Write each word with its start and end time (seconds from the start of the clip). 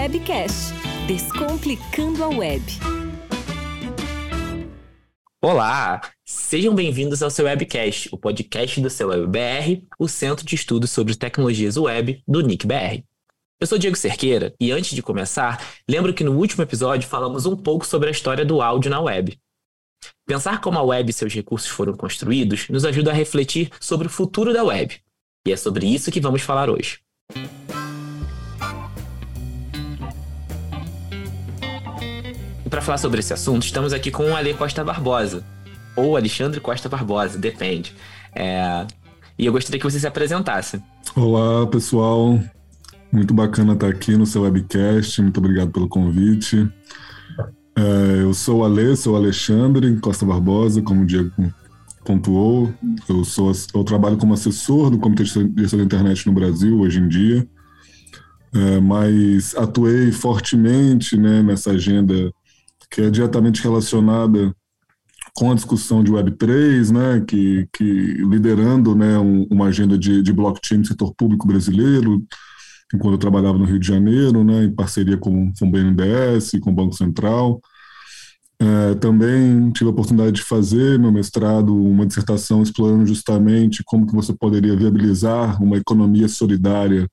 Webcast 0.00 0.72
Descomplicando 1.08 2.22
a 2.22 2.28
Web. 2.28 2.62
Olá, 5.42 6.00
sejam 6.24 6.72
bem-vindos 6.72 7.20
ao 7.20 7.30
seu 7.30 7.46
Webcast, 7.46 8.08
o 8.12 8.16
podcast 8.16 8.80
do 8.80 8.88
seu 8.88 9.08
WebBR, 9.08 9.84
o 9.98 10.06
Centro 10.06 10.46
de 10.46 10.54
Estudos 10.54 10.92
sobre 10.92 11.16
Tecnologias 11.16 11.76
Web 11.76 12.22
do 12.28 12.42
NICBR. 12.42 13.02
Eu 13.60 13.66
sou 13.66 13.76
Diego 13.76 13.96
Cerqueira 13.96 14.54
e 14.60 14.70
antes 14.70 14.94
de 14.94 15.02
começar, 15.02 15.60
lembro 15.90 16.14
que 16.14 16.22
no 16.22 16.38
último 16.38 16.62
episódio 16.62 17.08
falamos 17.08 17.44
um 17.44 17.56
pouco 17.56 17.84
sobre 17.84 18.06
a 18.06 18.12
história 18.12 18.44
do 18.44 18.62
áudio 18.62 18.92
na 18.92 19.00
web. 19.00 19.36
Pensar 20.24 20.60
como 20.60 20.78
a 20.78 20.82
web 20.82 21.10
e 21.10 21.12
seus 21.12 21.34
recursos 21.34 21.68
foram 21.68 21.94
construídos 21.94 22.68
nos 22.68 22.84
ajuda 22.84 23.10
a 23.10 23.14
refletir 23.14 23.68
sobre 23.80 24.06
o 24.06 24.10
futuro 24.10 24.52
da 24.52 24.62
web. 24.62 24.96
E 25.44 25.52
é 25.52 25.56
sobre 25.56 25.88
isso 25.88 26.12
que 26.12 26.20
vamos 26.20 26.42
falar 26.42 26.70
hoje. 26.70 27.00
E 32.68 32.70
para 32.70 32.82
falar 32.82 32.98
sobre 32.98 33.20
esse 33.20 33.32
assunto, 33.32 33.62
estamos 33.62 33.94
aqui 33.94 34.10
com 34.10 34.24
o 34.24 34.36
Ale 34.36 34.52
Costa 34.52 34.84
Barbosa, 34.84 35.42
ou 35.96 36.18
Alexandre 36.18 36.60
Costa 36.60 36.86
Barbosa, 36.86 37.38
depende. 37.38 37.94
É... 38.34 38.86
E 39.38 39.46
eu 39.46 39.52
gostaria 39.52 39.80
que 39.80 39.90
você 39.90 39.98
se 39.98 40.06
apresentasse. 40.06 40.78
Olá, 41.16 41.66
pessoal. 41.66 42.38
Muito 43.10 43.32
bacana 43.32 43.72
estar 43.72 43.88
aqui 43.88 44.18
no 44.18 44.26
seu 44.26 44.42
webcast. 44.42 45.22
Muito 45.22 45.38
obrigado 45.38 45.70
pelo 45.70 45.88
convite. 45.88 46.70
É, 47.74 48.20
eu 48.20 48.34
sou 48.34 48.58
o 48.58 48.64
Ale, 48.66 48.94
sou 48.96 49.14
o 49.14 49.16
Alexandre 49.16 49.96
Costa 49.96 50.26
Barbosa, 50.26 50.82
como 50.82 51.04
o 51.04 51.06
Diego 51.06 51.32
pontuou. 52.04 52.70
Eu, 53.08 53.24
sou, 53.24 53.50
eu 53.74 53.82
trabalho 53.82 54.18
como 54.18 54.34
assessor 54.34 54.90
do 54.90 54.98
Comitê 54.98 55.22
de 55.22 55.30
Gestão 55.62 55.78
da 55.78 55.84
Internet 55.86 56.26
no 56.26 56.34
Brasil 56.34 56.78
hoje 56.80 56.98
em 57.00 57.08
dia. 57.08 57.48
É, 58.54 58.78
mas 58.78 59.54
atuei 59.56 60.12
fortemente 60.12 61.16
né, 61.16 61.42
nessa 61.42 61.70
agenda 61.70 62.30
que 62.90 63.02
é 63.02 63.10
diretamente 63.10 63.62
relacionada 63.62 64.54
com 65.34 65.52
a 65.52 65.54
discussão 65.54 66.02
de 66.02 66.10
Web3, 66.10 66.90
né, 66.92 67.24
que, 67.26 67.68
que 67.72 67.84
liderando 67.84 68.94
né, 68.94 69.18
um, 69.18 69.46
uma 69.50 69.66
agenda 69.66 69.96
de, 69.96 70.22
de 70.22 70.32
blockchain 70.32 70.78
no 70.78 70.86
setor 70.86 71.14
público 71.14 71.46
brasileiro, 71.46 72.24
enquanto 72.92 73.14
eu 73.14 73.18
trabalhava 73.18 73.58
no 73.58 73.64
Rio 73.64 73.78
de 73.78 73.86
Janeiro, 73.86 74.42
né, 74.42 74.64
em 74.64 74.74
parceria 74.74 75.16
com, 75.16 75.52
com 75.52 75.66
o 75.66 75.70
BNDES, 75.70 76.52
com 76.60 76.70
o 76.70 76.74
Banco 76.74 76.94
Central. 76.94 77.60
É, 78.60 78.94
também 78.96 79.70
tive 79.70 79.88
a 79.88 79.92
oportunidade 79.92 80.32
de 80.32 80.42
fazer 80.42 80.98
meu 80.98 81.12
mestrado, 81.12 81.72
uma 81.72 82.04
dissertação 82.04 82.60
explorando 82.60 83.06
justamente 83.06 83.84
como 83.84 84.06
que 84.06 84.14
você 84.14 84.32
poderia 84.32 84.76
viabilizar 84.76 85.62
uma 85.62 85.76
economia 85.76 86.26
solidária 86.26 87.06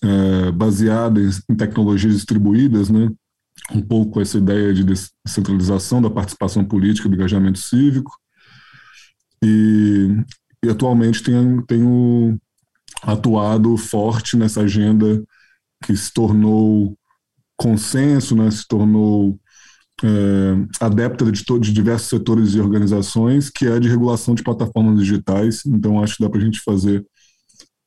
é, 0.00 0.52
baseada 0.52 1.20
em, 1.20 1.30
em 1.50 1.56
tecnologias 1.56 2.14
distribuídas, 2.14 2.88
né, 2.88 3.10
um 3.70 3.80
pouco 3.80 4.20
essa 4.20 4.38
ideia 4.38 4.74
de 4.74 4.84
descentralização 4.84 6.02
da 6.02 6.10
participação 6.10 6.64
política, 6.64 7.08
do 7.08 7.14
engajamento 7.14 7.58
cívico. 7.58 8.10
E, 9.42 10.08
e 10.64 10.68
atualmente 10.68 11.22
tenho, 11.22 11.62
tenho 11.66 12.38
atuado 13.02 13.76
forte 13.76 14.36
nessa 14.36 14.62
agenda 14.62 15.22
que 15.84 15.96
se 15.96 16.12
tornou 16.12 16.96
consenso, 17.56 18.36
né, 18.36 18.50
se 18.50 18.66
tornou 18.66 19.38
é, 20.02 20.84
adepta 20.84 21.24
de, 21.30 21.44
de 21.60 21.72
diversos 21.72 22.08
setores 22.08 22.54
e 22.54 22.60
organizações, 22.60 23.50
que 23.50 23.66
é 23.66 23.78
de 23.78 23.88
regulação 23.88 24.34
de 24.34 24.42
plataformas 24.42 24.98
digitais. 24.98 25.64
Então, 25.66 26.02
acho 26.02 26.16
que 26.16 26.22
dá 26.22 26.30
para 26.30 26.40
a 26.40 26.44
gente 26.44 26.60
fazer 26.60 27.04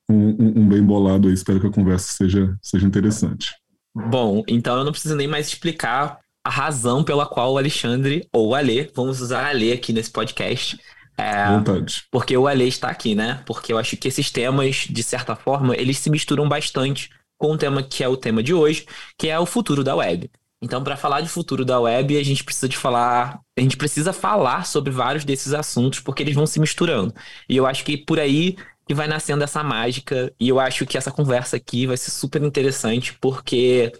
um, 0.09 0.29
um, 0.29 0.59
um, 0.61 0.69
bem 0.69 0.83
bolado 0.83 1.27
aí. 1.27 1.33
Espero 1.33 1.59
que 1.59 1.67
a 1.67 1.71
conversa 1.71 2.11
seja, 2.13 2.57
seja 2.61 2.87
interessante. 2.87 3.53
Bom, 3.95 4.43
então 4.47 4.77
eu 4.77 4.83
não 4.83 4.91
preciso 4.91 5.15
nem 5.15 5.27
mais 5.27 5.47
explicar 5.47 6.19
a 6.43 6.49
razão 6.49 7.03
pela 7.03 7.25
qual 7.25 7.53
o 7.53 7.57
Alexandre 7.57 8.27
ou 8.31 8.49
o 8.49 8.55
Alê, 8.55 8.91
vamos 8.93 9.21
usar 9.21 9.47
Alê 9.47 9.71
aqui 9.71 9.93
nesse 9.93 10.11
podcast. 10.11 10.77
É, 11.17 11.47
Vontade. 11.47 12.03
Porque 12.11 12.35
o 12.35 12.47
Alê 12.47 12.67
está 12.67 12.89
aqui, 12.89 13.15
né? 13.15 13.41
Porque 13.45 13.71
eu 13.71 13.77
acho 13.77 13.95
que 13.95 14.07
esses 14.07 14.29
temas, 14.29 14.85
de 14.89 15.01
certa 15.01 15.35
forma, 15.35 15.75
eles 15.75 15.97
se 15.97 16.09
misturam 16.09 16.47
bastante 16.47 17.09
com 17.37 17.53
o 17.53 17.57
tema 17.57 17.81
que 17.81 18.03
é 18.03 18.07
o 18.07 18.17
tema 18.17 18.43
de 18.43 18.53
hoje, 18.53 18.85
que 19.17 19.29
é 19.29 19.39
o 19.39 19.45
futuro 19.45 19.83
da 19.83 19.95
web. 19.95 20.29
Então, 20.61 20.83
para 20.83 20.97
falar 20.97 21.21
de 21.21 21.29
futuro 21.29 21.63
da 21.63 21.79
web, 21.79 22.17
a 22.17 22.23
gente 22.23 22.43
precisa 22.43 22.67
de 22.67 22.77
falar, 22.77 23.39
a 23.57 23.61
gente 23.61 23.77
precisa 23.77 24.11
falar 24.11 24.65
sobre 24.65 24.91
vários 24.91 25.23
desses 25.23 25.53
assuntos, 25.53 25.99
porque 25.99 26.23
eles 26.23 26.35
vão 26.35 26.47
se 26.47 26.59
misturando. 26.59 27.13
E 27.47 27.55
eu 27.55 27.65
acho 27.65 27.83
que 27.83 27.97
por 27.97 28.19
aí 28.19 28.55
que 28.87 28.93
vai 28.93 29.07
nascendo 29.07 29.43
essa 29.43 29.63
mágica. 29.63 30.33
E 30.39 30.49
eu 30.49 30.59
acho 30.59 30.85
que 30.85 30.97
essa 30.97 31.11
conversa 31.11 31.57
aqui 31.57 31.87
vai 31.87 31.97
ser 31.97 32.11
super 32.11 32.41
interessante, 32.43 33.13
porque 33.19 33.91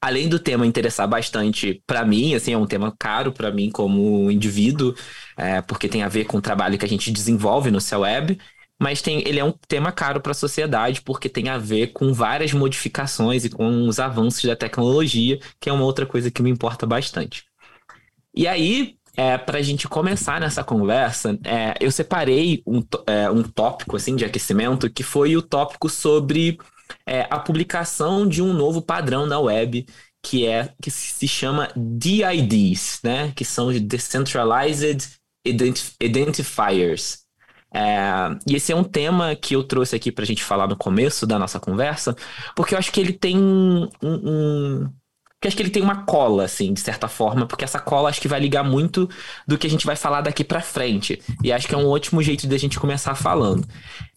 além 0.00 0.28
do 0.28 0.38
tema 0.38 0.66
interessar 0.66 1.08
bastante 1.08 1.82
para 1.86 2.04
mim, 2.04 2.34
assim, 2.34 2.52
é 2.52 2.58
um 2.58 2.66
tema 2.66 2.94
caro 2.98 3.32
para 3.32 3.50
mim 3.50 3.70
como 3.70 4.30
indivíduo, 4.30 4.94
é, 5.36 5.60
porque 5.62 5.88
tem 5.88 6.02
a 6.02 6.08
ver 6.08 6.24
com 6.24 6.38
o 6.38 6.42
trabalho 6.42 6.78
que 6.78 6.84
a 6.84 6.88
gente 6.88 7.10
desenvolve 7.10 7.70
no 7.70 7.80
céu 7.80 8.00
web, 8.00 8.38
mas 8.80 9.02
tem, 9.02 9.26
ele 9.26 9.40
é 9.40 9.44
um 9.44 9.52
tema 9.66 9.90
caro 9.90 10.20
para 10.20 10.30
a 10.32 10.34
sociedade 10.34 11.02
porque 11.02 11.28
tem 11.28 11.48
a 11.48 11.58
ver 11.58 11.88
com 11.88 12.12
várias 12.12 12.52
modificações 12.52 13.44
e 13.44 13.50
com 13.50 13.88
os 13.88 13.98
avanços 13.98 14.44
da 14.44 14.54
tecnologia, 14.54 15.40
que 15.60 15.68
é 15.68 15.72
uma 15.72 15.84
outra 15.84 16.06
coisa 16.06 16.30
que 16.30 16.42
me 16.42 16.50
importa 16.50 16.86
bastante. 16.86 17.44
E 18.34 18.46
aí, 18.46 18.97
é, 19.18 19.36
para 19.36 19.58
a 19.58 19.62
gente 19.62 19.88
começar 19.88 20.40
nessa 20.40 20.62
conversa, 20.62 21.36
é, 21.44 21.74
eu 21.80 21.90
separei 21.90 22.62
um, 22.64 22.80
é, 23.04 23.28
um 23.28 23.42
tópico 23.42 23.96
assim 23.96 24.14
de 24.14 24.24
aquecimento 24.24 24.88
que 24.88 25.02
foi 25.02 25.36
o 25.36 25.42
tópico 25.42 25.88
sobre 25.88 26.56
é, 27.04 27.26
a 27.28 27.40
publicação 27.40 28.28
de 28.28 28.40
um 28.40 28.52
novo 28.52 28.80
padrão 28.80 29.26
na 29.26 29.40
web 29.40 29.84
que 30.22 30.46
é 30.46 30.72
que 30.80 30.88
se 30.88 31.26
chama 31.26 31.68
DIDs, 31.76 33.00
né? 33.02 33.32
Que 33.34 33.44
são 33.44 33.72
Decentralized 33.72 35.10
Identif 35.44 35.94
Identifiers. 36.00 37.18
É, 37.74 38.38
e 38.48 38.54
esse 38.54 38.70
é 38.70 38.76
um 38.76 38.84
tema 38.84 39.34
que 39.34 39.56
eu 39.56 39.64
trouxe 39.64 39.96
aqui 39.96 40.12
para 40.12 40.22
a 40.22 40.26
gente 40.26 40.44
falar 40.44 40.68
no 40.68 40.76
começo 40.76 41.26
da 41.26 41.40
nossa 41.40 41.58
conversa, 41.58 42.14
porque 42.54 42.74
eu 42.74 42.78
acho 42.78 42.92
que 42.92 43.00
ele 43.00 43.12
tem 43.12 43.36
um, 43.36 43.88
um, 44.00 44.88
porque 45.38 45.46
acho 45.46 45.56
que 45.56 45.62
ele 45.62 45.70
tem 45.70 45.82
uma 45.82 46.04
cola, 46.04 46.44
assim, 46.44 46.72
de 46.72 46.80
certa 46.80 47.06
forma, 47.06 47.46
porque 47.46 47.64
essa 47.64 47.78
cola 47.78 48.08
acho 48.08 48.20
que 48.20 48.26
vai 48.26 48.40
ligar 48.40 48.64
muito 48.64 49.08
do 49.46 49.56
que 49.56 49.68
a 49.68 49.70
gente 49.70 49.86
vai 49.86 49.94
falar 49.94 50.20
daqui 50.20 50.42
para 50.42 50.60
frente. 50.60 51.22
E 51.44 51.52
acho 51.52 51.68
que 51.68 51.74
é 51.74 51.78
um 51.78 51.86
ótimo 51.86 52.20
jeito 52.20 52.48
de 52.48 52.54
a 52.56 52.58
gente 52.58 52.78
começar 52.80 53.14
falando. 53.14 53.64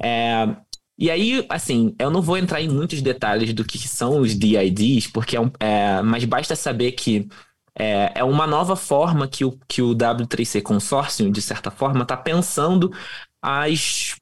É, 0.02 0.48
e 0.98 1.12
aí, 1.12 1.46
assim, 1.48 1.96
eu 2.00 2.10
não 2.10 2.24
vou 2.24 2.38
entrar 2.38 2.60
em 2.60 2.70
muitos 2.70 3.04
detalhes 3.04 3.54
do 3.54 3.64
que 3.64 3.78
são 3.88 4.20
os 4.20 4.36
DIDs, 4.36 5.08
porque 5.08 5.36
é, 5.38 5.42
um, 5.42 5.52
é 5.60 6.02
mas 6.02 6.26
basta 6.26 6.56
saber 6.56 6.94
que 6.94 7.28
é, 7.78 8.14
é 8.16 8.24
uma 8.24 8.48
nova 8.48 8.76
forma 8.76 9.28
que 9.28 9.46
o, 9.46 9.58
que 9.68 9.82
o 9.82 9.96
W3C 9.96 10.62
Consórcio, 10.64 11.30
de 11.32 11.42
certa 11.42 11.70
forma, 11.70 12.02
está 12.02 12.18
pensando 12.18 12.92
as 13.42 14.16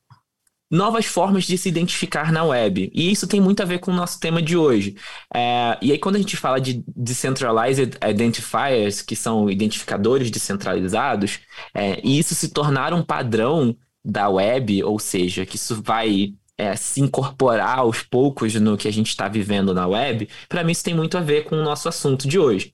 novas 0.69 1.05
formas 1.05 1.45
de 1.45 1.57
se 1.57 1.67
identificar 1.67 2.31
na 2.31 2.43
web. 2.43 2.91
E 2.93 3.11
isso 3.11 3.27
tem 3.27 3.41
muito 3.41 3.61
a 3.61 3.65
ver 3.65 3.79
com 3.79 3.91
o 3.91 3.95
nosso 3.95 4.19
tema 4.19 4.41
de 4.41 4.55
hoje. 4.55 4.95
É, 5.33 5.77
e 5.81 5.91
aí, 5.91 5.97
quando 5.97 6.15
a 6.15 6.19
gente 6.19 6.37
fala 6.37 6.59
de 6.61 6.83
Decentralized 6.95 7.97
Identifiers, 8.07 9.01
que 9.01 9.15
são 9.15 9.49
identificadores 9.49 10.29
descentralizados, 10.29 11.39
é, 11.73 11.99
e 12.03 12.19
isso 12.19 12.35
se 12.35 12.49
tornar 12.49 12.93
um 12.93 13.03
padrão 13.03 13.75
da 14.03 14.29
web, 14.29 14.83
ou 14.83 14.99
seja, 14.99 15.45
que 15.45 15.55
isso 15.55 15.81
vai 15.81 16.33
é, 16.57 16.75
se 16.75 17.01
incorporar 17.01 17.79
aos 17.79 18.03
poucos 18.03 18.53
no 18.55 18.77
que 18.77 18.87
a 18.87 18.91
gente 18.91 19.07
está 19.07 19.27
vivendo 19.27 19.73
na 19.73 19.87
web, 19.87 20.27
para 20.47 20.63
mim 20.63 20.71
isso 20.73 20.83
tem 20.83 20.93
muito 20.93 21.17
a 21.17 21.21
ver 21.21 21.45
com 21.45 21.55
o 21.55 21.63
nosso 21.63 21.87
assunto 21.89 22.27
de 22.27 22.37
hoje. 22.37 22.73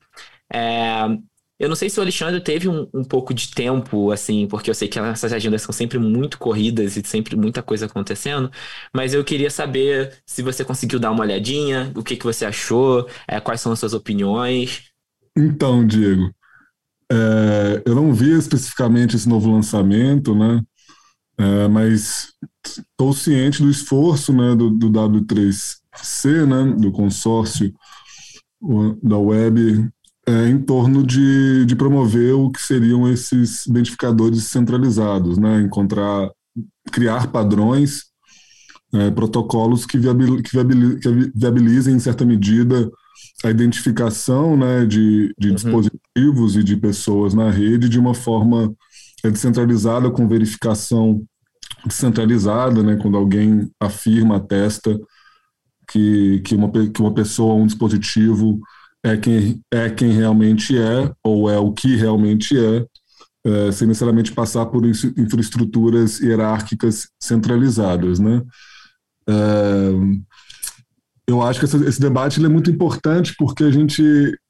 Eu 1.57 1.69
não 1.69 1.75
sei 1.75 1.89
se 1.89 1.97
o 1.97 2.03
Alexandre 2.03 2.41
teve 2.41 2.67
um, 2.67 2.87
um, 2.93 3.03
pouco 3.03 3.33
de 3.33 3.49
tempo, 3.51 4.11
assim, 4.11 4.45
porque 4.45 4.69
eu 4.69 4.75
sei 4.75 4.89
que 4.89 4.99
essas 4.99 5.31
agendas 5.31 5.61
são 5.61 5.71
sempre 5.71 5.97
muito 5.97 6.37
corridas 6.37 6.97
e 6.97 7.01
sempre 7.05 7.35
muita 7.37 7.63
coisa 7.63 7.85
acontecendo, 7.85 8.51
mas 8.93 9.13
eu 9.13 9.23
queria 9.23 9.49
saber 9.49 10.17
se 10.25 10.41
você 10.41 10.65
conseguiu 10.65 10.99
dar 10.99 11.11
uma 11.11 11.21
olhadinha, 11.21 11.93
o 11.95 12.03
que, 12.03 12.17
que 12.17 12.25
você 12.25 12.45
achou, 12.45 13.07
é, 13.25 13.39
quais 13.39 13.61
são 13.61 13.71
as 13.71 13.79
suas 13.79 13.93
opiniões. 13.93 14.83
Então, 15.37 15.87
Diego, 15.87 16.29
é, 17.09 17.83
eu 17.85 17.95
não 17.95 18.13
vi 18.13 18.37
especificamente 18.37 19.15
esse 19.15 19.29
novo 19.29 19.49
lançamento, 19.49 20.35
né? 20.35 20.61
É, 21.37 21.67
mas 21.69 22.33
estou 22.65 23.13
ciente 23.13 23.61
do 23.61 23.69
esforço 23.69 24.33
né, 24.33 24.55
do, 24.55 24.69
do 24.69 24.89
W3C, 24.89 26.45
né, 26.45 26.75
do 26.77 26.91
consórcio 26.91 27.73
da 29.03 29.17
web 29.17 29.89
é, 30.27 30.49
em 30.49 30.59
torno 30.59 31.05
de, 31.05 31.65
de 31.65 31.75
promover 31.75 32.33
o 32.33 32.49
que 32.49 32.61
seriam 32.61 33.07
esses 33.07 33.65
identificadores 33.67 34.43
centralizados, 34.45 35.37
né? 35.37 35.61
encontrar, 35.61 36.31
criar 36.91 37.27
padrões, 37.27 38.05
é, 38.93 39.11
protocolos 39.11 39.85
que, 39.85 39.97
viabil, 39.97 40.41
que, 40.41 40.51
viabil, 40.51 40.99
que, 40.99 41.31
viabilizem, 41.35 41.95
em 41.95 41.99
certa 41.99 42.25
medida, 42.25 42.89
a 43.43 43.49
identificação 43.49 44.57
né, 44.57 44.85
de, 44.85 45.33
de 45.37 45.49
uhum. 45.49 45.55
dispositivos 45.55 46.55
e 46.55 46.63
de 46.63 46.77
pessoas 46.77 47.33
na 47.33 47.51
rede 47.51 47.87
de 47.89 47.99
uma 47.99 48.13
forma 48.13 48.73
é, 49.23 49.29
descentralizada, 49.29 50.09
com 50.09 50.27
verificação 50.27 51.23
descentralizada, 51.85 52.81
né, 52.81 52.97
quando 52.99 53.17
alguém 53.17 53.69
afirma, 53.79 54.37
atesta 54.37 54.97
que, 55.87 56.41
que, 56.43 56.55
uma, 56.55 56.71
que 56.71 57.01
uma 57.01 57.13
pessoa, 57.13 57.53
um 57.55 57.67
dispositivo 57.67 58.59
é 59.05 59.15
quem, 59.15 59.61
é 59.71 59.87
quem 59.87 60.11
realmente 60.13 60.75
é, 60.75 61.11
ou 61.23 61.47
é 61.47 61.59
o 61.59 61.71
que 61.71 61.95
realmente 61.95 62.57
é, 62.57 62.85
é 63.45 63.71
sem 63.71 63.87
necessariamente 63.87 64.31
passar 64.31 64.65
por 64.65 64.83
infraestruturas 64.83 66.19
hierárquicas 66.19 67.07
centralizadas, 67.21 68.17
né? 68.17 68.41
É, 69.29 69.91
eu 71.27 71.41
acho 71.43 71.59
que 71.59 71.65
esse, 71.65 71.77
esse 71.85 72.01
debate 72.01 72.43
é 72.43 72.49
muito 72.49 72.71
importante 72.71 73.35
porque 73.37 73.63
a 73.63 73.71
gente, 73.71 74.03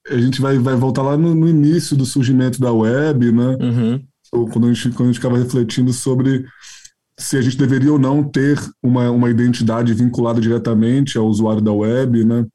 a 0.09 0.17
gente 0.17 0.39
vai, 0.39 0.57
vai 0.57 0.75
voltar 0.75 1.01
lá 1.01 1.17
no, 1.17 1.35
no 1.35 1.49
início 1.49 1.95
do 1.95 2.05
surgimento 2.05 2.59
da 2.59 2.71
web, 2.71 3.33
né? 3.33 3.57
Uhum. 3.59 4.03
Quando, 4.51 4.67
a 4.67 4.73
gente, 4.73 4.89
quando 4.91 5.09
a 5.09 5.11
gente 5.11 5.19
ficava 5.19 5.37
refletindo 5.37 5.91
sobre 5.91 6.45
se 7.17 7.37
a 7.37 7.41
gente 7.41 7.57
deveria 7.57 7.91
ou 7.91 7.99
não 7.99 8.23
ter 8.23 8.57
uma, 8.81 9.09
uma 9.11 9.29
identidade 9.29 9.93
vinculada 9.93 10.39
diretamente 10.39 11.17
ao 11.17 11.27
usuário 11.27 11.61
da 11.61 11.71
web, 11.71 12.23
né? 12.23 12.45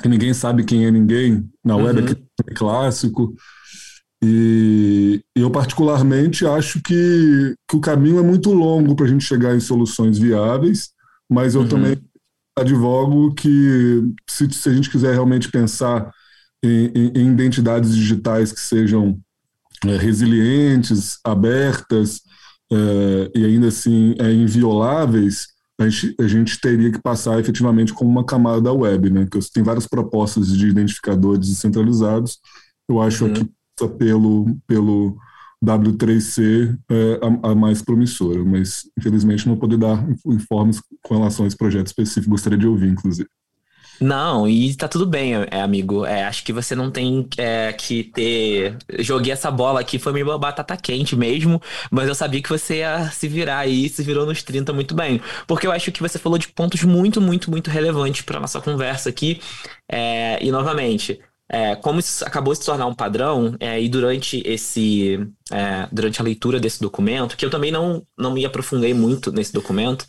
Que 0.00 0.08
ninguém 0.08 0.32
sabe 0.32 0.64
quem 0.64 0.86
é 0.86 0.90
ninguém 0.90 1.48
na 1.64 1.76
web, 1.76 2.00
uhum. 2.00 2.08
é 2.46 2.54
clássico. 2.54 3.34
E 4.24 5.20
eu, 5.34 5.50
particularmente, 5.50 6.46
acho 6.46 6.80
que, 6.80 7.54
que 7.68 7.76
o 7.76 7.80
caminho 7.80 8.20
é 8.20 8.22
muito 8.22 8.52
longo 8.52 8.94
para 8.94 9.06
a 9.06 9.08
gente 9.08 9.24
chegar 9.24 9.54
em 9.54 9.60
soluções 9.60 10.16
viáveis, 10.16 10.90
mas 11.28 11.54
eu 11.54 11.62
uhum. 11.62 11.68
também 11.68 11.98
advogo 12.56 13.34
que, 13.34 14.02
se, 14.28 14.48
se, 14.52 14.68
a 14.68 14.72
gente 14.72 14.90
quiser 14.90 15.12
realmente 15.12 15.50
pensar 15.50 16.10
em, 16.62 16.92
em, 16.94 17.12
em 17.16 17.32
identidades 17.32 17.96
digitais 17.96 18.52
que 18.52 18.60
sejam 18.60 19.18
é, 19.84 19.96
resilientes, 19.96 21.18
abertas, 21.24 22.20
é, 22.72 23.30
e 23.34 23.44
ainda 23.44 23.68
assim 23.68 24.14
é, 24.18 24.32
invioláveis, 24.32 25.48
a 25.82 25.88
gente, 25.88 26.16
a 26.18 26.28
gente, 26.28 26.60
teria 26.60 26.90
que 26.90 27.00
passar 27.00 27.38
efetivamente 27.38 27.92
como 27.92 28.10
uma 28.10 28.24
camada 28.24 28.60
da 28.60 28.72
web, 28.72 29.10
né? 29.10 29.26
Que 29.30 29.38
tem 29.52 29.62
várias 29.62 29.86
propostas 29.86 30.48
de 30.56 30.68
identificadores 30.68 31.48
descentralizados. 31.48 32.38
Eu 32.88 33.00
acho 33.00 33.26
uhum. 33.26 33.32
que 33.32 33.50
pelo, 33.98 34.56
pelo 34.66 35.16
W3C 35.64 36.78
é 36.90 37.20
a, 37.22 37.50
a, 37.50 37.54
mais 37.54 37.82
promissora, 37.82 38.44
mas 38.44 38.82
infelizmente 38.98 39.46
não 39.46 39.54
vou 39.54 39.60
poder 39.60 39.78
dar 39.78 40.04
informes 40.26 40.80
com 41.02 41.16
relação 41.16 41.44
a 41.44 41.48
esse 41.48 41.56
projeto 41.56 41.86
específico. 41.86 42.30
Gostaria 42.30 42.58
de 42.58 42.66
ouvir, 42.66 42.88
inclusive. 42.88 43.28
Não, 44.02 44.48
e 44.48 44.74
tá 44.74 44.88
tudo 44.88 45.06
bem, 45.06 45.32
é, 45.48 45.60
amigo. 45.60 46.04
É, 46.04 46.24
acho 46.24 46.42
que 46.44 46.52
você 46.52 46.74
não 46.74 46.90
tem 46.90 47.28
é, 47.38 47.72
que 47.72 48.02
ter. 48.02 48.76
Joguei 48.98 49.32
essa 49.32 49.48
bola 49.48 49.80
aqui, 49.80 49.96
foi 49.96 50.12
meio 50.12 50.36
batata 50.38 50.76
quente 50.76 51.14
mesmo, 51.14 51.62
mas 51.88 52.08
eu 52.08 52.14
sabia 52.14 52.42
que 52.42 52.48
você 52.48 52.78
ia 52.78 53.08
se 53.12 53.28
virar 53.28 53.58
aí, 53.58 53.88
se 53.88 54.02
virou 54.02 54.26
nos 54.26 54.42
30 54.42 54.72
muito 54.72 54.92
bem. 54.92 55.20
Porque 55.46 55.68
eu 55.68 55.72
acho 55.72 55.92
que 55.92 56.02
você 56.02 56.18
falou 56.18 56.36
de 56.36 56.48
pontos 56.48 56.82
muito, 56.82 57.20
muito, 57.20 57.48
muito 57.48 57.70
relevantes 57.70 58.22
para 58.22 58.40
nossa 58.40 58.60
conversa 58.60 59.08
aqui. 59.08 59.40
É, 59.88 60.44
e 60.44 60.50
novamente, 60.50 61.20
é, 61.48 61.76
como 61.76 62.00
isso 62.00 62.24
acabou 62.26 62.54
se 62.56 62.64
tornar 62.64 62.86
um 62.86 62.94
padrão, 62.94 63.54
é, 63.60 63.80
e 63.80 63.88
durante 63.88 64.42
esse. 64.44 65.28
É, 65.52 65.86
durante 65.92 66.20
a 66.20 66.24
leitura 66.24 66.58
desse 66.58 66.80
documento, 66.80 67.36
que 67.36 67.44
eu 67.44 67.50
também 67.50 67.70
não, 67.70 68.04
não 68.18 68.32
me 68.32 68.44
aprofundei 68.44 68.94
muito 68.94 69.30
nesse 69.30 69.52
documento. 69.52 70.06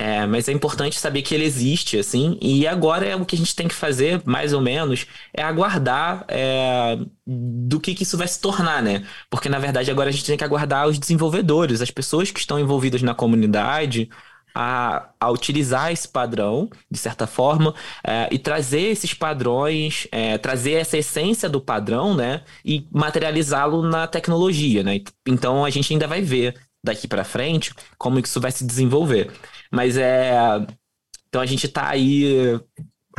É, 0.00 0.24
mas 0.26 0.48
é 0.48 0.52
importante 0.52 0.96
saber 0.96 1.22
que 1.22 1.34
ele 1.34 1.42
existe, 1.42 1.98
assim, 1.98 2.38
e 2.40 2.68
agora 2.68 3.04
é 3.04 3.16
o 3.16 3.26
que 3.26 3.34
a 3.34 3.38
gente 3.38 3.52
tem 3.56 3.66
que 3.66 3.74
fazer, 3.74 4.22
mais 4.24 4.52
ou 4.52 4.60
menos, 4.60 5.06
é 5.34 5.42
aguardar 5.42 6.24
é, 6.28 6.96
do 7.26 7.80
que, 7.80 7.96
que 7.96 8.04
isso 8.04 8.16
vai 8.16 8.28
se 8.28 8.40
tornar, 8.40 8.80
né? 8.80 9.04
Porque, 9.28 9.48
na 9.48 9.58
verdade, 9.58 9.90
agora 9.90 10.08
a 10.08 10.12
gente 10.12 10.24
tem 10.24 10.36
que 10.36 10.44
aguardar 10.44 10.86
os 10.86 11.00
desenvolvedores, 11.00 11.82
as 11.82 11.90
pessoas 11.90 12.30
que 12.30 12.38
estão 12.38 12.60
envolvidas 12.60 13.02
na 13.02 13.12
comunidade, 13.12 14.08
a, 14.54 15.08
a, 15.18 15.30
utilizar 15.32 15.90
esse 15.90 16.06
padrão, 16.06 16.70
de 16.88 16.98
certa 16.98 17.26
forma, 17.26 17.74
é, 18.04 18.28
e 18.30 18.38
trazer 18.38 18.82
esses 18.82 19.12
padrões, 19.14 20.06
é, 20.12 20.38
trazer 20.38 20.74
essa 20.74 20.96
essência 20.96 21.48
do 21.48 21.60
padrão, 21.60 22.14
né? 22.14 22.42
E 22.64 22.86
materializá-lo 22.92 23.82
na 23.82 24.06
tecnologia, 24.06 24.84
né? 24.84 25.00
Então 25.26 25.64
a 25.64 25.70
gente 25.70 25.92
ainda 25.92 26.06
vai 26.06 26.22
ver 26.22 26.54
daqui 26.84 27.08
para 27.08 27.24
frente 27.24 27.74
como 27.98 28.18
isso 28.20 28.40
vai 28.40 28.52
se 28.52 28.64
desenvolver. 28.64 29.32
Mas 29.70 29.96
é. 29.96 30.32
Então 31.28 31.40
a 31.40 31.46
gente 31.46 31.68
tá 31.68 31.88
aí 31.88 32.58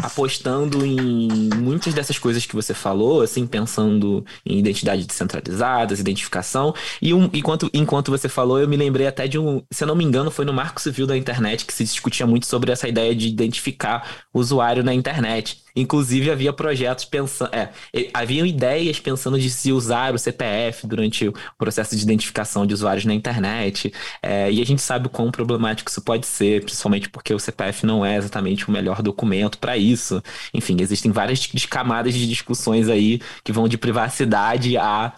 apostando 0.04 0.86
em 0.86 1.50
muitas 1.56 1.94
dessas 1.94 2.18
coisas 2.18 2.46
que 2.46 2.56
você 2.56 2.74
falou, 2.74 3.22
assim, 3.22 3.46
pensando 3.46 4.26
em 4.46 4.58
identidade 4.60 5.06
descentralizadas, 5.06 6.00
identificação. 6.00 6.74
E 7.02 7.14
um, 7.14 7.30
enquanto, 7.34 7.70
enquanto 7.74 8.12
você 8.12 8.30
falou, 8.30 8.60
eu 8.60 8.68
me 8.68 8.78
lembrei 8.78 9.08
até 9.08 9.28
de 9.28 9.38
um, 9.38 9.62
se 9.72 9.84
eu 9.84 9.88
não 9.88 9.96
me 9.96 10.04
engano, 10.04 10.32
foi 10.32 10.46
no 10.46 10.54
Marco 10.54 10.82
Civil 10.82 11.06
da 11.06 11.18
internet 11.18 11.66
que 11.66 11.74
se 11.74 11.84
discutia 11.84 12.26
muito 12.26 12.46
sobre 12.46 12.72
essa 12.72 12.88
ideia 12.88 13.16
de 13.16 13.28
identificar 13.28 14.26
o 14.34 14.40
usuário 14.40 14.84
na 14.84 14.94
internet. 14.94 15.62
Inclusive, 15.76 16.32
havia 16.32 16.52
projetos 16.52 17.06
pensando. 17.06 17.54
É, 17.54 17.70
haviam 18.14 18.46
ideias 18.46 19.00
pensando 19.00 19.40
de 19.40 19.50
se 19.50 19.72
usar 19.72 20.14
o 20.14 20.20
CPF 20.20 20.88
durante 20.88 21.28
o 21.28 21.34
processo 21.58 21.96
de 21.96 22.04
identificação 22.04 22.66
de 22.66 22.74
usuários 22.74 23.06
na 23.06 23.14
internet. 23.14 23.94
É, 24.22 24.52
e 24.52 24.62
a 24.62 24.66
gente 24.66 24.82
sabe 24.82 25.08
o 25.08 25.10
quão 25.10 25.32
problemático 25.32 25.90
isso 25.90 26.02
pode 26.02 26.26
ser, 26.26 26.64
principalmente 26.64 27.10
porque 27.10 27.34
o 27.34 27.40
CPF 27.40 27.86
não 27.86 28.06
é 28.06 28.18
exatamente 28.18 28.68
o 28.68 28.72
melhor 28.72 29.02
documento 29.02 29.58
para 29.58 29.78
isso. 29.78 30.22
Enfim, 30.54 30.78
existem 30.80 31.12
várias 31.12 31.46
camadas 31.70 32.14
de 32.14 32.28
discussões 32.28 32.90
aí 32.90 33.22
que 33.44 33.52
vão 33.52 33.68
de 33.68 33.78
privacidade 33.78 34.78
a 34.78 35.14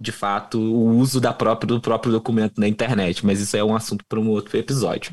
de 0.00 0.12
fato, 0.12 0.58
o 0.60 0.98
uso 0.98 1.20
da 1.20 1.32
própria, 1.32 1.66
do 1.66 1.80
próprio 1.80 2.12
documento 2.12 2.60
na 2.60 2.68
internet, 2.68 3.24
mas 3.24 3.40
isso 3.40 3.56
é 3.56 3.64
um 3.64 3.74
assunto 3.74 4.04
para 4.06 4.20
um 4.20 4.28
outro 4.28 4.56
episódio. 4.58 5.12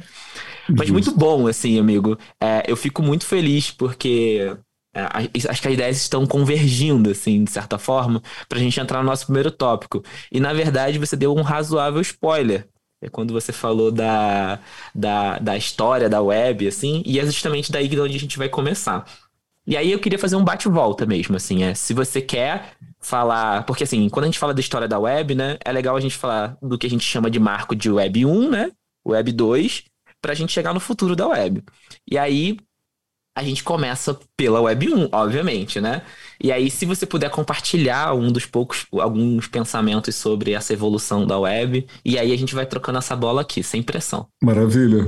Mas 0.69 0.89
muito 0.89 1.11
bom, 1.15 1.47
assim, 1.47 1.79
amigo. 1.79 2.17
É, 2.41 2.63
eu 2.67 2.75
fico 2.75 3.01
muito 3.01 3.25
feliz 3.25 3.71
porque 3.71 4.55
acho 4.93 5.61
que 5.61 5.67
as 5.67 5.73
ideias 5.73 5.97
estão 5.97 6.25
convergindo, 6.25 7.09
assim, 7.09 7.43
de 7.43 7.51
certa 7.51 7.77
forma, 7.77 8.21
para 8.47 8.57
a 8.59 8.61
gente 8.61 8.79
entrar 8.79 8.99
no 8.99 9.05
nosso 9.05 9.25
primeiro 9.25 9.51
tópico. 9.51 10.03
E, 10.31 10.39
na 10.39 10.53
verdade, 10.53 10.99
você 10.99 11.15
deu 11.15 11.35
um 11.35 11.41
razoável 11.41 12.01
spoiler. 12.01 12.67
É 13.01 13.09
quando 13.09 13.33
você 13.33 13.51
falou 13.51 13.91
da, 13.91 14.59
da, 14.95 15.37
da 15.39 15.57
história 15.57 16.09
da 16.09 16.21
web, 16.21 16.67
assim, 16.67 17.03
e 17.05 17.19
é 17.19 17.25
justamente 17.25 17.71
daí 17.71 17.89
que 17.89 17.99
onde 17.99 18.15
a 18.15 18.19
gente 18.19 18.37
vai 18.37 18.47
começar. 18.47 19.05
E 19.65 19.77
aí 19.77 19.91
eu 19.91 19.99
queria 19.99 20.19
fazer 20.19 20.35
um 20.35 20.43
bate-volta 20.43 21.05
mesmo, 21.05 21.35
assim, 21.37 21.63
é, 21.63 21.73
se 21.73 21.93
você 21.93 22.21
quer 22.21 22.75
falar, 22.99 23.65
porque 23.65 23.83
assim, 23.85 24.09
quando 24.09 24.25
a 24.25 24.27
gente 24.27 24.39
fala 24.39 24.53
da 24.53 24.59
história 24.59 24.87
da 24.87 24.99
web, 24.99 25.35
né, 25.35 25.57
é 25.63 25.71
legal 25.71 25.95
a 25.95 26.01
gente 26.01 26.15
falar 26.17 26.57
do 26.61 26.77
que 26.77 26.85
a 26.85 26.89
gente 26.89 27.03
chama 27.03 27.29
de 27.29 27.39
marco 27.39 27.75
de 27.75 27.89
web 27.89 28.25
1, 28.25 28.49
né, 28.49 28.71
web 29.05 29.31
2, 29.31 29.83
para 30.21 30.33
a 30.33 30.35
gente 30.35 30.51
chegar 30.51 30.73
no 30.73 30.79
futuro 30.79 31.15
da 31.15 31.27
web. 31.27 31.63
E 32.09 32.17
aí, 32.17 32.57
a 33.35 33.43
gente 33.43 33.63
começa 33.63 34.17
pela 34.37 34.61
Web 34.61 34.93
1, 34.93 35.09
obviamente, 35.11 35.81
né? 35.81 36.03
E 36.41 36.51
aí, 36.51 36.69
se 36.69 36.85
você 36.85 37.05
puder 37.05 37.29
compartilhar 37.29 38.13
um 38.13 38.31
dos 38.31 38.45
poucos, 38.45 38.85
alguns 38.91 39.47
pensamentos 39.47 40.15
sobre 40.15 40.51
essa 40.51 40.73
evolução 40.73 41.25
da 41.25 41.39
web, 41.39 41.85
e 42.05 42.19
aí 42.19 42.31
a 42.31 42.37
gente 42.37 42.53
vai 42.53 42.65
trocando 42.65 42.99
essa 42.99 43.15
bola 43.15 43.41
aqui, 43.41 43.63
sem 43.63 43.81
pressão. 43.81 44.27
Maravilha. 44.41 45.07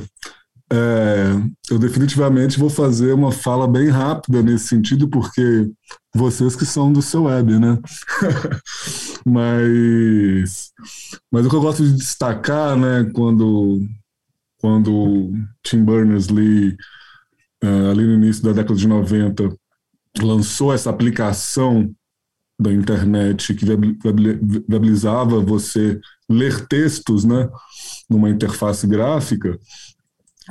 É, 0.74 1.28
eu 1.70 1.78
definitivamente 1.78 2.58
vou 2.58 2.72
fazer 2.72 3.14
uma 3.14 3.32
fala 3.32 3.68
bem 3.68 3.90
rápida 3.90 4.42
nesse 4.42 4.68
sentido, 4.70 5.08
porque 5.08 5.70
vocês 6.16 6.56
que 6.56 6.66
são 6.66 6.92
do 6.92 7.04
seu 7.04 7.24
web, 7.24 7.60
né? 7.60 7.78
mas, 9.24 10.72
mas 11.32 11.46
o 11.46 11.50
que 11.50 11.56
eu 11.56 11.62
gosto 11.62 11.84
de 11.84 11.94
destacar, 11.94 12.76
né, 12.76 13.08
quando, 13.14 13.80
quando 14.60 15.32
Tim 15.64 15.86
Berners-Lee 15.86 16.76
ali 17.92 18.06
no 18.06 18.14
início 18.14 18.44
da 18.44 18.52
década 18.52 18.76
de 18.76 18.88
90, 18.88 19.56
lançou 20.22 20.74
essa 20.74 20.90
aplicação 20.90 21.94
da 22.60 22.72
internet 22.72 23.54
que 23.54 23.66
viabilizava 24.68 25.42
você 25.42 26.00
ler 26.30 26.66
textos 26.68 27.26
né, 27.26 27.50
numa 28.10 28.30
interface 28.30 28.88
gráfica, 28.88 29.60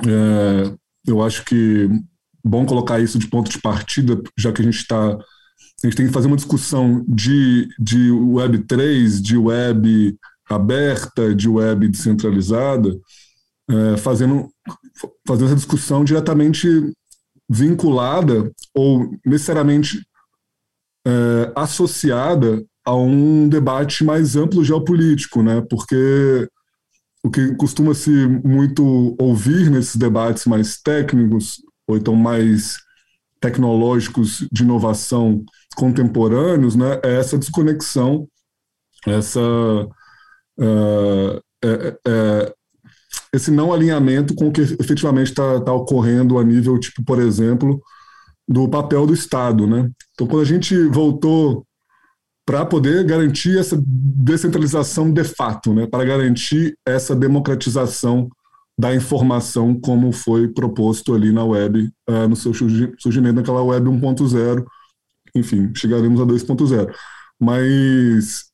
é, 0.05 0.73
eu 1.07 1.21
acho 1.23 1.43
que 1.45 1.89
bom 2.43 2.65
colocar 2.65 2.99
isso 2.99 3.17
de 3.17 3.27
ponto 3.27 3.49
de 3.49 3.59
partida, 3.59 4.21
já 4.37 4.51
que 4.51 4.61
a 4.61 4.65
gente 4.65 4.77
está. 4.77 5.17
A 5.83 5.87
gente 5.87 5.97
tem 5.97 6.07
que 6.07 6.13
fazer 6.13 6.27
uma 6.27 6.35
discussão 6.35 7.03
de, 7.07 7.67
de 7.79 8.11
Web 8.11 8.59
3, 8.59 9.21
de 9.21 9.37
web 9.37 10.17
aberta, 10.49 11.35
de 11.35 11.49
web 11.49 11.87
descentralizada, 11.87 12.97
é, 13.69 13.97
fazendo, 13.97 14.49
fazendo 15.27 15.47
essa 15.47 15.55
discussão 15.55 16.03
diretamente 16.03 16.67
vinculada 17.49 18.51
ou 18.73 19.09
necessariamente 19.25 20.05
é, 21.05 21.51
associada 21.55 22.63
a 22.83 22.95
um 22.95 23.47
debate 23.47 24.03
mais 24.03 24.35
amplo 24.35 24.63
geopolítico, 24.63 25.41
né? 25.41 25.61
Porque 25.69 26.47
o 27.23 27.29
que 27.29 27.55
costuma 27.55 27.93
se 27.93 28.11
muito 28.43 29.15
ouvir 29.19 29.69
nesses 29.71 29.95
debates 29.95 30.45
mais 30.45 30.79
técnicos 30.79 31.61
ou 31.87 31.97
então 31.97 32.15
mais 32.15 32.77
tecnológicos 33.39 34.47
de 34.51 34.63
inovação 34.63 35.43
contemporâneos, 35.75 36.75
né? 36.75 36.99
É 37.03 37.17
essa 37.19 37.37
desconexão, 37.37 38.27
essa 39.07 39.41
uh, 40.59 41.41
é, 41.63 41.97
é, 42.07 42.54
esse 43.33 43.51
não 43.51 43.73
alinhamento 43.73 44.33
com 44.35 44.47
o 44.47 44.51
que 44.51 44.61
efetivamente 44.61 45.29
está 45.29 45.59
tá 45.61 45.73
ocorrendo 45.73 46.37
a 46.37 46.43
nível, 46.43 46.79
tipo, 46.79 47.03
por 47.03 47.19
exemplo, 47.19 47.81
do 48.47 48.67
papel 48.69 49.05
do 49.05 49.13
Estado, 49.13 49.67
né? 49.67 49.89
Então, 50.13 50.27
quando 50.27 50.41
a 50.41 50.45
gente 50.45 50.77
voltou 50.87 51.65
para 52.45 52.63
poder 52.65 53.03
garantir 53.03 53.57
essa 53.57 53.81
descentralização 53.85 55.11
de 55.11 55.23
fato, 55.23 55.73
né? 55.73 55.87
Para 55.87 56.05
garantir 56.05 56.77
essa 56.85 57.15
democratização 57.15 58.29
da 58.77 58.93
informação 58.93 59.79
como 59.79 60.11
foi 60.11 60.47
proposto 60.49 61.13
ali 61.15 61.31
na 61.31 61.43
web, 61.43 61.89
uh, 62.09 62.27
no 62.27 62.35
seu 62.35 62.53
surgimento 62.53 63.35
naquela 63.35 63.63
web 63.63 63.89
1.0, 63.89 64.65
enfim, 65.33 65.73
chegaremos 65.75 66.19
a 66.21 66.25
2.0. 66.25 66.93
Mas 67.39 68.45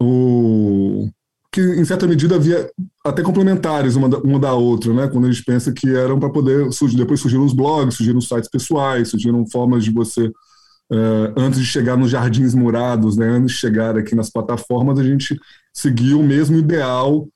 o 0.00 1.10
que 1.52 1.60
em 1.60 1.84
certa 1.84 2.06
medida 2.06 2.36
havia 2.36 2.70
até 3.04 3.22
complementares 3.22 3.94
uma 3.94 4.08
da, 4.08 4.18
uma 4.18 4.38
da 4.38 4.54
outra, 4.54 4.92
né? 4.94 5.06
Quando 5.06 5.26
a 5.26 5.30
gente 5.30 5.44
pensa 5.44 5.70
que 5.70 5.94
eram 5.94 6.18
para 6.18 6.30
poder 6.30 6.72
surgir, 6.72 6.96
depois 6.96 7.20
surgiram 7.20 7.44
os 7.44 7.52
blogs, 7.52 7.94
surgiram 7.94 8.18
os 8.18 8.26
sites 8.26 8.48
pessoais, 8.48 9.08
surgiram 9.08 9.46
formas 9.46 9.84
de 9.84 9.90
você 9.90 10.28
uh, 10.28 11.32
antes 11.36 11.60
de 11.60 11.66
chegar 11.66 11.96
nos 11.96 12.10
jardins 12.10 12.54
murados, 12.54 13.18
né? 13.18 13.28
Antes 13.28 13.52
de 13.54 13.60
chegar 13.60 13.98
aqui 13.98 14.14
nas 14.14 14.30
plataformas, 14.30 14.98
a 14.98 15.04
gente 15.04 15.38
seguiu 15.74 16.20
o 16.20 16.24
mesmo 16.24 16.56
ideal 16.56 17.28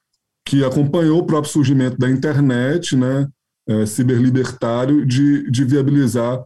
que 0.46 0.64
acompanhou 0.64 1.18
o 1.18 1.26
próprio 1.26 1.52
surgimento 1.52 1.98
da 1.98 2.08
internet, 2.08 2.96
né, 2.96 3.26
é, 3.68 3.84
ciberlibertário, 3.84 5.04
de, 5.04 5.50
de 5.50 5.64
viabilizar 5.64 6.40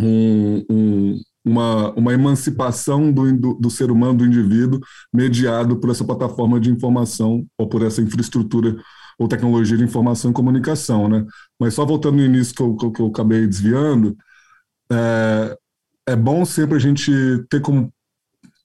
um, 0.00 0.64
um, 0.70 1.20
uma, 1.46 1.92
uma 1.92 2.12
emancipação 2.12 3.12
do, 3.12 3.32
do, 3.32 3.54
do, 3.54 3.70
ser 3.70 3.92
humano, 3.92 4.18
do 4.18 4.26
indivíduo, 4.26 4.80
mediado 5.12 5.76
por 5.76 5.90
essa 5.90 6.04
plataforma 6.04 6.58
de 6.58 6.70
informação 6.70 7.46
ou 7.56 7.68
por 7.68 7.82
essa 7.82 8.02
infraestrutura 8.02 8.76
ou 9.16 9.28
tecnologia 9.28 9.76
de 9.76 9.84
informação 9.84 10.32
e 10.32 10.34
comunicação. 10.34 11.08
Né? 11.08 11.24
Mas 11.58 11.74
só 11.74 11.86
voltando 11.86 12.16
no 12.16 12.24
início 12.24 12.52
que 12.52 12.62
eu, 12.62 12.90
que 12.90 13.00
eu 13.00 13.06
acabei 13.06 13.46
desviando, 13.46 14.16
é, 14.90 15.56
é 16.08 16.16
bom 16.16 16.44
sempre 16.44 16.76
a 16.76 16.80
gente 16.80 17.12
ter 17.48 17.60
como 17.60 17.92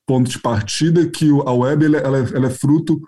ponto 0.03 0.31
de 0.31 0.39
partida 0.39 1.05
que 1.07 1.29
a 1.29 1.53
web 1.53 1.85
ela, 1.85 1.97
ela, 1.97 2.17
ela 2.17 2.47
é 2.47 2.49
fruto 2.49 2.99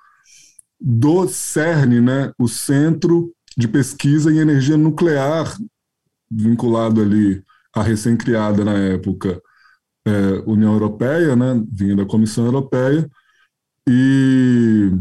do 0.79 1.27
CERN, 1.27 1.99
né, 1.99 2.31
o 2.37 2.47
Centro 2.47 3.33
de 3.57 3.67
Pesquisa 3.67 4.31
em 4.31 4.37
Energia 4.37 4.77
Nuclear, 4.77 5.57
vinculado 6.29 7.01
ali 7.01 7.43
à 7.73 7.81
recém-criada 7.81 8.63
na 8.63 8.73
época 8.73 9.41
é, 10.05 10.43
União 10.45 10.73
Europeia, 10.73 11.35
né, 11.35 11.61
vinha 11.71 11.95
da 11.95 12.05
Comissão 12.05 12.45
Europeia, 12.45 13.09
e, 13.87 14.91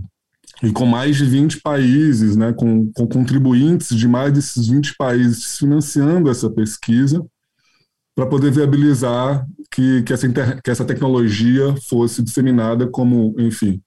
e 0.62 0.72
com 0.72 0.86
mais 0.86 1.16
de 1.16 1.24
20 1.24 1.60
países, 1.60 2.36
né, 2.36 2.52
com, 2.52 2.90
com 2.92 3.06
contribuintes 3.06 3.96
de 3.96 4.08
mais 4.08 4.32
desses 4.32 4.68
20 4.68 4.94
países 4.96 5.56
financiando 5.58 6.30
essa 6.30 6.50
pesquisa, 6.50 7.24
para 8.14 8.26
poder 8.26 8.50
viabilizar 8.50 9.46
que, 9.70 10.02
que, 10.02 10.12
essa 10.12 10.26
inter, 10.26 10.60
que 10.62 10.70
essa 10.70 10.84
tecnologia 10.84 11.74
fosse 11.88 12.22
disseminada 12.22 12.86
como, 12.86 13.34
enfim, 13.38 13.80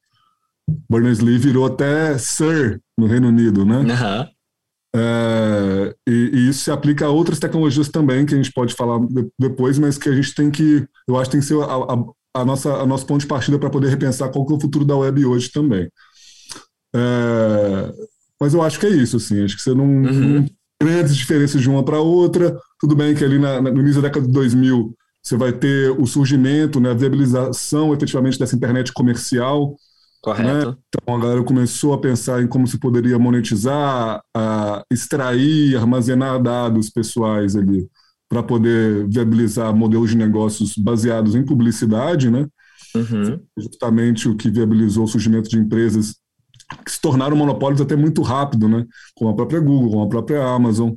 Berners-Lee 0.90 1.38
virou 1.38 1.66
até 1.66 2.18
Sir 2.18 2.82
no 2.98 3.06
Reino 3.06 3.28
Unido, 3.28 3.66
né? 3.66 3.78
Uhum. 3.78 4.35
É, 4.98 5.96
e, 6.08 6.30
e, 6.34 6.50
isso 6.50 6.62
se 6.62 6.72
aplica 6.72 7.06
a 7.06 7.10
outras 7.10 7.38
tecnologias 7.38 7.90
também, 7.90 8.26
que 8.26 8.34
a 8.34 8.38
gente 8.38 8.54
pode 8.54 8.74
falar 8.74 9.00
de, 9.00 9.28
depois, 9.38 9.78
mas 9.78 9.98
que 9.98 10.08
a 10.08 10.16
gente 10.16 10.34
tem 10.34 10.50
que, 10.50 10.88
eu 11.06 11.18
acho 11.18 11.30
que 11.30 11.38
tem 11.38 11.42
que 11.42 11.48
ser 11.48 11.62
a, 11.62 11.66
a, 11.66 12.42
a 12.42 12.46
nossa, 12.46 12.74
a 12.74 12.86
nosso 12.86 13.06
ponto 13.06 13.20
de 13.20 13.28
partida 13.28 13.60
para 13.60 13.70
poder 13.70 13.90
repensar 13.90 14.30
qual 14.30 14.46
que 14.46 14.54
é 14.54 14.56
o 14.56 14.62
futuro 14.62 14.86
da 14.86 14.96
web 14.96 15.26
hoje 15.26 15.52
também. 15.52 15.90
É, 16.96 17.94
mas 18.40 18.54
eu 18.54 18.62
acho 18.62 18.80
que 18.80 18.86
é 18.86 18.90
isso, 18.90 19.18
assim, 19.18 19.44
acho 19.44 19.58
que 19.58 19.64
você 19.64 19.74
não, 19.74 19.86
uhum. 19.86 20.40
não 20.40 20.46
grandes 20.82 21.16
diferenças 21.16 21.62
de 21.62 21.70
uma 21.70 21.84
para 21.84 22.00
outra. 22.00 22.58
Tudo 22.80 22.96
bem 22.96 23.16
que 23.16 23.24
ali 23.24 23.40
na, 23.40 23.62
no 23.62 23.82
início 23.82 24.02
da 24.02 24.08
década 24.08 24.28
de 24.28 24.34
2000 24.34 24.96
você 25.22 25.36
vai 25.36 25.52
ter 25.52 25.90
o 25.90 26.06
surgimento, 26.06 26.80
né, 26.80 26.92
a 26.92 26.94
viabilização 26.94 27.94
efetivamente 27.94 28.38
dessa 28.38 28.56
internet 28.56 28.94
comercial, 28.94 29.76
Correto. 30.26 30.72
Né? 30.72 30.78
Então 30.88 31.16
a 31.16 31.20
galera 31.20 31.44
começou 31.44 31.94
a 31.94 32.00
pensar 32.00 32.42
em 32.42 32.48
como 32.48 32.66
se 32.66 32.80
poderia 32.80 33.20
monetizar, 33.20 34.24
a 34.36 34.84
extrair, 34.92 35.78
armazenar 35.78 36.42
dados 36.42 36.90
pessoais 36.90 37.56
ali 37.56 37.88
para 38.28 38.42
poder 38.42 39.08
viabilizar 39.08 39.76
modelos 39.76 40.10
de 40.10 40.18
negócios 40.18 40.76
baseados 40.76 41.36
em 41.36 41.46
publicidade, 41.46 42.32
né? 42.32 42.48
Uhum. 42.96 43.40
Justamente 43.56 44.28
o 44.28 44.36
que 44.36 44.50
viabilizou 44.50 45.04
o 45.04 45.08
surgimento 45.08 45.48
de 45.48 45.60
empresas 45.60 46.16
que 46.84 46.92
se 46.92 47.00
tornaram 47.00 47.38
monopólios 47.38 47.80
até 47.80 47.96
muito 47.96 48.24
rápido, 48.24 48.68
né? 48.68 48.84
Como 49.16 49.30
a 49.30 49.36
própria 49.36 49.60
Google, 49.60 49.92
como 49.92 50.06
a 50.06 50.10
própria 50.10 50.44
Amazon, 50.44 50.94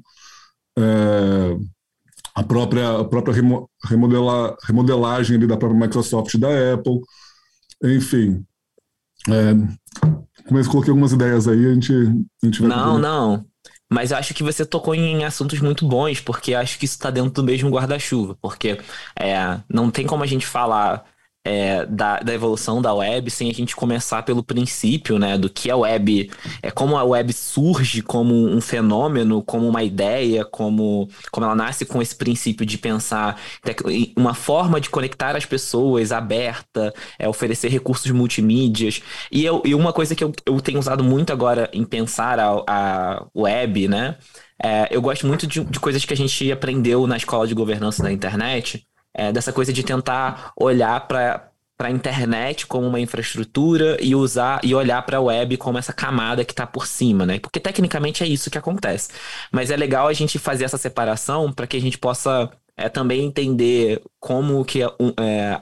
é, 0.78 1.56
a 2.34 2.42
própria, 2.42 3.00
a 3.00 3.04
própria 3.04 3.34
remodela, 3.84 4.56
remodelagem 4.64 5.36
ali 5.36 5.46
da 5.46 5.58
própria 5.58 5.78
Microsoft 5.78 6.32
e 6.32 6.38
da 6.38 6.48
Apple, 6.72 6.98
enfim, 7.84 8.42
é, 9.28 10.64
coloquei 10.68 10.90
algumas 10.90 11.12
ideias 11.12 11.48
aí, 11.48 11.66
a 11.66 11.74
gente, 11.74 11.92
a 11.92 12.46
gente 12.46 12.60
vai. 12.60 12.68
Não, 12.68 12.98
não. 12.98 13.44
Mas 13.90 14.12
acho 14.12 14.34
que 14.34 14.42
você 14.42 14.66
tocou 14.66 14.94
em 14.94 15.24
assuntos 15.24 15.60
muito 15.60 15.86
bons, 15.86 16.20
porque 16.20 16.54
acho 16.54 16.78
que 16.78 16.84
isso 16.84 16.94
está 16.94 17.10
dentro 17.10 17.30
do 17.30 17.44
mesmo 17.44 17.70
guarda-chuva. 17.70 18.36
Porque 18.40 18.78
é, 19.18 19.60
não 19.68 19.90
tem 19.90 20.06
como 20.06 20.22
a 20.22 20.26
gente 20.26 20.46
falar 20.46 21.04
é, 21.48 21.86
da, 21.86 22.20
da, 22.20 22.34
evolução 22.34 22.82
da 22.82 22.92
web 22.92 23.30
sem 23.30 23.50
a 23.50 23.54
gente 23.54 23.74
começar 23.74 24.22
pelo 24.22 24.42
princípio, 24.42 25.18
né, 25.18 25.38
do 25.38 25.48
que 25.48 25.70
a 25.70 25.76
web, 25.76 26.30
é 26.62 26.70
como 26.70 26.98
a 26.98 27.02
web 27.02 27.32
surge 27.32 28.02
como 28.02 28.34
um 28.34 28.60
fenômeno, 28.60 29.42
como 29.42 29.66
uma 29.66 29.82
ideia, 29.82 30.44
como, 30.44 31.08
como 31.32 31.46
ela 31.46 31.54
nasce 31.54 31.86
com 31.86 32.02
esse 32.02 32.14
princípio 32.14 32.66
de 32.66 32.76
pensar 32.76 33.40
uma 34.14 34.34
forma 34.34 34.78
de 34.78 34.90
conectar 34.90 35.34
as 35.34 35.46
pessoas 35.46 36.12
aberta, 36.12 36.92
é, 37.18 37.26
oferecer 37.26 37.68
recursos 37.68 38.10
multimídias. 38.10 39.00
E, 39.32 39.42
eu, 39.42 39.62
e 39.64 39.74
uma 39.74 39.92
coisa 39.92 40.14
que 40.14 40.22
eu, 40.22 40.32
eu 40.44 40.60
tenho 40.60 40.78
usado 40.78 41.02
muito 41.02 41.32
agora 41.32 41.70
em 41.72 41.84
pensar 41.84 42.38
a, 42.38 42.62
a 42.68 43.26
web, 43.34 43.88
né, 43.88 44.18
é, 44.62 44.88
eu 44.90 45.00
gosto 45.00 45.26
muito 45.26 45.46
de, 45.46 45.62
de 45.64 45.80
coisas 45.80 46.04
que 46.04 46.12
a 46.12 46.16
gente 46.16 46.50
aprendeu 46.50 47.06
na 47.06 47.16
escola 47.16 47.46
de 47.46 47.54
governança 47.54 48.02
da 48.02 48.12
internet, 48.12 48.84
é, 49.14 49.32
dessa 49.32 49.52
coisa 49.52 49.72
de 49.72 49.82
tentar 49.82 50.52
olhar 50.56 51.06
para 51.08 51.48
para 51.78 51.88
a 51.88 51.92
internet 51.92 52.66
como 52.66 52.88
uma 52.88 52.98
infraestrutura 52.98 53.96
e 54.00 54.12
usar 54.12 54.60
e 54.64 54.74
olhar 54.74 55.00
para 55.02 55.18
a 55.18 55.20
web 55.20 55.56
como 55.56 55.78
essa 55.78 55.92
camada 55.92 56.44
que 56.44 56.52
está 56.52 56.66
por 56.66 56.88
cima, 56.88 57.24
né? 57.24 57.38
Porque 57.38 57.60
tecnicamente 57.60 58.24
é 58.24 58.26
isso 58.26 58.50
que 58.50 58.58
acontece. 58.58 59.10
Mas 59.52 59.70
é 59.70 59.76
legal 59.76 60.08
a 60.08 60.12
gente 60.12 60.40
fazer 60.40 60.64
essa 60.64 60.76
separação 60.76 61.52
para 61.52 61.68
que 61.68 61.76
a 61.76 61.80
gente 61.80 61.96
possa 61.96 62.50
é, 62.76 62.88
também 62.88 63.24
entender 63.24 64.02
como 64.18 64.64
que 64.64 64.82
é, 64.82 64.88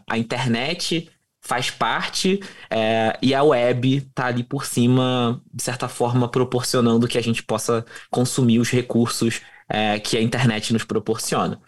a 0.08 0.16
internet 0.16 1.10
faz 1.42 1.70
parte 1.70 2.40
é, 2.70 3.16
e 3.22 3.34
a 3.34 3.42
web 3.42 3.96
está 3.98 4.26
ali 4.26 4.42
por 4.42 4.64
cima, 4.64 5.40
de 5.52 5.62
certa 5.62 5.86
forma, 5.86 6.28
proporcionando 6.28 7.06
que 7.06 7.18
a 7.18 7.22
gente 7.22 7.42
possa 7.42 7.84
consumir 8.10 8.58
os 8.58 8.70
recursos 8.70 9.42
é, 9.68 9.98
que 9.98 10.16
a 10.16 10.22
internet 10.22 10.72
nos 10.72 10.84
proporciona. 10.84 11.60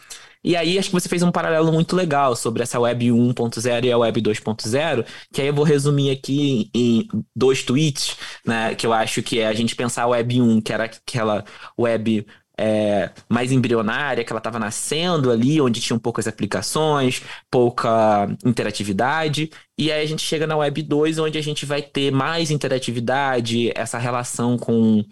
E 0.49 0.57
aí 0.57 0.79
acho 0.79 0.89
que 0.89 0.95
você 0.95 1.11
fez 1.11 1.23
um 1.23 1.31
paralelo 1.31 1.71
muito 1.71 1.95
legal 1.95 2.35
sobre 2.35 2.63
essa 2.63 2.81
web 2.81 3.05
1.0 3.07 3.85
e 3.85 3.93
a 3.93 3.99
web 3.99 4.23
2.0, 4.23 5.05
que 5.31 5.43
aí 5.43 5.49
eu 5.49 5.53
vou 5.53 5.63
resumir 5.63 6.11
aqui 6.11 6.71
em, 6.75 7.07
dois 7.37 7.63
tweets, 7.63 8.17
né, 8.47 8.75
que 8.75 8.87
eu 8.87 8.95
acho 8.95 9.23
que 9.23 9.41
é 9.41 9.47
a 9.47 9.53
gente 9.53 9.77
pensar 9.77 10.05
a 10.05 10.09
web 10.09 10.41
1, 10.41 10.63
que 10.63 10.73
era 10.73 10.85
aquela 10.85 11.45
web 11.79 12.27
é, 12.59 13.11
mais 13.29 13.53
embrionária, 13.53 14.25
que 14.25 14.33
ela 14.33 14.39
estava 14.39 14.59
nascendo 14.59 15.31
ali, 15.31 15.61
onde 15.61 15.83
tinham 15.83 15.99
poucas 15.99 16.27
aplicações, 16.27 17.23
pouca 17.51 18.27
interatividade. 18.43 19.51
E 19.77 19.93
aí 19.93 20.03
a 20.03 20.07
gente 20.07 20.23
chega 20.23 20.47
na 20.47 20.57
Web 20.57 20.83
2, 20.83 21.19
onde 21.19 21.37
a 21.37 21.43
gente 21.43 21.67
vai 21.67 21.83
ter 21.83 22.11
mais 22.11 22.51
interatividade, 22.51 23.71
essa 23.77 23.99
relação 23.99 24.57
com 24.57 25.05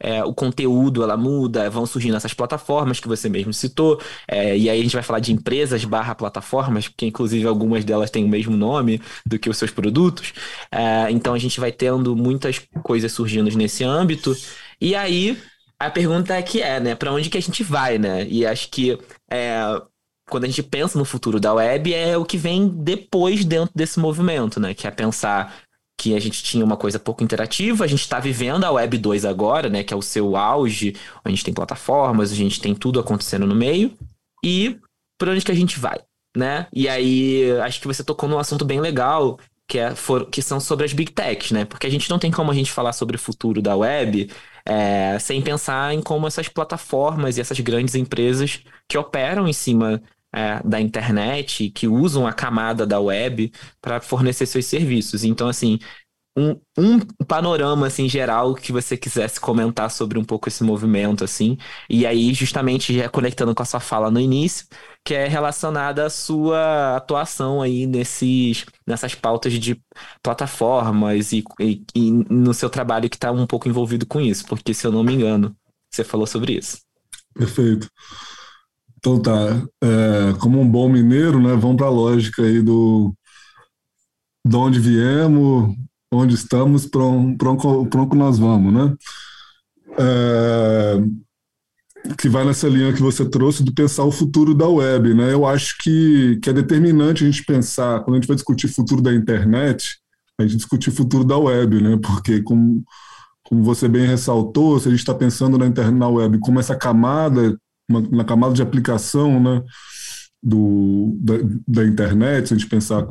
é, 0.00 0.24
o 0.24 0.32
conteúdo 0.32 1.02
ela 1.02 1.16
muda, 1.16 1.68
vão 1.68 1.84
surgindo 1.86 2.16
essas 2.16 2.32
plataformas 2.32 2.98
que 2.98 3.06
você 3.06 3.28
mesmo 3.28 3.52
citou, 3.52 4.00
é, 4.26 4.56
e 4.56 4.70
aí 4.70 4.80
a 4.80 4.82
gente 4.82 4.94
vai 4.94 5.02
falar 5.02 5.20
de 5.20 5.32
empresas 5.32 5.84
barra 5.84 6.14
plataformas, 6.14 6.88
porque 6.88 7.06
inclusive 7.06 7.46
algumas 7.46 7.84
delas 7.84 8.10
têm 8.10 8.24
o 8.24 8.28
mesmo 8.28 8.56
nome 8.56 9.00
do 9.26 9.38
que 9.38 9.50
os 9.50 9.58
seus 9.58 9.70
produtos, 9.70 10.32
é, 10.72 11.10
então 11.10 11.34
a 11.34 11.38
gente 11.38 11.60
vai 11.60 11.70
tendo 11.70 12.16
muitas 12.16 12.60
coisas 12.82 13.12
surgindo 13.12 13.50
nesse 13.56 13.84
âmbito, 13.84 14.34
e 14.80 14.94
aí 14.94 15.38
a 15.78 15.90
pergunta 15.90 16.34
é 16.34 16.42
que 16.42 16.62
é, 16.62 16.80
né, 16.80 16.94
para 16.94 17.12
onde 17.12 17.30
que 17.30 17.38
a 17.38 17.42
gente 17.42 17.62
vai, 17.62 17.98
né, 17.98 18.26
e 18.28 18.46
acho 18.46 18.70
que 18.70 18.98
é, 19.30 19.60
quando 20.30 20.44
a 20.44 20.46
gente 20.46 20.62
pensa 20.62 20.96
no 20.96 21.04
futuro 21.04 21.40
da 21.40 21.52
web, 21.52 21.92
é 21.92 22.16
o 22.16 22.24
que 22.24 22.38
vem 22.38 22.68
depois 22.68 23.44
dentro 23.44 23.72
desse 23.74 23.98
movimento, 23.98 24.60
né? 24.60 24.72
Que 24.72 24.86
é 24.86 24.90
pensar 24.90 25.52
que 26.00 26.14
a 26.16 26.20
gente 26.20 26.42
tinha 26.42 26.64
uma 26.64 26.78
coisa 26.78 26.98
pouco 26.98 27.22
interativa, 27.22 27.84
a 27.84 27.86
gente 27.86 28.00
está 28.00 28.18
vivendo 28.18 28.64
a 28.64 28.70
Web 28.70 28.96
2 28.96 29.26
agora, 29.26 29.68
né, 29.68 29.82
que 29.84 29.92
é 29.92 29.96
o 29.96 30.00
seu 30.00 30.34
auge, 30.34 30.96
a 31.22 31.28
gente 31.28 31.44
tem 31.44 31.52
plataformas, 31.52 32.32
a 32.32 32.34
gente 32.34 32.58
tem 32.58 32.74
tudo 32.74 32.98
acontecendo 32.98 33.46
no 33.46 33.54
meio, 33.54 33.92
e 34.42 34.78
por 35.18 35.28
onde 35.28 35.44
que 35.44 35.52
a 35.52 35.54
gente 35.54 35.78
vai, 35.78 35.98
né? 36.34 36.66
E 36.72 36.88
aí, 36.88 37.52
acho 37.60 37.80
que 37.80 37.86
você 37.86 38.02
tocou 38.02 38.26
num 38.30 38.38
assunto 38.38 38.64
bem 38.64 38.80
legal, 38.80 39.38
que, 39.68 39.78
é, 39.78 39.94
for, 39.94 40.24
que 40.30 40.40
são 40.40 40.58
sobre 40.58 40.86
as 40.86 40.94
big 40.94 41.12
techs, 41.12 41.50
né? 41.52 41.66
Porque 41.66 41.86
a 41.86 41.90
gente 41.90 42.08
não 42.08 42.18
tem 42.18 42.30
como 42.30 42.50
a 42.50 42.54
gente 42.54 42.72
falar 42.72 42.94
sobre 42.94 43.16
o 43.16 43.18
futuro 43.18 43.60
da 43.60 43.76
web 43.76 44.30
É, 44.66 45.18
sem 45.18 45.40
pensar 45.42 45.94
em 45.94 46.02
como 46.02 46.26
essas 46.26 46.48
plataformas 46.48 47.36
e 47.36 47.40
essas 47.40 47.58
grandes 47.60 47.94
empresas 47.94 48.60
que 48.88 48.98
operam 48.98 49.48
em 49.48 49.52
cima 49.52 50.02
é, 50.34 50.62
da 50.64 50.80
internet, 50.80 51.70
que 51.70 51.88
usam 51.88 52.26
a 52.26 52.32
camada 52.32 52.86
da 52.86 53.00
web 53.00 53.52
para 53.80 54.00
fornecer 54.00 54.46
seus 54.46 54.66
serviços. 54.66 55.24
Então, 55.24 55.48
assim, 55.48 55.78
um, 56.36 56.60
um 56.78 57.00
panorama 57.26 57.86
assim 57.88 58.08
geral 58.08 58.54
que 58.54 58.72
você 58.72 58.96
quisesse 58.96 59.40
comentar 59.40 59.90
sobre 59.90 60.18
um 60.18 60.24
pouco 60.24 60.48
esse 60.48 60.62
movimento 60.62 61.24
assim 61.24 61.56
e 61.88 62.06
aí 62.06 62.32
justamente 62.32 62.94
já 62.94 63.08
conectando 63.08 63.54
com 63.54 63.62
a 63.62 63.66
sua 63.66 63.80
fala 63.80 64.10
no 64.10 64.20
início 64.20 64.66
que 65.04 65.14
é 65.14 65.26
relacionada 65.26 66.06
à 66.06 66.10
sua 66.10 66.96
atuação 66.96 67.60
aí 67.60 67.86
nesses 67.86 68.64
nessas 68.86 69.14
pautas 69.14 69.52
de 69.54 69.80
plataformas 70.22 71.32
e, 71.32 71.42
e, 71.60 71.84
e 71.94 72.10
no 72.12 72.54
seu 72.54 72.70
trabalho 72.70 73.10
que 73.10 73.16
está 73.16 73.32
um 73.32 73.46
pouco 73.46 73.68
envolvido 73.68 74.06
com 74.06 74.20
isso 74.20 74.46
porque 74.46 74.72
se 74.72 74.86
eu 74.86 74.92
não 74.92 75.02
me 75.02 75.14
engano 75.14 75.54
você 75.90 76.04
falou 76.04 76.26
sobre 76.26 76.52
isso 76.56 76.78
perfeito 77.34 77.88
então 79.00 79.20
tá 79.20 79.66
é, 79.82 80.34
como 80.38 80.60
um 80.60 80.70
bom 80.70 80.88
mineiro 80.88 81.40
né 81.40 81.56
vamos 81.56 81.76
para 81.76 81.86
a 81.86 81.90
lógica 81.90 82.42
aí 82.42 82.62
do 82.62 83.12
de 84.46 84.56
onde 84.56 84.78
viemos 84.78 85.74
onde 86.12 86.34
estamos, 86.34 86.86
para 86.86 87.04
onde 87.04 88.16
nós 88.16 88.38
vamos, 88.38 88.72
né? 88.72 88.96
É, 89.98 91.00
que 92.18 92.28
vai 92.28 92.44
nessa 92.44 92.68
linha 92.68 92.92
que 92.92 93.02
você 93.02 93.28
trouxe 93.28 93.62
de 93.62 93.72
pensar 93.72 94.04
o 94.04 94.12
futuro 94.12 94.54
da 94.54 94.66
web, 94.66 95.14
né? 95.14 95.32
Eu 95.32 95.46
acho 95.46 95.76
que, 95.78 96.38
que 96.42 96.50
é 96.50 96.52
determinante 96.52 97.22
a 97.22 97.26
gente 97.26 97.44
pensar, 97.44 98.00
quando 98.00 98.16
a 98.16 98.20
gente 98.20 98.26
vai 98.26 98.34
discutir 98.34 98.68
futuro 98.68 99.00
da 99.00 99.14
internet, 99.14 99.98
a 100.38 100.42
gente 100.42 100.56
discutir 100.56 100.88
o 100.90 100.94
futuro 100.94 101.24
da 101.24 101.38
web, 101.38 101.80
né? 101.80 101.98
Porque, 102.02 102.42
como, 102.42 102.82
como 103.44 103.62
você 103.62 103.88
bem 103.88 104.06
ressaltou, 104.06 104.80
se 104.80 104.88
a 104.88 104.90
gente 104.90 105.00
está 105.00 105.14
pensando 105.14 105.56
na, 105.58 105.66
internet, 105.66 105.94
na 105.96 106.08
web 106.08 106.38
como 106.40 106.58
essa 106.58 106.74
camada, 106.74 107.56
uma, 107.90 108.00
na 108.00 108.24
camada 108.24 108.54
de 108.54 108.62
aplicação, 108.62 109.40
né? 109.40 109.62
Do, 110.42 111.18
da, 111.20 111.34
da 111.68 111.84
internet, 111.84 112.48
se 112.48 112.54
a 112.54 112.56
gente 112.56 112.70
pensar 112.70 113.06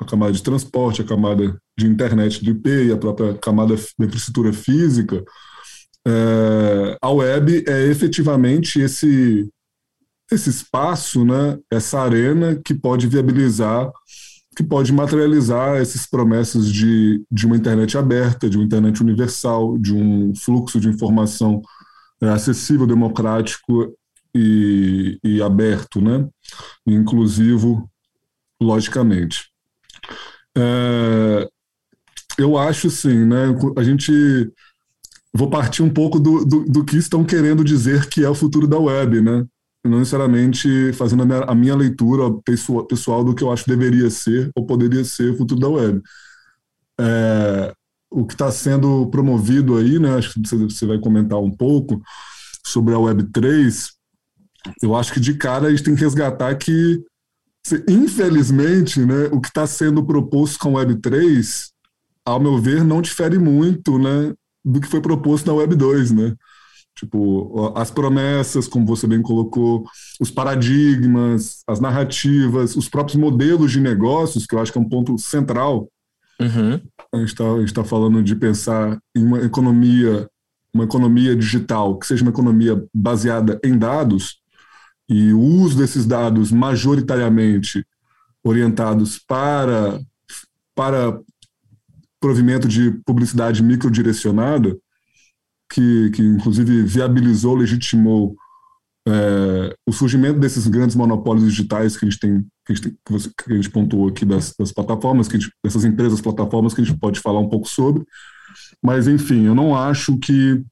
a 0.00 0.04
camada 0.04 0.32
de 0.32 0.42
transporte, 0.42 1.02
a 1.02 1.04
camada 1.04 1.60
de 1.76 1.86
internet 1.86 2.44
do 2.44 2.50
IP 2.52 2.68
e 2.86 2.92
a 2.92 2.96
própria 2.96 3.34
camada 3.34 3.74
da 3.98 4.06
infraestrutura 4.06 4.52
física, 4.52 5.24
é, 6.06 6.96
a 7.02 7.10
web 7.10 7.64
é 7.66 7.86
efetivamente 7.86 8.80
esse, 8.80 9.48
esse 10.30 10.50
espaço, 10.50 11.24
né, 11.24 11.58
essa 11.70 12.00
arena 12.00 12.60
que 12.64 12.74
pode 12.74 13.06
viabilizar, 13.06 13.90
que 14.56 14.62
pode 14.62 14.92
materializar 14.92 15.76
essas 15.76 16.06
promessas 16.06 16.72
de, 16.72 17.22
de 17.30 17.46
uma 17.46 17.56
internet 17.56 17.98
aberta, 17.98 18.48
de 18.48 18.56
uma 18.56 18.64
internet 18.64 19.02
universal, 19.02 19.76
de 19.78 19.94
um 19.94 20.34
fluxo 20.34 20.80
de 20.80 20.88
informação 20.88 21.60
é, 22.20 22.28
acessível, 22.28 22.86
democrático 22.86 23.94
e, 24.38 25.18
e 25.24 25.42
aberto, 25.42 26.00
né, 26.00 26.28
inclusivo, 26.86 27.90
logicamente. 28.60 29.50
É, 30.56 31.48
eu 32.38 32.56
acho 32.56 32.90
sim, 32.90 33.24
né? 33.24 33.46
A 33.76 33.82
gente 33.82 34.12
vou 35.32 35.50
partir 35.50 35.82
um 35.82 35.90
pouco 35.90 36.18
do, 36.18 36.44
do, 36.44 36.64
do, 36.64 36.84
que 36.84 36.96
estão 36.96 37.24
querendo 37.24 37.64
dizer 37.64 38.08
que 38.08 38.24
é 38.24 38.28
o 38.28 38.34
futuro 38.34 38.66
da 38.66 38.78
web, 38.78 39.20
né? 39.20 39.44
Não 39.84 40.00
necessariamente 40.00 40.92
fazendo 40.94 41.22
a 41.22 41.26
minha, 41.26 41.38
a 41.40 41.54
minha 41.54 41.76
leitura 41.76 42.32
pessoal, 42.44 42.84
pessoal, 42.86 43.24
do 43.24 43.34
que 43.34 43.42
eu 43.42 43.52
acho 43.52 43.68
deveria 43.68 44.10
ser 44.10 44.50
ou 44.54 44.66
poderia 44.66 45.04
ser 45.04 45.32
o 45.32 45.36
futuro 45.36 45.60
da 45.60 45.68
web. 45.68 46.02
É, 47.00 47.72
o 48.10 48.26
que 48.26 48.34
está 48.34 48.50
sendo 48.50 49.08
promovido 49.10 49.76
aí, 49.76 49.98
né? 49.98 50.16
Acho 50.16 50.34
que 50.34 50.48
você 50.48 50.86
vai 50.86 50.98
comentar 50.98 51.38
um 51.38 51.50
pouco 51.50 52.02
sobre 52.66 52.94
a 52.94 52.98
Web 52.98 53.24
3. 53.32 53.97
Eu 54.82 54.94
acho 54.94 55.12
que 55.12 55.20
de 55.20 55.34
cara 55.34 55.68
a 55.68 55.70
gente 55.70 55.82
tem 55.82 55.94
que 55.94 56.00
resgatar 56.00 56.54
que 56.56 57.02
Infelizmente, 57.88 59.00
né, 59.00 59.28
o 59.30 59.40
que 59.40 59.48
está 59.48 59.66
sendo 59.66 60.04
proposto 60.04 60.58
com 60.58 60.78
a 60.78 60.84
Web3, 60.84 61.68
ao 62.24 62.40
meu 62.40 62.58
ver, 62.58 62.84
não 62.84 63.02
difere 63.02 63.38
muito 63.38 63.98
né, 63.98 64.32
do 64.64 64.80
que 64.80 64.88
foi 64.88 65.00
proposto 65.00 65.46
na 65.46 65.54
Web 65.54 65.74
2. 65.74 66.12
Né? 66.12 66.34
Tipo, 66.96 67.72
as 67.76 67.90
promessas, 67.90 68.66
como 68.66 68.86
você 68.86 69.06
bem 69.06 69.22
colocou, 69.22 69.84
os 70.20 70.30
paradigmas, 70.30 71.62
as 71.66 71.80
narrativas, 71.80 72.76
os 72.76 72.88
próprios 72.88 73.18
modelos 73.18 73.72
de 73.72 73.80
negócios, 73.80 74.46
que 74.46 74.54
eu 74.54 74.60
acho 74.60 74.72
que 74.72 74.78
é 74.78 74.80
um 74.80 74.88
ponto 74.88 75.18
central. 75.18 75.88
Uhum. 76.40 76.80
A 77.12 77.18
gente 77.18 77.28
está 77.30 77.82
tá 77.82 77.84
falando 77.84 78.22
de 78.22 78.34
pensar 78.34 78.98
em 79.16 79.22
uma 79.22 79.40
economia, 79.40 80.28
uma 80.72 80.84
economia 80.84 81.34
digital 81.34 81.98
que 81.98 82.06
seja 82.06 82.22
uma 82.22 82.30
economia 82.30 82.82
baseada 82.94 83.60
em 83.64 83.76
dados, 83.76 84.40
e 85.08 85.32
o 85.32 85.40
uso 85.40 85.78
desses 85.78 86.04
dados 86.04 86.52
majoritariamente 86.52 87.84
orientados 88.44 89.18
para, 89.18 90.00
para 90.74 91.18
provimento 92.20 92.68
de 92.68 92.92
publicidade 93.04 93.62
microdirecionada, 93.62 94.76
que, 95.72 96.10
que 96.10 96.22
inclusive 96.22 96.82
viabilizou, 96.82 97.54
legitimou 97.54 98.36
é, 99.06 99.74
o 99.86 99.92
surgimento 99.92 100.38
desses 100.38 100.66
grandes 100.66 100.94
monopólios 100.94 101.44
digitais 101.46 101.96
que 101.96 102.04
a 102.04 102.10
gente 102.10 102.20
tem, 102.20 102.46
que 102.66 102.72
a 102.72 102.74
gente, 102.74 102.90
tem, 102.90 102.98
que 103.44 103.52
a 103.52 103.56
gente 103.56 103.70
pontuou 103.70 104.08
aqui 104.08 104.24
das, 104.24 104.54
das 104.58 104.72
plataformas, 104.72 105.28
que 105.28 105.38
gente, 105.38 105.52
dessas 105.64 105.84
empresas 105.84 106.20
plataformas 106.20 106.74
que 106.74 106.80
a 106.80 106.84
gente 106.84 106.98
pode 106.98 107.20
falar 107.20 107.40
um 107.40 107.48
pouco 107.48 107.68
sobre. 107.68 108.04
Mas, 108.82 109.08
enfim, 109.08 109.46
eu 109.46 109.54
não 109.54 109.74
acho 109.74 110.18
que 110.18 110.62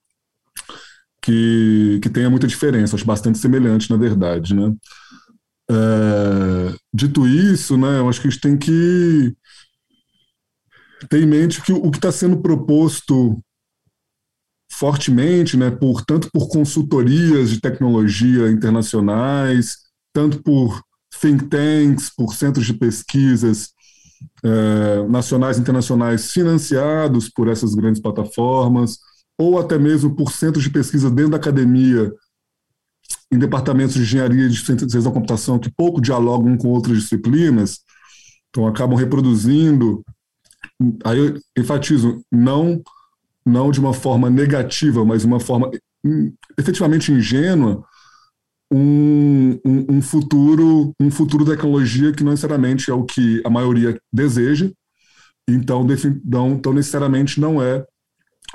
que, 1.26 1.98
que 2.00 2.08
tenha 2.08 2.30
muita 2.30 2.46
diferença, 2.46 2.94
acho 2.94 3.04
bastante 3.04 3.36
semelhante, 3.38 3.90
na 3.90 3.96
verdade, 3.96 4.54
né? 4.54 4.72
É, 5.68 6.76
dito 6.94 7.26
isso, 7.26 7.76
né, 7.76 7.98
eu 7.98 8.08
acho 8.08 8.20
que 8.20 8.28
a 8.28 8.30
gente 8.30 8.40
tem 8.40 8.56
que 8.56 9.36
ter 11.10 11.20
em 11.20 11.26
mente 11.26 11.60
que 11.60 11.72
o 11.72 11.90
que 11.90 11.98
está 11.98 12.12
sendo 12.12 12.36
proposto 12.40 13.42
fortemente, 14.72 15.56
né, 15.56 15.68
por, 15.68 16.04
tanto 16.04 16.30
por 16.30 16.46
consultorias 16.48 17.50
de 17.50 17.60
tecnologia 17.60 18.48
internacionais, 18.48 19.78
tanto 20.12 20.40
por 20.44 20.80
think 21.20 21.46
tanks, 21.48 22.08
por 22.08 22.34
centros 22.34 22.66
de 22.66 22.74
pesquisas 22.74 23.70
é, 24.44 25.08
nacionais 25.08 25.58
e 25.58 25.60
internacionais 25.60 26.30
financiados 26.30 27.28
por 27.28 27.48
essas 27.48 27.74
grandes 27.74 28.00
plataformas, 28.00 28.98
ou 29.38 29.58
até 29.58 29.78
mesmo 29.78 30.14
por 30.14 30.32
centros 30.32 30.64
de 30.64 30.70
pesquisa 30.70 31.10
dentro 31.10 31.32
da 31.32 31.36
academia, 31.36 32.12
em 33.32 33.38
departamentos 33.38 33.94
de 33.94 34.02
engenharia 34.02 34.48
de 34.48 34.64
ciência 34.64 35.00
da 35.02 35.10
computação 35.10 35.58
que 35.58 35.70
pouco 35.70 36.00
dialogam 36.00 36.56
com 36.56 36.68
outras 36.68 36.98
disciplinas, 36.98 37.80
então 38.48 38.66
acabam 38.66 38.96
reproduzindo. 38.96 40.02
Aí 41.04 41.18
eu 41.18 41.40
enfatizo, 41.58 42.22
não, 42.32 42.82
não 43.44 43.70
de 43.70 43.80
uma 43.80 43.92
forma 43.92 44.30
negativa, 44.30 45.04
mas 45.04 45.24
uma 45.24 45.40
forma 45.40 45.70
hum, 46.04 46.32
efetivamente 46.58 47.12
ingênua, 47.12 47.84
um, 48.72 49.58
um, 49.64 49.96
um, 49.96 50.02
futuro 50.02 50.92
um 51.00 51.10
futuro 51.10 51.44
da 51.44 51.52
tecnologia 51.52 52.12
que 52.12 52.24
não 52.24 52.32
necessariamente 52.32 52.90
é 52.90 52.94
o 52.94 53.04
que 53.04 53.40
a 53.44 53.50
maioria 53.50 53.96
deseja, 54.12 54.70
então, 55.48 55.86
então 56.50 56.72
necessariamente 56.72 57.40
não 57.40 57.62
é 57.62 57.84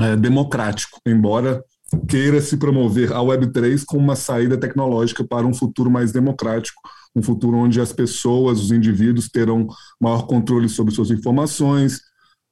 é, 0.01 0.15
democrático, 0.15 0.99
embora 1.05 1.63
queira 2.07 2.39
se 2.41 2.57
promover 2.57 3.11
a 3.11 3.19
Web3 3.19 3.83
como 3.85 4.01
uma 4.01 4.15
saída 4.15 4.57
tecnológica 4.57 5.23
para 5.23 5.45
um 5.45 5.53
futuro 5.53 5.91
mais 5.91 6.11
democrático, 6.11 6.81
um 7.15 7.21
futuro 7.21 7.57
onde 7.57 7.81
as 7.81 7.91
pessoas, 7.91 8.59
os 8.59 8.71
indivíduos 8.71 9.27
terão 9.27 9.67
maior 9.99 10.25
controle 10.25 10.69
sobre 10.69 10.93
suas 10.93 11.11
informações. 11.11 11.99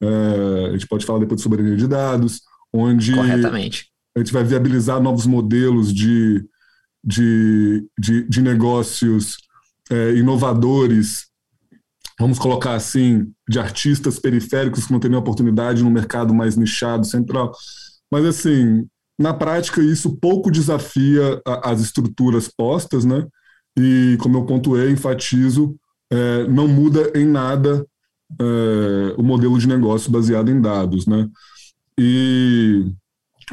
É, 0.01 0.67
a 0.67 0.71
gente 0.73 0.87
pode 0.87 1.05
falar 1.05 1.19
depois 1.19 1.37
de 1.37 1.43
soberania 1.43 1.77
de 1.77 1.87
dados, 1.87 2.41
onde 2.73 3.13
a 4.15 4.19
gente 4.19 4.33
vai 4.33 4.43
viabilizar 4.43 5.01
novos 5.01 5.25
modelos 5.25 5.93
de, 5.93 6.45
de, 7.03 7.87
de, 7.97 8.27
de 8.27 8.41
negócios 8.41 9.37
é, 9.89 10.15
inovadores 10.15 11.28
vamos 12.19 12.37
colocar 12.37 12.75
assim, 12.75 13.31
de 13.47 13.59
artistas 13.59 14.19
periféricos 14.19 14.85
que 14.85 14.91
não 14.91 14.99
teriam 14.99 15.19
oportunidade 15.19 15.81
no 15.81 15.89
mercado 15.89 16.33
mais 16.33 16.57
nichado, 16.57 17.05
central. 17.05 17.53
Mas, 18.11 18.25
assim, 18.25 18.85
na 19.17 19.33
prática, 19.33 19.81
isso 19.81 20.17
pouco 20.17 20.51
desafia 20.51 21.41
a, 21.47 21.71
as 21.71 21.79
estruturas 21.79 22.49
postas, 22.49 23.05
né? 23.05 23.25
E, 23.77 24.17
como 24.19 24.37
eu 24.37 24.45
pontuei, 24.45 24.91
enfatizo, 24.91 25.75
é, 26.11 26.45
não 26.47 26.67
muda 26.67 27.09
em 27.15 27.25
nada 27.25 27.85
é, 28.39 29.15
o 29.17 29.23
modelo 29.23 29.57
de 29.57 29.67
negócio 29.67 30.11
baseado 30.11 30.51
em 30.51 30.59
dados, 30.59 31.07
né? 31.07 31.29
E, 31.97 32.85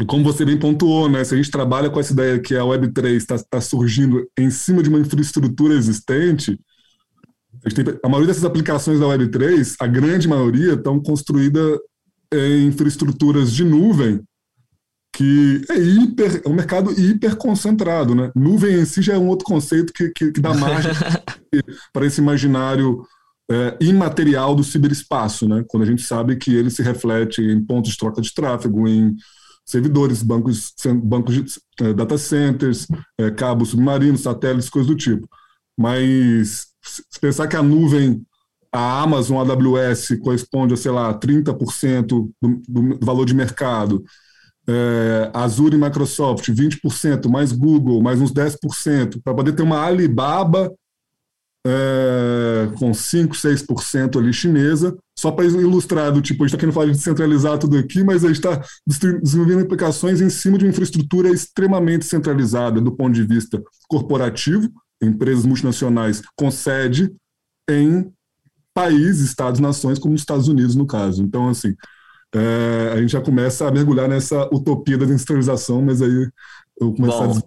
como 0.08 0.24
você 0.24 0.44
bem 0.44 0.58
pontuou, 0.58 1.08
né? 1.08 1.22
Se 1.22 1.34
a 1.34 1.36
gente 1.36 1.52
trabalha 1.52 1.88
com 1.88 2.00
essa 2.00 2.12
ideia 2.12 2.40
que 2.40 2.56
a 2.56 2.62
Web3 2.62 3.16
está 3.16 3.38
tá 3.38 3.60
surgindo 3.60 4.28
em 4.36 4.50
cima 4.50 4.82
de 4.82 4.88
uma 4.88 4.98
infraestrutura 4.98 5.74
existente, 5.74 6.58
a, 7.66 7.74
tem, 7.74 7.98
a 8.02 8.08
maioria 8.08 8.28
dessas 8.28 8.44
aplicações 8.44 9.00
da 9.00 9.06
Web3, 9.06 9.76
a 9.80 9.86
grande 9.86 10.28
maioria, 10.28 10.74
estão 10.74 11.00
construídas 11.00 11.78
em 12.32 12.66
infraestruturas 12.66 13.52
de 13.52 13.64
nuvem 13.64 14.22
que 15.12 15.62
é 15.70 15.78
hiper, 15.78 16.42
é 16.44 16.48
um 16.48 16.52
mercado 16.52 16.92
hiper 16.92 17.36
concentrado, 17.36 18.14
né? 18.14 18.30
Nuvem 18.36 18.80
em 18.80 18.84
si 18.84 19.00
já 19.00 19.14
é 19.14 19.18
um 19.18 19.28
outro 19.28 19.46
conceito 19.46 19.90
que, 19.90 20.10
que, 20.10 20.30
que 20.30 20.40
dá 20.40 20.52
margem 20.52 20.92
para 21.90 22.04
esse 22.04 22.20
imaginário 22.20 23.02
é, 23.50 23.76
imaterial 23.80 24.54
do 24.54 24.62
ciberespaço, 24.62 25.48
né? 25.48 25.64
Quando 25.68 25.84
a 25.84 25.86
gente 25.86 26.02
sabe 26.02 26.36
que 26.36 26.54
ele 26.54 26.68
se 26.68 26.82
reflete 26.82 27.40
em 27.40 27.64
pontos 27.64 27.92
de 27.92 27.96
troca 27.96 28.20
de 28.20 28.34
tráfego, 28.34 28.86
em 28.86 29.16
servidores, 29.64 30.22
bancos, 30.22 30.74
bancos 31.02 31.34
de 31.34 31.44
é, 31.80 31.94
data 31.94 32.18
centers, 32.18 32.86
é, 33.18 33.30
cabos 33.30 33.70
submarinos, 33.70 34.20
satélites, 34.20 34.68
coisas 34.68 34.90
do 34.90 34.96
tipo. 34.96 35.26
Mas 35.78 36.66
se 37.10 37.20
pensar 37.20 37.48
que 37.48 37.56
a 37.56 37.62
nuvem, 37.62 38.22
a 38.72 39.02
Amazon, 39.02 39.38
AWS, 39.38 40.18
corresponde 40.22 40.74
a, 40.74 40.76
sei 40.76 40.90
lá, 40.90 41.12
30% 41.14 42.06
do, 42.06 42.32
do 42.40 42.98
valor 43.00 43.24
de 43.24 43.34
mercado, 43.34 44.04
é, 44.68 45.30
Azure 45.32 45.76
e 45.76 45.80
Microsoft 45.80 46.48
20%, 46.48 47.28
mais 47.28 47.52
Google, 47.52 48.02
mais 48.02 48.20
uns 48.20 48.32
10%, 48.32 49.20
para 49.22 49.34
poder 49.34 49.52
ter 49.52 49.62
uma 49.62 49.84
Alibaba 49.84 50.72
é, 51.66 52.68
com 52.78 52.94
5, 52.94 53.34
6% 53.34 54.18
ali 54.18 54.32
chinesa, 54.32 54.96
só 55.18 55.32
para 55.32 55.46
ilustrar 55.46 56.12
do 56.12 56.20
tipo, 56.20 56.44
a 56.44 56.46
gente 56.46 56.54
está 56.54 56.58
querendo 56.58 56.74
falar 56.74 56.86
de 56.86 56.92
descentralizar 56.92 57.58
tudo 57.58 57.76
aqui, 57.76 58.04
mas 58.04 58.24
a 58.24 58.28
gente 58.28 58.36
está 58.36 58.62
desenvolvendo 58.86 59.62
aplicações 59.62 60.20
em 60.20 60.30
cima 60.30 60.58
de 60.58 60.64
uma 60.64 60.70
infraestrutura 60.70 61.28
extremamente 61.28 62.04
centralizada 62.04 62.80
do 62.80 62.92
ponto 62.92 63.14
de 63.14 63.24
vista 63.24 63.60
corporativo, 63.88 64.70
empresas 65.02 65.44
multinacionais 65.44 66.22
com 66.36 66.50
sede 66.50 67.14
em 67.68 68.12
países, 68.72 69.28
estados, 69.28 69.60
nações, 69.60 69.98
como 69.98 70.14
os 70.14 70.20
Estados 70.20 70.48
Unidos, 70.48 70.74
no 70.74 70.86
caso. 70.86 71.22
Então, 71.22 71.48
assim, 71.48 71.74
é, 72.34 72.92
a 72.92 73.00
gente 73.00 73.10
já 73.10 73.20
começa 73.20 73.66
a 73.66 73.70
mergulhar 73.70 74.08
nessa 74.08 74.44
utopia 74.54 74.98
da 74.98 75.04
industrialização, 75.06 75.80
mas 75.82 76.02
aí 76.02 76.30
eu 76.80 76.92
começo 76.92 77.22
a 77.22 77.26
dizer 77.26 77.44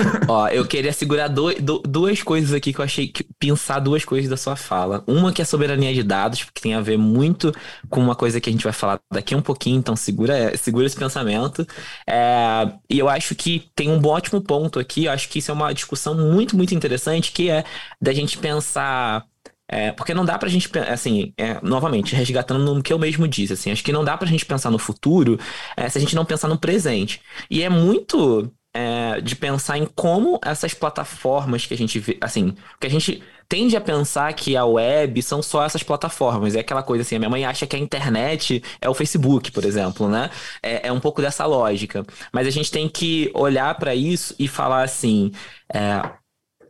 Ó, 0.28 0.48
eu 0.48 0.66
queria 0.66 0.92
segurar 0.92 1.28
do, 1.28 1.52
do, 1.54 1.78
duas 1.80 2.22
coisas 2.22 2.52
aqui 2.52 2.72
que 2.72 2.80
eu 2.80 2.84
achei 2.84 3.08
que 3.08 3.24
pensar 3.38 3.78
duas 3.78 4.04
coisas 4.04 4.28
da 4.28 4.36
sua 4.36 4.56
fala. 4.56 5.02
Uma 5.06 5.32
que 5.32 5.42
é 5.42 5.44
soberania 5.44 5.92
de 5.94 6.02
dados, 6.02 6.44
que 6.44 6.60
tem 6.60 6.74
a 6.74 6.80
ver 6.80 6.98
muito 6.98 7.52
com 7.88 8.00
uma 8.00 8.14
coisa 8.14 8.40
que 8.40 8.48
a 8.48 8.52
gente 8.52 8.64
vai 8.64 8.72
falar 8.72 9.00
daqui 9.12 9.34
um 9.34 9.42
pouquinho, 9.42 9.78
então 9.78 9.96
segura, 9.96 10.56
segura 10.56 10.86
esse 10.86 10.96
pensamento. 10.96 11.66
É, 12.08 12.72
e 12.88 12.98
eu 12.98 13.08
acho 13.08 13.34
que 13.34 13.70
tem 13.74 13.90
um 13.90 14.04
ótimo 14.06 14.40
ponto 14.40 14.78
aqui, 14.78 15.04
eu 15.04 15.12
acho 15.12 15.28
que 15.28 15.38
isso 15.38 15.50
é 15.50 15.54
uma 15.54 15.72
discussão 15.72 16.14
muito, 16.14 16.56
muito 16.56 16.74
interessante, 16.74 17.32
que 17.32 17.50
é 17.50 17.64
da 18.00 18.12
gente 18.12 18.38
pensar 18.38 19.24
é, 19.72 19.92
porque 19.92 20.12
não 20.12 20.24
dá 20.24 20.36
pra 20.36 20.48
gente, 20.48 20.68
assim, 20.80 21.32
é, 21.38 21.60
novamente, 21.62 22.16
resgatando 22.16 22.74
no 22.74 22.82
que 22.82 22.92
eu 22.92 22.98
mesmo 22.98 23.28
disse, 23.28 23.52
assim, 23.52 23.70
acho 23.70 23.84
que 23.84 23.92
não 23.92 24.02
dá 24.02 24.18
pra 24.18 24.26
gente 24.26 24.44
pensar 24.44 24.68
no 24.68 24.80
futuro 24.80 25.38
é, 25.76 25.88
se 25.88 25.96
a 25.96 26.00
gente 26.00 26.16
não 26.16 26.24
pensar 26.24 26.48
no 26.48 26.58
presente. 26.58 27.22
E 27.48 27.62
é 27.62 27.68
muito 27.68 28.52
é, 28.74 29.20
de 29.20 29.34
pensar 29.36 29.78
em 29.78 29.86
como 29.86 30.38
essas 30.44 30.74
plataformas 30.74 31.66
que 31.66 31.74
a 31.74 31.76
gente 31.76 31.98
vê, 31.98 32.18
assim, 32.20 32.54
que 32.80 32.86
a 32.86 32.90
gente 32.90 33.22
tende 33.48 33.76
a 33.76 33.80
pensar 33.80 34.32
que 34.32 34.56
a 34.56 34.64
web 34.64 35.20
são 35.22 35.42
só 35.42 35.64
essas 35.64 35.82
plataformas. 35.82 36.54
É 36.54 36.60
aquela 36.60 36.82
coisa 36.82 37.02
assim, 37.02 37.16
a 37.16 37.18
minha 37.18 37.30
mãe 37.30 37.44
acha 37.44 37.66
que 37.66 37.74
a 37.74 37.78
internet 37.78 38.62
é 38.80 38.88
o 38.88 38.94
Facebook, 38.94 39.50
por 39.50 39.64
exemplo, 39.64 40.08
né? 40.08 40.30
É, 40.62 40.86
é 40.88 40.92
um 40.92 41.00
pouco 41.00 41.20
dessa 41.20 41.44
lógica. 41.46 42.04
Mas 42.32 42.46
a 42.46 42.50
gente 42.50 42.70
tem 42.70 42.88
que 42.88 43.30
olhar 43.34 43.74
para 43.76 43.94
isso 43.94 44.34
e 44.38 44.46
falar 44.46 44.84
assim. 44.84 45.32
É, 45.72 46.20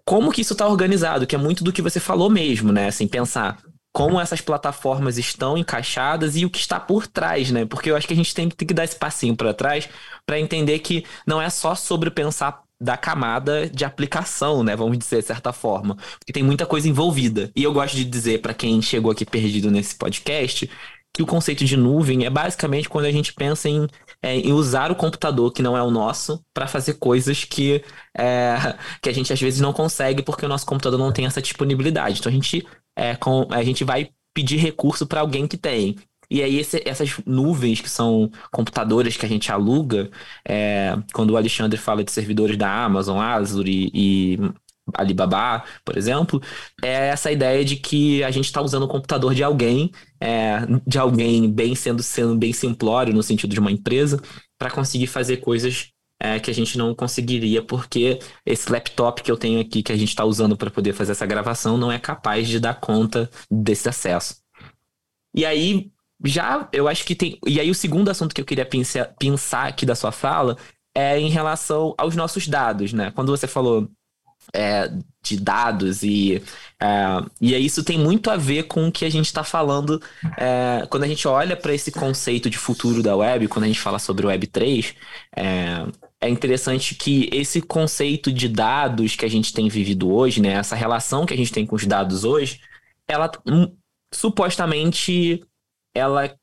como 0.05 0.33
que 0.33 0.41
isso 0.41 0.55
está 0.55 0.67
organizado, 0.67 1.27
que 1.27 1.37
é 1.37 1.39
muito 1.39 1.63
do 1.63 1.73
que 1.73 1.83
você 1.83 2.01
falou 2.01 2.31
mesmo, 2.31 2.73
né? 2.73 2.89
Assim, 2.89 3.07
pensar 3.07 3.59
como 3.93 4.21
essas 4.21 4.41
plataformas 4.41 5.19
estão 5.19 5.59
encaixadas 5.59 6.37
e 6.37 6.45
o 6.45 6.51
que 6.51 6.59
está 6.59 6.79
por 6.79 7.07
trás, 7.07 7.51
né? 7.51 7.65
Porque 7.65 7.91
eu 7.91 7.97
acho 7.97 8.07
que 8.07 8.13
a 8.13 8.17
gente 8.17 8.35
tem, 8.35 8.49
tem 8.49 8.67
que 8.67 8.75
dar 8.75 8.85
esse 8.85 8.97
passinho 8.97 9.37
para 9.37 9.53
trás 9.53 9.89
para 10.31 10.39
entender 10.39 10.79
que 10.79 11.05
não 11.27 11.43
é 11.43 11.51
só 11.51 11.75
sobre 11.75 12.09
pensar 12.09 12.63
da 12.81 12.97
camada 12.97 13.69
de 13.69 13.85
aplicação, 13.85 14.63
né? 14.63 14.77
Vamos 14.77 14.97
dizer 14.97 15.23
de 15.23 15.27
certa 15.27 15.53
forma, 15.53 15.97
porque 16.21 16.33
tem 16.33 16.45
muita 16.45 16.65
coisa 16.65 16.89
envolvida. 16.89 17.51
E 17.57 17.65
eu 17.65 17.73
gosto 17.73 17.97
de 17.97 18.05
dizer 18.05 18.41
para 18.41 18.55
quem 18.55 18.81
chegou 18.81 19.11
aqui 19.11 19.27
perdido 19.27 19.73
nesse 19.73 19.97
podcast 19.97 20.71
que 21.13 21.21
o 21.21 21.27
conceito 21.27 21.65
de 21.65 21.77
nuvem 21.77 22.25
é 22.25 22.31
basicamente 22.31 22.89
quando 22.89 23.07
a 23.07 23.11
gente 23.11 23.35
pensa 23.35 23.69
em, 23.69 23.89
é, 24.23 24.37
em 24.37 24.53
usar 24.53 24.93
o 24.93 24.95
computador 24.95 25.53
que 25.53 25.63
não 25.63 25.77
é 25.77 25.83
o 25.83 25.91
nosso 25.91 26.41
para 26.55 26.69
fazer 26.69 26.95
coisas 26.95 27.45
que, 27.45 27.83
é, 28.17 28.55
que 29.03 29.09
a 29.09 29.13
gente 29.13 29.33
às 29.33 29.41
vezes 29.41 29.61
não 29.61 29.73
consegue 29.73 30.23
porque 30.23 30.47
o 30.47 30.49
nosso 30.49 30.65
computador 30.65 30.97
não 30.97 31.13
tem 31.13 31.27
essa 31.27 31.43
disponibilidade. 31.43 32.21
Então 32.21 32.31
a 32.31 32.33
gente, 32.33 32.65
é, 32.97 33.17
com, 33.17 33.49
a 33.51 33.65
gente 33.65 33.83
vai 33.83 34.11
pedir 34.33 34.59
recurso 34.59 35.09
para 35.09 35.23
alguém 35.23 35.49
que 35.49 35.57
tem. 35.57 35.97
E 36.31 36.43
aí 36.43 36.59
esse, 36.59 36.83
essas 36.87 37.19
nuvens 37.27 37.81
que 37.81 37.91
são 37.91 38.31
computadores 38.53 39.17
que 39.17 39.27
a 39.27 39.29
gente 39.29 39.51
aluga, 39.51 40.11
é, 40.47 40.97
quando 41.13 41.31
o 41.31 41.37
Alexandre 41.37 41.79
fala 41.79 42.05
de 42.05 42.13
servidores 42.13 42.57
da 42.57 42.85
Amazon, 42.85 43.19
Azure 43.19 43.91
e, 43.93 44.39
Alibaba, 44.95 45.65
por 45.85 45.97
exemplo, 45.97 46.41
é 46.83 47.09
essa 47.09 47.31
ideia 47.31 47.65
de 47.65 47.77
que 47.77 48.23
a 48.25 48.31
gente 48.31 48.47
está 48.47 48.61
usando 48.63 48.85
o 48.85 48.89
computador 48.89 49.35
de 49.35 49.43
alguém, 49.43 49.91
é, 50.21 50.61
de 50.87 50.99
alguém 50.99 51.51
bem 51.51 51.75
sendo, 51.75 52.03
sendo 52.03 52.37
bem 52.37 52.53
simplório 52.53 53.13
no 53.13 53.23
sentido 53.23 53.53
de 53.53 53.61
uma 53.61 53.71
empresa, 53.71 54.21
para 54.59 54.71
conseguir 54.71 55.07
fazer 55.07 55.39
coisas 55.39 55.91
é, 56.19 56.39
que 56.39 56.51
a 56.51 56.55
gente 56.55 56.77
não 56.77 56.95
conseguiria, 56.95 57.63
porque 57.63 58.19
esse 58.45 58.71
laptop 58.71 59.23
que 59.23 59.31
eu 59.31 59.37
tenho 59.37 59.61
aqui, 59.61 59.83
que 59.83 59.93
a 59.93 59.97
gente 59.97 60.11
está 60.11 60.25
usando 60.25 60.57
para 60.57 60.71
poder 60.71 60.93
fazer 60.93 61.13
essa 61.13 61.27
gravação, 61.27 61.79
não 61.79 61.91
é 61.91 61.99
capaz 61.99 62.47
de 62.49 62.61
dar 62.61 62.79
conta 62.79 63.31
desse 63.51 63.89
acesso. 63.89 64.37
E 65.35 65.47
aí, 65.47 65.91
já 66.25 66.69
eu 66.73 66.89
acho 66.89 67.05
que 67.05 67.15
tem. 67.15 67.39
E 67.47 67.61
aí, 67.61 67.71
o 67.71 67.75
segundo 67.75 68.11
assunto 68.11 68.35
que 68.35 68.41
eu 68.41 68.45
queria 68.45 68.67
pensar, 68.67 69.07
pensar 69.19 69.67
aqui 69.69 69.87
da 69.87 69.95
sua 69.95 70.13
fala 70.13 70.57
é 70.95 71.19
em 71.19 71.29
relação 71.31 71.95
aos 71.97 72.17
nossos 72.17 72.49
dados, 72.49 72.93
né? 72.93 73.11
Quando 73.13 73.31
você 73.31 73.47
falou 73.47 73.89
é, 74.55 74.91
de 75.23 75.39
dados 75.39 76.03
e, 76.03 76.43
é, 76.81 76.87
e 77.41 77.55
isso 77.55 77.85
tem 77.85 77.99
muito 77.99 78.31
a 78.31 78.37
ver 78.37 78.65
com 78.65 78.89
o 78.89 78.93
que 78.93 79.05
a 79.05 79.11
gente 79.11 79.27
está 79.27 79.45
falando 79.45 80.03
é, 80.37 80.87
quando 80.89 81.05
a 81.05 81.09
gente 81.09 81.27
olha 81.29 81.57
para 81.57 81.75
esse 81.75 81.93
conceito 81.93 82.49
de 82.51 82.59
futuro 82.59 83.03
da 83.03 83.15
web, 83.17 83.49
quando 83.49 83.65
a 83.65 83.69
gente 83.69 83.81
fala 83.81 83.99
sobre 83.99 84.27
Web 84.27 84.47
3, 84.47 84.95
é, 85.37 85.87
é 86.21 86.29
interessante 86.29 86.95
que 86.95 87.29
esse 87.33 87.61
conceito 87.63 88.33
de 88.33 88.49
dados 88.49 89.15
que 89.15 89.25
a 89.25 89.31
gente 89.31 89.53
tem 89.53 89.69
vivido 89.69 90.11
hoje, 90.13 90.41
né, 90.41 90.53
essa 90.55 90.75
relação 90.75 91.25
que 91.27 91.35
a 91.35 91.37
gente 91.37 91.53
tem 91.53 91.67
com 91.67 91.77
os 91.77 91.87
dados 91.87 92.25
hoje, 92.25 92.61
ela 93.07 93.31
hum, 93.47 93.73
supostamente 94.13 95.45
ela 95.95 96.35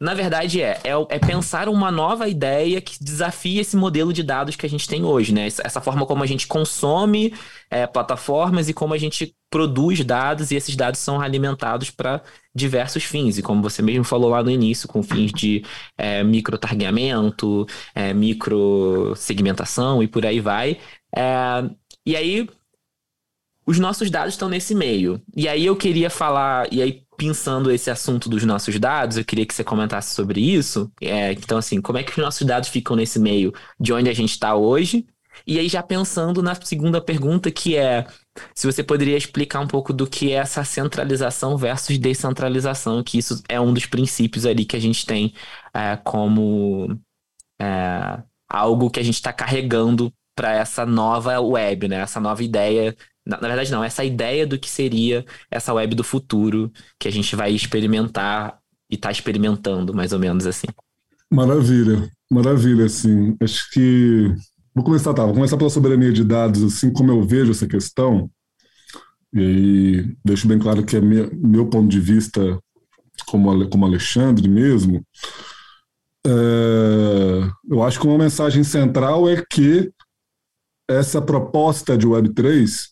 na 0.00 0.14
verdade, 0.14 0.62
é, 0.62 0.80
é, 0.82 0.92
é, 1.10 1.18
pensar 1.18 1.68
uma 1.68 1.90
nova 1.90 2.26
ideia 2.26 2.80
que 2.80 3.04
desafia 3.04 3.60
esse 3.60 3.76
modelo 3.76 4.14
de 4.14 4.22
dados 4.22 4.56
que 4.56 4.64
a 4.64 4.68
gente 4.68 4.88
tem 4.88 5.04
hoje, 5.04 5.34
né? 5.34 5.46
Essa, 5.46 5.78
forma 5.78 6.06
como 6.06 6.22
a 6.22 6.26
gente 6.26 6.46
consome 6.46 7.34
é, 7.70 7.86
plataformas 7.86 8.66
e 8.70 8.72
como 8.72 8.94
a 8.94 8.98
gente 8.98 9.36
produz 9.50 10.02
dados, 10.02 10.50
e 10.50 10.54
esses 10.54 10.74
dados 10.74 11.00
são 11.00 11.20
alimentados 11.20 11.90
para 11.90 12.22
diversos 12.54 13.04
fins. 13.04 13.36
E 13.36 13.42
como 13.42 13.60
você 13.60 13.82
mesmo 13.82 14.04
falou 14.04 14.30
lá 14.30 14.42
no 14.42 14.50
início, 14.50 14.88
com 14.88 15.02
fins 15.02 15.32
de 15.34 15.62
é, 15.98 16.24
micro-targeamento, 16.24 17.66
é, 17.94 18.14
micro-segmentação 18.14 20.02
e 20.02 20.08
por 20.08 20.24
aí 20.24 20.40
vai. 20.40 20.78
É, 21.14 21.70
e 22.06 22.16
aí, 22.16 22.48
os 23.66 23.78
nossos 23.78 24.10
dados 24.10 24.32
estão 24.32 24.48
nesse 24.48 24.74
meio. 24.74 25.20
E 25.36 25.46
aí 25.46 25.66
eu 25.66 25.76
queria 25.76 26.08
falar, 26.08 26.72
e 26.72 26.80
aí 26.80 27.02
pensando 27.20 27.70
esse 27.70 27.90
assunto 27.90 28.30
dos 28.30 28.44
nossos 28.44 28.78
dados, 28.78 29.18
eu 29.18 29.24
queria 29.26 29.44
que 29.44 29.52
você 29.54 29.62
comentasse 29.62 30.14
sobre 30.14 30.40
isso. 30.40 30.90
É, 31.02 31.32
então, 31.32 31.58
assim, 31.58 31.78
como 31.78 31.98
é 31.98 32.02
que 32.02 32.12
os 32.12 32.16
nossos 32.16 32.46
dados 32.46 32.70
ficam 32.70 32.96
nesse 32.96 33.18
meio 33.18 33.52
de 33.78 33.92
onde 33.92 34.08
a 34.08 34.14
gente 34.14 34.30
está 34.30 34.54
hoje? 34.54 35.06
E 35.46 35.58
aí, 35.58 35.68
já 35.68 35.82
pensando 35.82 36.42
na 36.42 36.54
segunda 36.54 36.98
pergunta, 36.98 37.50
que 37.50 37.76
é 37.76 38.06
se 38.54 38.66
você 38.66 38.82
poderia 38.82 39.18
explicar 39.18 39.60
um 39.60 39.66
pouco 39.66 39.92
do 39.92 40.06
que 40.06 40.32
é 40.32 40.36
essa 40.36 40.64
centralização 40.64 41.58
versus 41.58 41.98
descentralização, 41.98 43.02
que 43.02 43.18
isso 43.18 43.42
é 43.50 43.60
um 43.60 43.74
dos 43.74 43.84
princípios 43.84 44.46
ali 44.46 44.64
que 44.64 44.76
a 44.76 44.80
gente 44.80 45.04
tem 45.04 45.34
é, 45.74 45.96
como 45.98 46.98
é, 47.60 48.22
algo 48.48 48.88
que 48.90 48.98
a 48.98 49.02
gente 49.02 49.16
está 49.16 49.32
carregando 49.32 50.10
para 50.34 50.54
essa 50.54 50.86
nova 50.86 51.38
web, 51.38 51.86
né? 51.86 51.96
Essa 51.96 52.18
nova 52.18 52.42
ideia 52.42 52.96
na, 53.30 53.40
na, 53.40 53.48
verdade, 53.48 53.70
não, 53.70 53.84
essa 53.84 54.04
ideia 54.04 54.44
do 54.44 54.58
que 54.58 54.68
seria 54.68 55.24
essa 55.48 55.72
web 55.72 55.94
do 55.94 56.02
futuro 56.02 56.72
que 56.98 57.06
a 57.06 57.12
gente 57.12 57.36
vai 57.36 57.52
experimentar 57.52 58.58
e 58.90 58.96
tá 58.96 59.10
experimentando, 59.10 59.94
mais 59.94 60.12
ou 60.12 60.18
menos 60.18 60.46
assim. 60.46 60.66
Maravilha, 61.32 62.10
maravilha, 62.28 62.86
assim. 62.86 63.36
Acho 63.40 63.70
que. 63.70 64.34
Vou 64.74 64.84
começar, 64.84 65.14
tá? 65.14 65.24
Vou 65.24 65.34
começar 65.34 65.56
pela 65.56 65.70
soberania 65.70 66.12
de 66.12 66.24
dados, 66.24 66.62
assim 66.64 66.92
como 66.92 67.12
eu 67.12 67.22
vejo 67.22 67.52
essa 67.52 67.68
questão. 67.68 68.28
E 69.32 69.38
aí, 69.38 70.16
deixo 70.24 70.48
bem 70.48 70.58
claro 70.58 70.84
que 70.84 70.96
é 70.96 71.00
meu, 71.00 71.30
meu 71.32 71.66
ponto 71.68 71.88
de 71.88 72.00
vista, 72.00 72.58
como, 73.26 73.68
como 73.68 73.86
Alexandre 73.86 74.48
mesmo. 74.48 75.04
É, 76.26 77.48
eu 77.70 77.82
acho 77.84 78.00
que 78.00 78.06
uma 78.06 78.18
mensagem 78.18 78.64
central 78.64 79.28
é 79.28 79.42
que 79.48 79.92
essa 80.88 81.22
proposta 81.22 81.96
de 81.96 82.08
Web3 82.08 82.89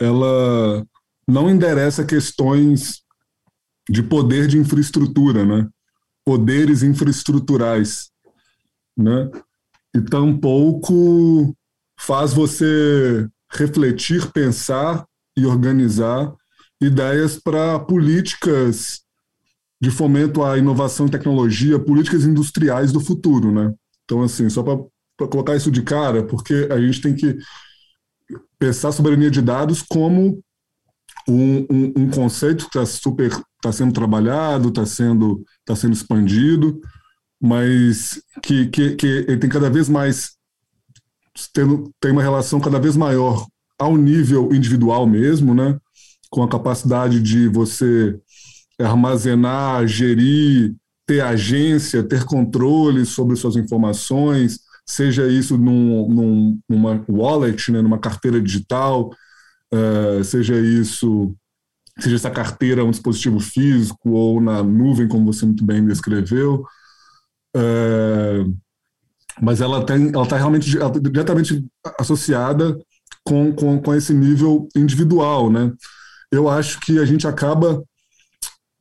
ela 0.00 0.84
não 1.26 1.48
endereça 1.50 2.04
questões 2.04 3.02
de 3.88 4.02
poder 4.02 4.46
de 4.46 4.58
infraestrutura, 4.58 5.44
né? 5.44 5.68
poderes 6.24 6.82
infraestruturais. 6.82 8.10
né? 8.96 9.30
E 9.94 10.00
tampouco 10.00 11.54
faz 12.00 12.32
você 12.32 13.28
refletir, 13.52 14.32
pensar 14.32 15.06
e 15.36 15.46
organizar 15.46 16.32
ideias 16.80 17.38
para 17.38 17.78
políticas 17.78 19.02
de 19.80 19.90
fomento 19.90 20.42
à 20.42 20.58
inovação 20.58 21.06
e 21.06 21.10
tecnologia, 21.10 21.78
políticas 21.78 22.24
industriais 22.24 22.90
do 22.90 23.00
futuro, 23.00 23.52
né? 23.52 23.72
Então, 24.04 24.22
assim, 24.22 24.48
só 24.48 24.62
para 24.62 25.28
colocar 25.28 25.56
isso 25.56 25.70
de 25.70 25.82
cara, 25.82 26.24
porque 26.24 26.68
a 26.70 26.80
gente 26.80 27.00
tem 27.00 27.14
que 27.14 27.36
pensar 28.64 28.92
soberania 28.92 29.30
de 29.30 29.42
dados 29.42 29.82
como 29.82 30.42
um, 31.28 31.66
um, 31.70 31.92
um 31.96 32.10
conceito 32.10 32.64
que 32.70 32.78
está 32.78 32.86
super 32.86 33.30
está 33.56 33.70
sendo 33.70 33.92
trabalhado, 33.92 34.68
está 34.68 34.86
sendo 34.86 35.44
tá 35.66 35.76
sendo 35.76 35.92
expandido, 35.92 36.80
mas 37.40 38.22
que, 38.42 38.66
que, 38.68 38.94
que 38.96 39.06
ele 39.06 39.36
tem 39.36 39.50
cada 39.50 39.68
vez 39.68 39.88
mais 39.88 40.32
tendo, 41.52 41.90
tem 42.00 42.12
uma 42.12 42.22
relação 42.22 42.58
cada 42.58 42.78
vez 42.78 42.96
maior 42.96 43.46
ao 43.78 43.96
nível 43.96 44.54
individual 44.54 45.06
mesmo, 45.06 45.54
né? 45.54 45.78
Com 46.30 46.42
a 46.42 46.48
capacidade 46.48 47.20
de 47.20 47.48
você 47.48 48.18
armazenar, 48.78 49.86
gerir, 49.86 50.74
ter 51.06 51.20
agência, 51.20 52.02
ter 52.02 52.24
controle 52.24 53.04
sobre 53.04 53.36
suas 53.36 53.56
informações, 53.56 54.60
seja 54.86 55.26
isso 55.26 55.56
num, 55.56 56.08
num, 56.08 56.60
numa 56.68 57.04
wallet, 57.08 57.72
né, 57.72 57.80
numa 57.80 57.98
carteira 57.98 58.40
digital, 58.40 59.10
uh, 59.72 60.22
seja 60.22 60.58
isso, 60.58 61.34
seja 61.98 62.16
essa 62.16 62.30
carteira 62.30 62.84
um 62.84 62.90
dispositivo 62.90 63.40
físico 63.40 64.10
ou 64.10 64.40
na 64.40 64.62
nuvem, 64.62 65.08
como 65.08 65.32
você 65.32 65.46
muito 65.46 65.64
bem 65.64 65.86
descreveu. 65.86 66.64
Uh, 67.56 68.54
mas 69.40 69.60
ela 69.60 69.84
tem, 69.84 70.08
ela 70.08 70.22
está 70.22 70.36
realmente 70.36 70.76
ela 70.76 70.90
tá 70.90 70.98
diretamente 70.98 71.64
associada 71.98 72.78
com, 73.24 73.52
com, 73.52 73.80
com 73.80 73.94
esse 73.94 74.12
nível 74.12 74.68
individual, 74.76 75.50
né? 75.50 75.72
Eu 76.30 76.48
acho 76.48 76.80
que 76.80 76.98
a 76.98 77.04
gente 77.04 77.26
acaba 77.26 77.82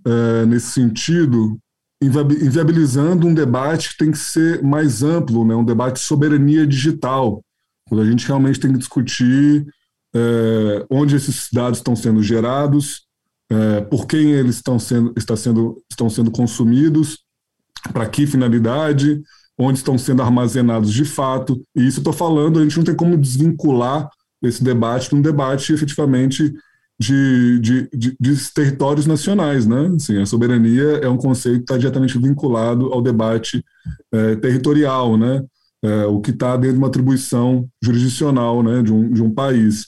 uh, 0.06 0.46
nesse 0.48 0.72
sentido 0.72 1.60
inviabilizando 2.06 3.28
um 3.28 3.34
debate 3.34 3.90
que 3.90 3.98
tem 3.98 4.12
que 4.12 4.18
ser 4.18 4.62
mais 4.62 5.04
amplo, 5.04 5.46
né? 5.46 5.56
Um 5.56 5.66
debate 5.66 5.96
de 5.96 6.02
soberania 6.02 6.66
digital, 6.66 7.44
quando 7.88 8.02
a 8.02 8.06
gente 8.06 8.28
realmente 8.28 8.60
tem 8.60 8.72
que 8.72 8.78
discutir 8.78 9.66
uh, 10.16 10.86
onde 10.90 11.16
esses 11.16 11.50
dados 11.52 11.80
estão 11.80 11.96
sendo 11.96 12.22
gerados, 12.22 13.04
uh, 13.52 13.86
por 13.90 14.06
quem 14.06 14.32
eles 14.32 14.56
estão 14.56 14.78
sendo, 14.80 15.14
está 15.18 15.36
sendo, 15.36 15.82
estão 15.90 16.10
sendo 16.10 16.32
consumidos, 16.32 17.20
para 17.92 18.08
que 18.08 18.26
finalidade, 18.26 19.22
onde 19.58 19.78
estão 19.78 19.98
sendo 19.98 20.22
armazenados 20.22 20.92
de 20.92 21.06
fato. 21.06 21.62
E 21.76 21.86
isso 21.86 22.00
estou 22.00 22.14
falando, 22.14 22.60
a 22.60 22.64
gente 22.64 22.78
não 22.78 22.84
tem 22.84 22.96
como 22.96 23.18
desvincular 23.18 24.10
esse 24.42 24.64
debate 24.64 25.10
de 25.10 25.16
um 25.16 25.22
debate 25.22 25.74
efetivamente 25.74 26.54
de, 27.00 27.60
de, 27.60 27.90
de, 27.94 28.18
de, 28.20 28.54
territórios 28.54 29.06
nacionais, 29.06 29.66
né? 29.66 29.92
Assim, 29.96 30.22
a 30.22 30.26
soberania 30.26 31.00
é 31.02 31.10
um 31.10 31.18
conceito 31.18 31.58
que 31.58 31.64
está 31.64 31.78
diretamente 31.78 32.18
vinculado 32.18 32.94
ao 32.94 33.02
debate 33.02 33.64
é, 34.12 34.36
territorial, 34.36 35.18
né? 35.18 35.44
É, 35.84 36.06
o 36.06 36.22
que 36.22 36.32
está 36.32 36.56
dentro 36.56 36.74
de 36.74 36.80
uma 36.80 36.88
atribuição 36.88 37.68
jurisdicional, 37.82 38.64
né? 38.64 38.82
De 38.82 38.94
um, 38.94 39.12
de 39.12 39.22
um 39.22 39.34
país. 39.34 39.88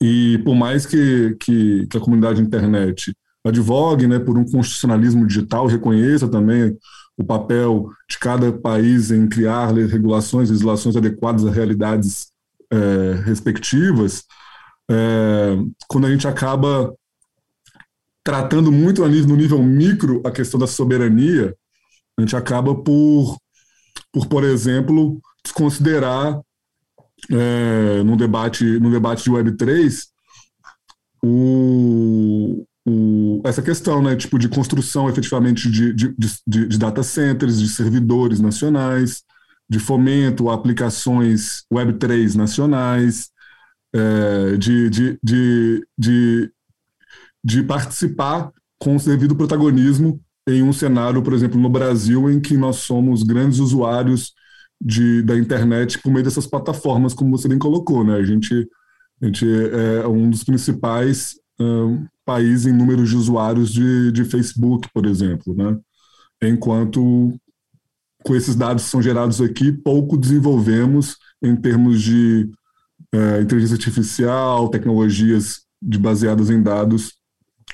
E 0.00 0.38
por 0.44 0.54
mais 0.54 0.86
que, 0.86 1.36
que, 1.40 1.86
que 1.86 1.96
a 1.96 2.00
comunidade 2.00 2.42
internet 2.42 3.14
advogue, 3.44 4.06
né? 4.06 4.18
Por 4.18 4.36
um 4.36 4.44
constitucionalismo 4.44 5.26
digital, 5.26 5.66
reconheça 5.66 6.28
também 6.28 6.76
o 7.16 7.24
papel 7.24 7.90
de 8.08 8.18
cada 8.18 8.52
país 8.52 9.10
em 9.10 9.28
criar 9.28 9.72
regulações, 9.72 10.50
legislações 10.50 10.94
adequadas 10.94 11.44
a 11.44 11.50
realidades 11.50 12.28
é, 12.70 13.20
respectivas, 13.24 14.24
é, 14.90 15.56
quando 15.86 16.06
a 16.06 16.10
gente 16.10 16.26
acaba 16.26 16.94
tratando 18.24 18.70
muito 18.70 19.06
no 19.06 19.36
nível 19.36 19.62
micro 19.62 20.20
a 20.24 20.30
questão 20.30 20.58
da 20.60 20.66
soberania, 20.66 21.54
a 22.18 22.20
gente 22.20 22.36
acaba 22.36 22.74
por, 22.74 23.38
por, 24.12 24.26
por 24.26 24.44
exemplo, 24.44 25.20
desconsiderar 25.42 26.40
é, 27.30 28.02
no 28.02 28.16
debate 28.16 28.64
no 28.78 28.90
debate 28.90 29.24
de 29.24 29.30
Web3 29.30 30.04
o, 31.22 32.64
o, 32.86 33.42
essa 33.44 33.62
questão, 33.62 34.02
né, 34.02 34.14
tipo 34.14 34.38
de 34.38 34.48
construção 34.48 35.08
efetivamente 35.08 35.70
de, 35.70 35.92
de, 35.92 36.14
de, 36.46 36.66
de 36.68 36.78
data 36.78 37.02
centers, 37.02 37.58
de 37.58 37.68
servidores 37.68 38.40
nacionais, 38.40 39.22
de 39.68 39.78
fomento 39.78 40.48
a 40.48 40.54
aplicações 40.54 41.64
Web3 41.72 42.34
nacionais, 42.34 43.30
é, 43.94 44.56
de, 44.56 44.90
de, 44.90 45.18
de, 45.22 45.86
de, 45.96 46.52
de 47.44 47.62
participar 47.62 48.52
com 48.78 48.96
o 48.96 49.00
devido 49.00 49.34
protagonismo 49.34 50.20
em 50.46 50.62
um 50.62 50.72
cenário, 50.72 51.22
por 51.22 51.32
exemplo, 51.32 51.60
no 51.60 51.68
Brasil, 51.68 52.30
em 52.30 52.40
que 52.40 52.56
nós 52.56 52.76
somos 52.76 53.22
grandes 53.22 53.58
usuários 53.58 54.32
de, 54.80 55.22
da 55.22 55.36
internet 55.36 55.98
por 55.98 56.10
meio 56.10 56.24
dessas 56.24 56.46
plataformas, 56.46 57.12
como 57.12 57.36
você 57.36 57.48
bem 57.48 57.58
colocou, 57.58 58.04
né? 58.04 58.14
A 58.14 58.24
gente, 58.24 58.68
a 59.20 59.26
gente 59.26 59.44
é 59.44 60.06
um 60.06 60.30
dos 60.30 60.44
principais 60.44 61.34
um, 61.60 62.06
país 62.24 62.66
em 62.66 62.72
números 62.72 63.08
de 63.10 63.16
usuários 63.16 63.72
de, 63.72 64.12
de 64.12 64.24
Facebook, 64.24 64.88
por 64.92 65.06
exemplo, 65.06 65.54
né? 65.54 65.78
Enquanto 66.42 67.34
com 68.24 68.34
esses 68.34 68.54
dados 68.54 68.84
que 68.84 68.90
são 68.90 69.02
gerados 69.02 69.40
aqui, 69.40 69.72
pouco 69.72 70.16
desenvolvemos 70.16 71.16
em 71.42 71.56
termos 71.56 72.02
de 72.02 72.50
é, 73.14 73.40
inteligência 73.40 73.74
artificial, 73.74 74.68
tecnologias 74.68 75.62
de, 75.80 75.98
baseadas 75.98 76.50
em 76.50 76.62
dados 76.62 77.14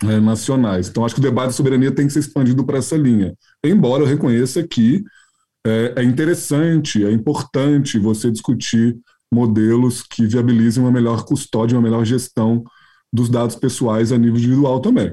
é, 0.02 0.20
nacionais. 0.20 0.88
Então, 0.88 1.04
acho 1.04 1.14
que 1.14 1.20
o 1.20 1.24
debate 1.24 1.50
de 1.50 1.56
soberania 1.56 1.94
tem 1.94 2.06
que 2.06 2.12
ser 2.12 2.20
expandido 2.20 2.64
para 2.64 2.78
essa 2.78 2.96
linha. 2.96 3.34
Embora 3.64 4.02
eu 4.02 4.06
reconheça 4.06 4.66
que 4.66 5.02
é, 5.66 5.94
é 5.96 6.04
interessante, 6.04 7.04
é 7.04 7.10
importante 7.10 7.98
você 7.98 8.30
discutir 8.30 8.96
modelos 9.32 10.02
que 10.02 10.26
viabilizem 10.26 10.82
uma 10.82 10.92
melhor 10.92 11.24
custódia, 11.24 11.76
uma 11.76 11.82
melhor 11.82 12.04
gestão 12.04 12.62
dos 13.12 13.28
dados 13.28 13.56
pessoais 13.56 14.12
a 14.12 14.18
nível 14.18 14.36
individual 14.36 14.80
também. 14.80 15.12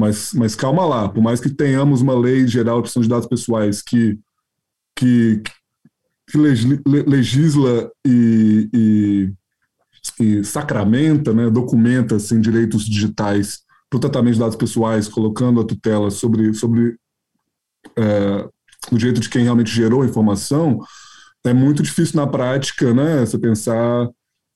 Mas, 0.00 0.32
mas 0.34 0.54
calma 0.54 0.84
lá, 0.84 1.08
por 1.08 1.22
mais 1.22 1.40
que 1.40 1.48
tenhamos 1.48 2.02
uma 2.02 2.14
lei 2.14 2.46
geral 2.46 2.76
de 2.76 2.82
proteção 2.82 3.02
de 3.02 3.08
dados 3.08 3.26
pessoais 3.26 3.80
que, 3.82 4.18
que, 4.96 5.42
que 6.28 6.36
legisla 6.36 7.90
e, 8.04 8.68
e, 8.72 9.32
e, 10.20 10.44
sacramenta, 10.44 11.32
né, 11.32 11.48
documenta 11.48 12.16
assim, 12.16 12.40
direitos 12.40 12.84
digitais 12.84 13.60
para 13.88 13.96
o 13.98 14.00
tratamento 14.00 14.34
de 14.34 14.40
dados 14.40 14.56
pessoais, 14.56 15.08
colocando 15.08 15.60
a 15.60 15.64
tutela 15.64 16.10
sobre, 16.10 16.52
sobre 16.52 16.96
é, 17.96 18.48
o 18.90 18.98
direito 18.98 19.20
de 19.20 19.28
quem 19.28 19.44
realmente 19.44 19.70
gerou 19.70 20.02
a 20.02 20.06
informação, 20.06 20.80
é 21.44 21.52
muito 21.52 21.82
difícil 21.82 22.16
na 22.16 22.26
prática, 22.26 22.92
né? 22.92 23.24
Você 23.24 23.38
pensar 23.38 24.08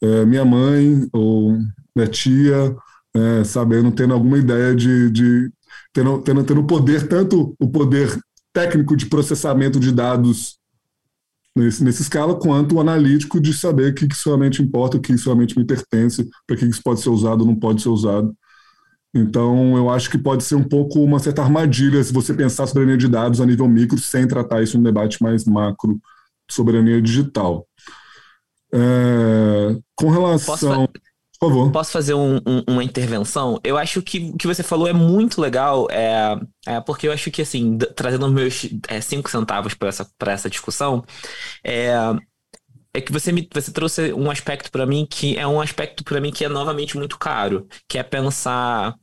é, 0.03 0.25
minha 0.25 0.45
mãe 0.45 1.09
ou 1.13 1.57
minha 1.95 2.09
tia, 2.09 2.77
é, 3.15 3.45
sabendo, 3.45 3.93
tendo 3.93 4.15
alguma 4.15 4.39
ideia 4.39 4.75
de, 4.75 5.11
de 5.11 5.51
tendo, 5.93 6.21
tendo, 6.23 6.45
tendo 6.45 6.65
poder, 6.65 7.07
tanto 7.09 7.55
o 7.59 7.69
poder 7.69 8.19
técnico 8.53 8.97
de 8.97 9.07
processamento 9.07 9.79
de 9.79 9.93
dados 9.93 10.60
nesse, 11.57 11.83
nessa 11.83 12.03
escala, 12.03 12.39
quanto 12.39 12.77
o 12.77 12.81
analítico 12.81 13.41
de 13.41 13.53
saber 13.53 13.93
o 13.93 13.95
que, 13.95 14.07
que 14.07 14.17
realmente 14.25 14.63
importa, 14.63 14.97
o 14.97 15.01
que 15.01 15.13
isso 15.13 15.27
realmente 15.27 15.59
me 15.59 15.65
pertence, 15.65 16.29
para 16.47 16.57
que 16.57 16.65
isso 16.65 16.83
pode 16.83 17.01
ser 17.01 17.11
usado 17.11 17.41
ou 17.43 17.47
não 17.47 17.57
pode 17.57 17.83
ser 17.83 17.89
usado. 17.89 18.35
Então, 19.13 19.77
eu 19.77 19.91
acho 19.91 20.09
que 20.09 20.17
pode 20.17 20.45
ser 20.45 20.55
um 20.55 20.63
pouco 20.63 21.01
uma 21.01 21.19
certa 21.19 21.43
armadilha 21.43 22.03
se 22.03 22.13
você 22.13 22.33
pensar 22.33 22.67
soberania 22.67 22.97
de 22.97 23.09
dados 23.09 23.41
a 23.41 23.47
nível 23.47 23.69
micro, 23.69 23.99
sem 23.99 24.27
tratar 24.27 24.63
isso 24.63 24.77
em 24.77 24.81
um 24.81 24.85
debate 24.85 25.21
mais 25.23 25.45
macro 25.45 25.95
de 26.49 26.55
soberania 26.55 27.03
digital. 27.03 27.67
É, 28.73 29.77
com 29.97 30.11
relação. 30.11 30.89
Favor. 31.41 31.73
Posso 31.73 31.91
fazer 31.91 32.13
um, 32.13 32.37
um, 32.37 32.63
uma 32.69 32.85
intervenção? 32.85 33.59
Eu 33.65 33.79
acho 33.79 34.03
que 34.03 34.31
o 34.35 34.37
que 34.37 34.47
você 34.47 34.63
falou 34.63 34.87
é 34.87 34.93
muito 34.93 35.41
legal, 35.41 35.89
é, 35.91 36.39
é 36.67 36.81
porque 36.83 37.09
eu 37.09 37.13
acho 37.13 37.31
que, 37.31 37.41
assim, 37.41 37.79
trazendo 37.97 38.29
meus 38.29 38.69
é, 38.89 39.01
cinco 39.01 39.31
centavos 39.31 39.73
para 39.73 39.89
essa, 39.89 40.07
essa 40.27 40.51
discussão, 40.51 41.03
é, 41.65 41.93
é 42.93 43.01
que 43.01 43.13
você 43.13 43.33
me 43.33 43.49
você 43.53 43.73
trouxe 43.73 44.13
um 44.13 44.31
aspecto 44.31 44.71
para 44.71 44.85
mim 44.85 45.07
que 45.09 45.37
é 45.39 45.47
um 45.47 45.61
aspecto 45.61 46.05
para 46.05 46.21
mim 46.21 46.33
que 46.33 46.45
é 46.45 46.49
novamente 46.49 46.97
muito 46.97 47.19
caro, 47.19 47.67
que 47.89 47.99
é 47.99 48.03
pensar 48.03 48.95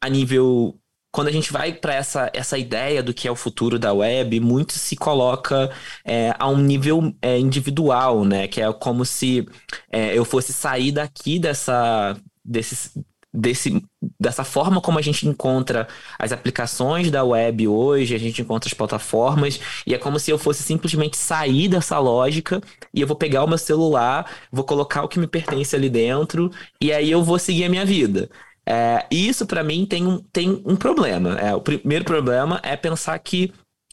a 0.00 0.08
nível 0.08 0.78
quando 1.14 1.28
a 1.28 1.32
gente 1.32 1.52
vai 1.52 1.72
para 1.72 1.94
essa, 1.94 2.28
essa 2.34 2.58
ideia 2.58 3.00
do 3.00 3.14
que 3.14 3.28
é 3.28 3.30
o 3.30 3.36
futuro 3.36 3.78
da 3.78 3.92
web, 3.92 4.40
muito 4.40 4.72
se 4.72 4.96
coloca 4.96 5.70
é, 6.04 6.34
a 6.36 6.48
um 6.48 6.58
nível 6.58 7.14
é, 7.22 7.38
individual, 7.38 8.24
né? 8.24 8.48
Que 8.48 8.60
é 8.60 8.72
como 8.72 9.04
se 9.04 9.46
é, 9.92 10.18
eu 10.18 10.24
fosse 10.24 10.52
sair 10.52 10.90
daqui 10.90 11.38
dessa, 11.38 12.16
desse, 12.44 12.90
desse, 13.32 13.80
dessa 14.18 14.42
forma 14.42 14.80
como 14.80 14.98
a 14.98 15.02
gente 15.02 15.28
encontra 15.28 15.86
as 16.18 16.32
aplicações 16.32 17.12
da 17.12 17.22
web 17.22 17.68
hoje, 17.68 18.12
a 18.16 18.18
gente 18.18 18.42
encontra 18.42 18.68
as 18.68 18.74
plataformas, 18.74 19.60
e 19.86 19.94
é 19.94 19.98
como 19.98 20.18
se 20.18 20.32
eu 20.32 20.38
fosse 20.38 20.64
simplesmente 20.64 21.16
sair 21.16 21.68
dessa 21.68 21.96
lógica 22.00 22.60
e 22.92 23.00
eu 23.00 23.06
vou 23.06 23.16
pegar 23.16 23.44
o 23.44 23.48
meu 23.48 23.58
celular, 23.58 24.28
vou 24.50 24.64
colocar 24.64 25.04
o 25.04 25.08
que 25.08 25.20
me 25.20 25.28
pertence 25.28 25.76
ali 25.76 25.88
dentro, 25.88 26.50
e 26.80 26.92
aí 26.92 27.08
eu 27.08 27.22
vou 27.22 27.38
seguir 27.38 27.66
a 27.66 27.68
minha 27.68 27.86
vida. 27.86 28.28
É, 28.66 29.06
e 29.10 29.28
isso, 29.28 29.46
para 29.46 29.62
mim, 29.62 29.86
tem 29.86 30.06
um, 30.06 30.18
tem 30.32 30.62
um 30.64 30.76
problema. 30.76 31.38
É, 31.38 31.54
o 31.54 31.60
primeiro 31.60 32.04
problema 32.04 32.60
é 32.62 32.76
pensar 32.76 33.18
que. 33.18 33.52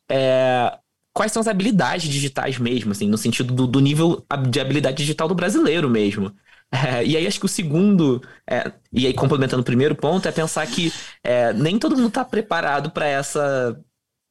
É, 0.09 0.77
quais 1.13 1.31
são 1.31 1.41
as 1.41 1.47
habilidades 1.47 2.09
digitais 2.09 2.57
mesmo, 2.57 2.91
assim, 2.91 3.07
no 3.07 3.17
sentido 3.17 3.53
do, 3.53 3.67
do 3.67 3.79
nível 3.79 4.25
de 4.49 4.59
habilidade 4.59 4.97
digital 4.97 5.27
do 5.27 5.35
brasileiro 5.35 5.89
mesmo. 5.89 6.33
É, 6.73 7.05
e 7.05 7.17
aí 7.17 7.27
acho 7.27 7.37
que 7.37 7.45
o 7.45 7.49
segundo, 7.49 8.21
é, 8.49 8.71
e 8.93 9.05
aí 9.05 9.13
complementando 9.13 9.61
o 9.61 9.65
primeiro 9.65 9.93
ponto, 9.93 10.25
é 10.25 10.31
pensar 10.31 10.65
que 10.67 10.89
é, 11.21 11.51
nem 11.51 11.77
todo 11.77 11.97
mundo 11.97 12.07
está 12.07 12.23
preparado 12.23 12.89
para 12.91 13.05
essa 13.05 13.77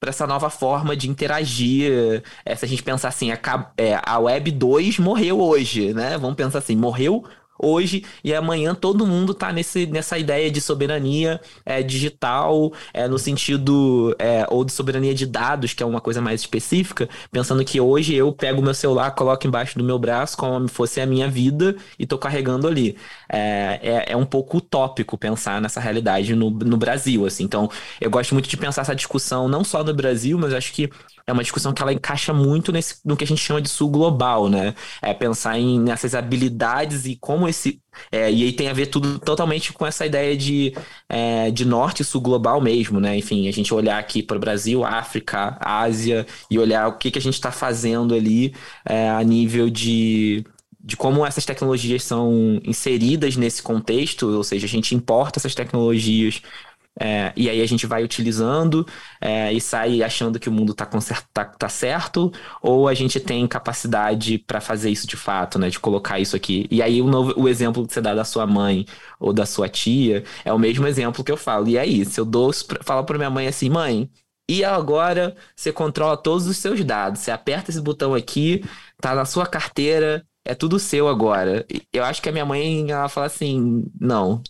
para 0.01 0.09
essa 0.09 0.27
nova 0.27 0.49
forma 0.49 0.97
de 0.97 1.09
interagir. 1.11 2.23
É, 2.45 2.57
se 2.57 2.65
a 2.65 2.69
gente 2.69 2.83
pensar 2.83 3.09
assim, 3.09 3.31
a, 3.31 3.39
é, 3.77 4.01
a 4.03 4.19
Web 4.19 4.51
2 4.53 4.99
morreu 4.99 5.39
hoje, 5.39 5.93
né? 5.93 6.17
Vamos 6.17 6.37
pensar 6.37 6.59
assim, 6.59 6.75
morreu 6.75 7.25
hoje 7.63 8.05
e 8.25 8.35
amanhã 8.35 8.75
todo 8.75 9.07
mundo 9.07 9.33
está 9.33 9.53
nesse, 9.53 9.87
nessa 9.87 10.19
ideia 10.19 10.51
de 10.51 10.61
soberania 10.61 11.41
é, 11.65 11.83
digital, 11.83 12.73
é, 12.93 13.07
no 13.07 13.19
sentido, 13.19 14.15
é, 14.19 14.47
ou 14.49 14.65
de 14.65 14.73
soberania 14.73 15.15
de 15.15 15.27
dados, 15.27 15.73
que 15.75 15.83
é 15.83 15.87
uma 15.87 16.01
coisa 16.01 16.21
mais 16.21 16.41
específica, 16.41 17.09
pensando 17.31 17.65
que 17.65 17.81
hoje 17.81 18.15
eu 18.15 18.33
pego 18.33 18.63
meu 18.63 18.75
celular, 18.75 19.11
coloco 19.13 19.47
embaixo 19.47 19.79
do 19.79 19.85
meu 19.85 19.99
braço 19.99 20.37
como 20.37 20.69
se 20.69 20.75
fosse 20.75 21.01
a 21.01 21.07
minha 21.07 21.29
vida 21.29 21.77
e 21.99 22.05
estou 22.05 22.19
carregando 22.19 22.67
ali. 22.67 22.97
É, 23.29 23.79
é, 23.83 24.13
é, 24.13 24.17
um 24.17 24.27
pouco 24.27 24.59
utópico 24.59 25.17
pensar 25.17 25.61
nessa 25.61 25.81
realidade 25.81 26.35
no, 26.35 26.51
no 26.51 26.77
Brasil, 26.77 27.27
assim. 27.27 27.45
Então, 27.45 27.71
eu 28.01 28.11
gosto 28.11 28.35
muito 28.35 28.49
de 28.49 28.57
pensar 28.57 28.83
essa 28.83 28.95
discussão 28.95 29.49
não 29.49 29.63
só 29.65 29.85
no 29.85 29.95
Brasil, 29.95 30.39
mas 30.39 30.53
acho 30.53 30.73
que 30.73 30.91
é 31.27 31.33
uma 31.33 31.43
discussão 31.43 31.73
que 31.73 31.81
ela 31.81 31.93
encaixa 31.93 32.33
muito 32.33 32.73
nesse, 32.73 32.97
no 33.05 33.17
que 33.17 33.25
a 33.25 33.27
gente 33.27 33.41
chama 33.41 33.61
de 33.61 33.69
sul 33.69 33.89
global, 33.91 34.49
né? 34.49 34.75
É 35.01 35.15
pensar 35.15 35.59
em 35.59 35.79
nessas 35.81 36.15
habilidades 36.15 37.07
e 37.07 37.17
como 37.17 37.49
esse. 37.51 37.81
É, 38.11 38.31
e 38.33 38.45
aí 38.45 38.53
tem 38.53 38.69
a 38.69 38.73
ver 38.73 38.87
tudo 38.87 39.19
totalmente 39.19 39.73
com 39.73 39.87
essa 39.87 40.07
ideia 40.07 40.37
de, 40.37 40.73
é, 41.09 41.51
de 41.51 41.65
norte 41.65 42.01
e 42.01 42.05
sul 42.05 42.21
global 42.21 42.61
mesmo, 42.61 43.01
né? 43.01 43.17
Enfim, 43.17 43.49
a 43.49 43.53
gente 43.53 43.73
olhar 43.75 43.99
aqui 43.99 44.23
para 44.23 44.37
o 44.37 44.41
Brasil, 44.41 44.85
África, 44.85 45.57
Ásia 45.61 46.27
e 46.51 46.59
olhar 46.59 46.89
o 46.89 46.99
que, 46.99 47.11
que 47.11 47.19
a 47.19 47.23
gente 47.23 47.35
está 47.35 47.53
fazendo 47.53 48.15
ali 48.15 48.55
é, 48.85 49.11
a 49.11 49.23
nível 49.23 49.69
de, 49.69 50.45
de 50.83 50.97
como 50.97 51.27
essas 51.27 51.45
tecnologias 51.45 52.03
são 52.03 52.61
inseridas 52.65 53.37
nesse 53.37 53.63
contexto, 53.63 54.27
ou 54.29 54.45
seja, 54.45 54.67
a 54.67 54.69
gente 54.69 54.95
importa 54.95 55.39
essas 55.39 55.55
tecnologias 55.55 56.43
é, 56.99 57.33
e 57.37 57.49
aí 57.49 57.63
a 57.63 57.67
gente 57.67 57.87
vai 57.87 58.03
utilizando 58.03 58.87
é, 59.21 59.53
e 59.53 59.61
sai 59.61 60.03
achando 60.03 60.39
que 60.39 60.49
o 60.49 60.53
mundo 60.53 60.73
está 60.73 60.87
tá, 61.33 61.45
tá 61.45 61.69
certo, 61.69 62.33
ou 62.61 62.89
a 62.89 62.95
gente 62.95 63.19
tem 63.21 63.47
capacidade 63.47 64.39
para 64.39 64.61
fazer 64.61 64.91
isso 64.91 65.07
de 65.07 65.17
fato, 65.17 65.59
né? 65.59 65.71
De 65.71 65.79
colocar 65.79 66.19
isso 66.19 66.37
aqui. 66.37 66.67
E 66.71 66.83
aí 66.83 67.01
o, 67.01 67.07
novo, 67.07 67.33
o 67.37 67.49
exemplo 67.49 67.87
que 67.87 67.93
você 67.95 68.01
dá 68.01 68.15
da 68.15 68.25
sua 68.25 68.47
mãe 68.47 68.85
ou 69.19 69.33
da 69.33 69.47
sua 69.47 69.69
tia 69.69 70.25
é 70.45 70.53
o 70.53 70.59
mesmo 70.59 70.87
exemplo 70.87 71.25
que 71.25 71.33
eu 71.33 71.37
falo. 71.37 71.69
E 71.69 71.79
aí, 71.79 72.05
se 72.05 72.21
eu 72.21 72.25
dou, 72.25 72.51
falo 72.83 73.05
para 73.05 73.19
minha 73.19 73.31
mãe 73.31 73.47
assim, 73.47 73.71
mãe, 73.71 74.11
e 74.49 74.65
agora 74.65 75.37
você 75.55 75.73
controla 75.73 76.17
todos 76.17 76.47
os 76.49 76.57
seus 76.57 76.85
dados. 76.85 77.21
Você 77.21 77.31
aperta 77.31 77.71
esse 77.71 77.81
botão 77.81 78.15
aqui, 78.15 78.65
tá 79.01 79.15
na 79.15 79.25
sua 79.25 79.47
carteira, 79.47 80.27
é 80.45 80.55
tudo 80.55 80.79
seu 80.79 81.09
agora. 81.09 81.65
Eu 81.93 82.05
acho 82.05 82.21
que 82.21 82.29
a 82.29 82.33
minha 82.33 82.45
mãe, 82.45 82.91
ela 82.91 83.09
fala 83.09 83.27
assim: 83.27 83.85
não, 84.01 84.43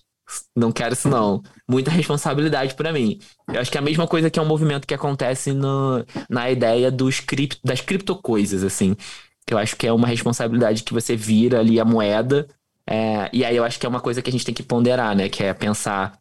não 0.56 0.72
quero 0.72 0.94
isso 0.94 1.08
não. 1.08 1.42
Muita 1.68 1.90
responsabilidade 1.90 2.74
para 2.74 2.92
mim. 2.92 3.18
Eu 3.48 3.60
acho 3.60 3.70
que 3.70 3.78
é 3.78 3.80
a 3.80 3.84
mesma 3.84 4.06
coisa 4.06 4.30
que 4.30 4.38
é 4.38 4.42
um 4.42 4.46
movimento 4.46 4.86
que 4.86 4.94
acontece 4.94 5.52
no, 5.52 6.04
na 6.28 6.50
ideia 6.50 6.90
dos 6.90 7.20
cripto, 7.20 7.58
das 7.64 7.80
criptocoisas, 7.80 8.62
assim. 8.64 8.96
Eu 9.48 9.58
acho 9.58 9.76
que 9.76 9.86
é 9.86 9.92
uma 9.92 10.06
responsabilidade 10.06 10.82
que 10.82 10.92
você 10.92 11.16
vira 11.16 11.60
ali 11.60 11.80
a 11.80 11.84
moeda. 11.84 12.48
É, 12.86 13.30
e 13.32 13.44
aí 13.44 13.56
eu 13.56 13.64
acho 13.64 13.78
que 13.78 13.86
é 13.86 13.88
uma 13.88 14.00
coisa 14.00 14.22
que 14.22 14.30
a 14.30 14.32
gente 14.32 14.44
tem 14.44 14.54
que 14.54 14.62
ponderar, 14.62 15.14
né? 15.16 15.28
Que 15.28 15.44
é 15.44 15.54
pensar 15.54 16.20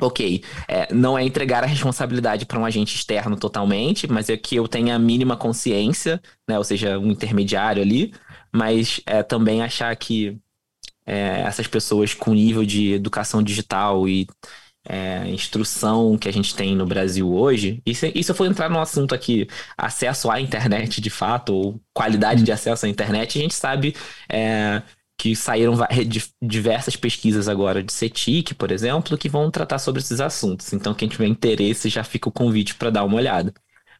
Ok, 0.00 0.42
é, 0.66 0.92
não 0.92 1.18
é 1.18 1.22
entregar 1.22 1.62
a 1.62 1.66
responsabilidade 1.66 2.46
para 2.46 2.58
um 2.58 2.64
agente 2.64 2.94
externo 2.96 3.36
totalmente, 3.36 4.06
mas 4.10 4.30
é 4.30 4.36
que 4.36 4.56
eu 4.56 4.66
tenha 4.66 4.96
a 4.96 4.98
mínima 4.98 5.36
consciência, 5.36 6.20
né? 6.48 6.56
Ou 6.56 6.64
seja, 6.64 6.98
um 6.98 7.10
intermediário 7.10 7.82
ali, 7.82 8.14
mas 8.52 9.00
é, 9.06 9.22
também 9.22 9.62
achar 9.62 9.94
que 9.96 10.38
é, 11.10 11.40
essas 11.40 11.66
pessoas 11.66 12.14
com 12.14 12.32
nível 12.32 12.64
de 12.64 12.92
educação 12.92 13.42
digital 13.42 14.08
e 14.08 14.28
é, 14.88 15.28
instrução 15.28 16.16
que 16.16 16.28
a 16.28 16.32
gente 16.32 16.54
tem 16.54 16.76
no 16.76 16.86
Brasil 16.86 17.32
hoje, 17.32 17.82
e 17.84 17.94
se, 17.94 18.12
eu 18.14 18.34
for 18.34 18.46
entrar 18.46 18.70
no 18.70 18.78
assunto 18.78 19.14
aqui, 19.14 19.48
acesso 19.76 20.30
à 20.30 20.40
internet 20.40 21.00
de 21.00 21.10
fato, 21.10 21.52
ou 21.52 21.80
qualidade 21.92 22.44
de 22.44 22.52
acesso 22.52 22.86
à 22.86 22.88
internet, 22.88 23.38
a 23.38 23.42
gente 23.42 23.54
sabe 23.54 23.94
é, 24.28 24.82
que 25.18 25.34
saíram 25.34 25.74
diversas 26.40 26.94
pesquisas 26.96 27.48
agora 27.48 27.82
de 27.82 27.92
CETIC, 27.92 28.54
por 28.54 28.70
exemplo, 28.70 29.18
que 29.18 29.28
vão 29.28 29.50
tratar 29.50 29.78
sobre 29.78 30.00
esses 30.00 30.20
assuntos. 30.20 30.72
Então, 30.72 30.94
quem 30.94 31.08
tiver 31.08 31.26
interesse, 31.26 31.88
já 31.88 32.04
fica 32.04 32.28
o 32.28 32.32
convite 32.32 32.74
para 32.76 32.90
dar 32.90 33.04
uma 33.04 33.16
olhada 33.16 33.52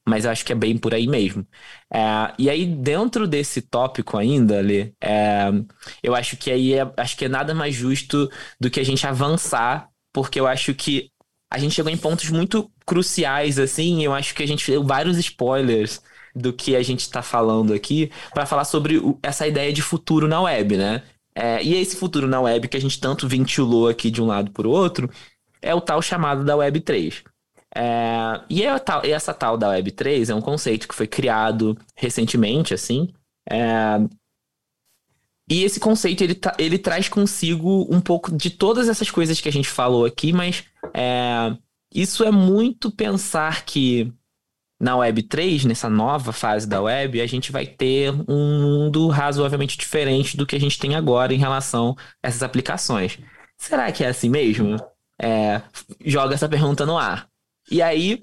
mas 0.09 0.25
eu 0.25 0.31
acho 0.31 0.45
que 0.45 0.53
é 0.53 0.55
bem 0.57 0.77
por 0.79 0.95
aí 0.95 1.07
mesmo. 1.07 1.47
É, 1.93 2.33
e 2.39 2.51
aí, 2.51 2.67
dentro 2.67 3.27
desse 3.27 3.63
tópico 3.63 4.17
ainda, 4.17 4.59
ali, 4.59 4.95
é, 5.01 5.49
eu 6.03 6.15
acho 6.15 6.37
que 6.37 6.51
aí 6.51 6.75
é, 6.75 6.93
acho 6.97 7.17
que 7.17 7.25
é 7.27 7.29
nada 7.29 7.55
mais 7.55 7.75
justo 7.75 8.29
do 8.59 8.71
que 8.71 8.81
a 8.81 8.85
gente 8.85 9.07
avançar, 9.07 9.89
porque 10.13 10.41
eu 10.41 10.47
acho 10.47 10.75
que 10.75 11.11
a 11.53 11.59
gente 11.59 11.75
chegou 11.75 11.91
em 11.91 11.97
pontos 11.97 12.31
muito 12.31 12.71
cruciais, 12.87 13.59
assim, 13.59 14.05
eu 14.05 14.13
acho 14.15 14.35
que 14.35 14.43
a 14.43 14.47
gente 14.47 14.71
deu 14.71 14.85
vários 14.85 15.19
spoilers 15.19 16.01
do 16.35 16.53
que 16.53 16.77
a 16.77 16.83
gente 16.83 17.01
está 17.01 17.23
falando 17.23 17.73
aqui 17.75 18.11
para 18.33 18.47
falar 18.47 18.65
sobre 18.65 18.99
o, 18.99 19.19
essa 19.23 19.47
ideia 19.47 19.73
de 19.73 19.83
futuro 19.83 20.29
na 20.29 20.41
web, 20.43 20.77
né? 20.77 21.03
É, 21.35 21.63
e 21.63 21.75
esse 21.75 21.97
futuro 21.97 22.27
na 22.27 22.41
web 22.41 22.69
que 22.69 22.77
a 22.77 22.81
gente 22.81 23.01
tanto 23.01 23.29
ventilou 23.29 23.89
aqui 23.89 24.11
de 24.11 24.21
um 24.23 24.27
lado 24.27 24.51
para 24.53 24.67
o 24.67 24.71
outro 24.71 25.09
é 25.63 25.75
o 25.75 25.81
tal 25.81 26.01
chamado 26.03 26.45
da 26.45 26.57
Web 26.57 26.81
3. 26.81 27.23
É, 27.75 28.41
e, 28.49 28.63
é 28.63 28.79
tal, 28.79 29.03
essa 29.05 29.33
tal 29.33 29.57
da 29.57 29.69
Web3 29.77 30.31
é 30.31 30.35
um 30.35 30.41
conceito 30.41 30.89
que 30.89 30.95
foi 30.95 31.07
criado 31.07 31.79
recentemente, 31.95 32.75
assim. 32.75 33.09
É, 33.49 34.01
e 35.51 35.65
esse 35.65 35.81
conceito 35.81 36.23
ele, 36.23 36.35
tá, 36.35 36.55
ele 36.59 36.79
traz 36.79 37.09
consigo 37.09 37.87
um 37.91 38.01
pouco 38.01 38.31
de 38.35 38.51
todas 38.51 38.89
essas 38.89 39.11
coisas 39.11 39.41
que 39.41 39.49
a 39.49 39.53
gente 39.53 39.69
falou 39.69 40.05
aqui, 40.05 40.33
mas 40.33 40.65
é, 40.95 41.57
isso 41.93 42.23
é 42.23 42.31
muito 42.31 42.91
pensar 42.91 43.65
que 43.65 44.13
na 44.81 44.95
Web3, 44.95 45.65
nessa 45.65 45.91
nova 45.91 46.33
fase 46.33 46.67
da 46.67 46.81
web, 46.81 47.21
a 47.21 47.27
gente 47.27 47.53
vai 47.53 47.67
ter 47.67 48.11
um 48.27 48.63
mundo 48.63 49.09
razoavelmente 49.09 49.77
diferente 49.77 50.37
do 50.37 50.47
que 50.47 50.57
a 50.57 50.61
gente 50.61 50.79
tem 50.79 50.95
agora 50.95 51.35
em 51.35 51.39
relação 51.39 51.95
a 52.23 52.29
essas 52.29 52.43
aplicações. 52.43 53.19
Será 53.59 53.93
que 53.93 54.03
é 54.03 54.09
assim 54.09 54.31
mesmo? 54.31 54.77
É, 55.21 55.61
joga 56.03 56.35
essa 56.35 56.49
pergunta 56.49 56.87
no 56.87 56.97
ar. 56.97 57.29
E 57.71 57.81
aí, 57.81 58.23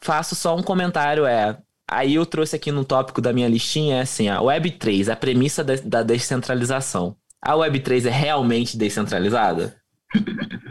faço 0.00 0.34
só 0.34 0.56
um 0.56 0.62
comentário, 0.62 1.26
é... 1.26 1.58
Aí 1.90 2.14
eu 2.14 2.24
trouxe 2.24 2.56
aqui 2.56 2.72
no 2.72 2.84
tópico 2.84 3.20
da 3.20 3.34
minha 3.34 3.48
listinha, 3.48 3.96
é 3.96 4.00
assim, 4.00 4.28
a 4.28 4.38
Web3, 4.38 5.12
a 5.12 5.16
premissa 5.16 5.62
da, 5.62 5.74
da 5.76 6.02
descentralização. 6.02 7.16
A 7.40 7.52
Web3 7.52 8.06
é 8.06 8.10
realmente 8.10 8.78
descentralizada? 8.78 9.76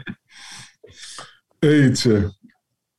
Eita, 1.62 2.32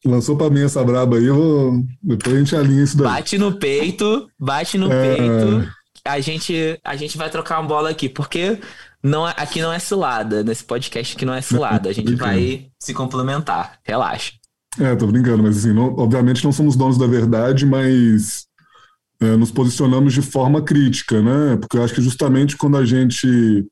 lançou 0.06 0.38
pra 0.38 0.50
mim 0.50 0.64
essa 0.64 0.82
braba 0.84 1.18
aí, 1.18 1.26
eu 1.26 1.36
vou... 1.36 1.84
depois 2.02 2.36
a 2.36 2.40
gente 2.40 2.56
alinha 2.56 2.84
isso 2.84 2.96
daí. 2.96 3.08
Bate 3.08 3.38
no 3.38 3.60
peito, 3.60 4.30
bate 4.40 4.78
no 4.78 4.90
é... 4.90 5.18
peito. 5.18 5.70
A 6.06 6.20
gente, 6.20 6.80
a 6.84 6.96
gente 6.96 7.18
vai 7.18 7.30
trocar 7.30 7.60
uma 7.60 7.68
bola 7.68 7.90
aqui, 7.90 8.08
porque 8.08 8.60
não, 9.02 9.28
é, 9.28 9.34
aqui 9.36 9.62
não 9.62 9.72
é 9.72 9.80
cilada, 9.80 10.44
nesse 10.44 10.64
podcast 10.64 11.16
aqui 11.16 11.26
não 11.26 11.34
é 11.34 11.40
cilada. 11.42 11.90
A 11.90 11.94
gente 11.94 12.16
vai 12.16 12.70
se 12.80 12.94
complementar, 12.94 13.80
relaxa. 13.84 14.32
É, 14.80 14.96
tô 14.96 15.06
brincando, 15.08 15.44
mas 15.44 15.58
assim, 15.58 15.74
não, 15.74 15.96
obviamente 15.98 16.44
não 16.44 16.52
somos 16.52 16.76
donos 16.76 16.98
da 16.98 17.06
verdade, 17.06 17.66
mas 17.66 18.46
é, 19.20 19.36
nos 19.38 19.52
posicionamos 19.52 20.14
de 20.14 20.22
forma 20.22 20.62
crítica, 20.62 21.22
né? 21.22 21.58
Porque 21.58 21.78
eu 21.78 21.84
acho 21.84 21.94
que 21.94 22.02
justamente 22.02 22.58
quando 22.58 22.78
a 22.78 22.86
gente 22.86 23.66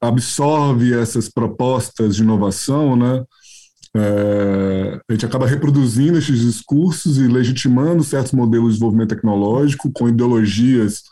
absorve 0.00 0.94
essas 0.94 1.28
propostas 1.28 2.16
de 2.16 2.22
inovação, 2.22 2.96
né? 2.96 3.24
É, 3.94 5.00
a 5.08 5.12
gente 5.12 5.26
acaba 5.26 5.48
reproduzindo 5.48 6.16
esses 6.16 6.40
discursos 6.40 7.18
e 7.18 7.26
legitimando 7.26 8.04
certos 8.04 8.32
modelos 8.32 8.68
de 8.68 8.72
desenvolvimento 8.74 9.08
tecnológico 9.08 9.90
com 9.92 10.08
ideologias 10.08 11.02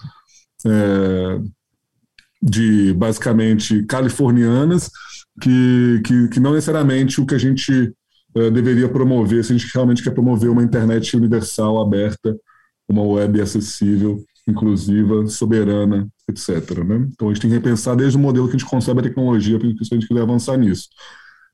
é, 0.65 1.41
de 2.41 2.93
basicamente 2.95 3.83
californianas 3.85 4.91
que, 5.41 6.01
que, 6.05 6.29
que, 6.29 6.41
não 6.41 6.53
necessariamente 6.53 7.21
o 7.21 7.27
que 7.27 7.35
a 7.35 7.39
gente 7.39 7.93
uh, 8.37 8.51
deveria 8.51 8.89
promover, 8.89 9.45
se 9.45 9.53
a 9.53 9.57
gente 9.57 9.71
realmente 9.73 10.03
quer 10.03 10.13
promover 10.13 10.51
uma 10.51 10.63
internet 10.63 11.17
universal, 11.17 11.81
aberta, 11.81 12.37
uma 12.89 13.03
web 13.03 13.41
acessível 13.41 14.25
inclusiva, 14.49 15.27
soberana, 15.27 16.09
etc. 16.29 16.79
Né? 16.85 17.07
Então 17.11 17.29
a 17.29 17.33
gente 17.33 17.43
tem 17.43 17.51
que 17.51 17.57
repensar 17.57 17.95
desde 17.95 18.17
o 18.17 18.21
modelo 18.21 18.49
que 18.49 18.57
a 18.57 18.59
gente 18.59 18.69
concebe 18.69 19.01
a 19.01 19.03
tecnologia, 19.03 19.59
porque 19.59 19.75
a 19.79 19.95
gente 19.95 20.09
quiser 20.09 20.23
avançar 20.23 20.57
nisso. 20.57 20.89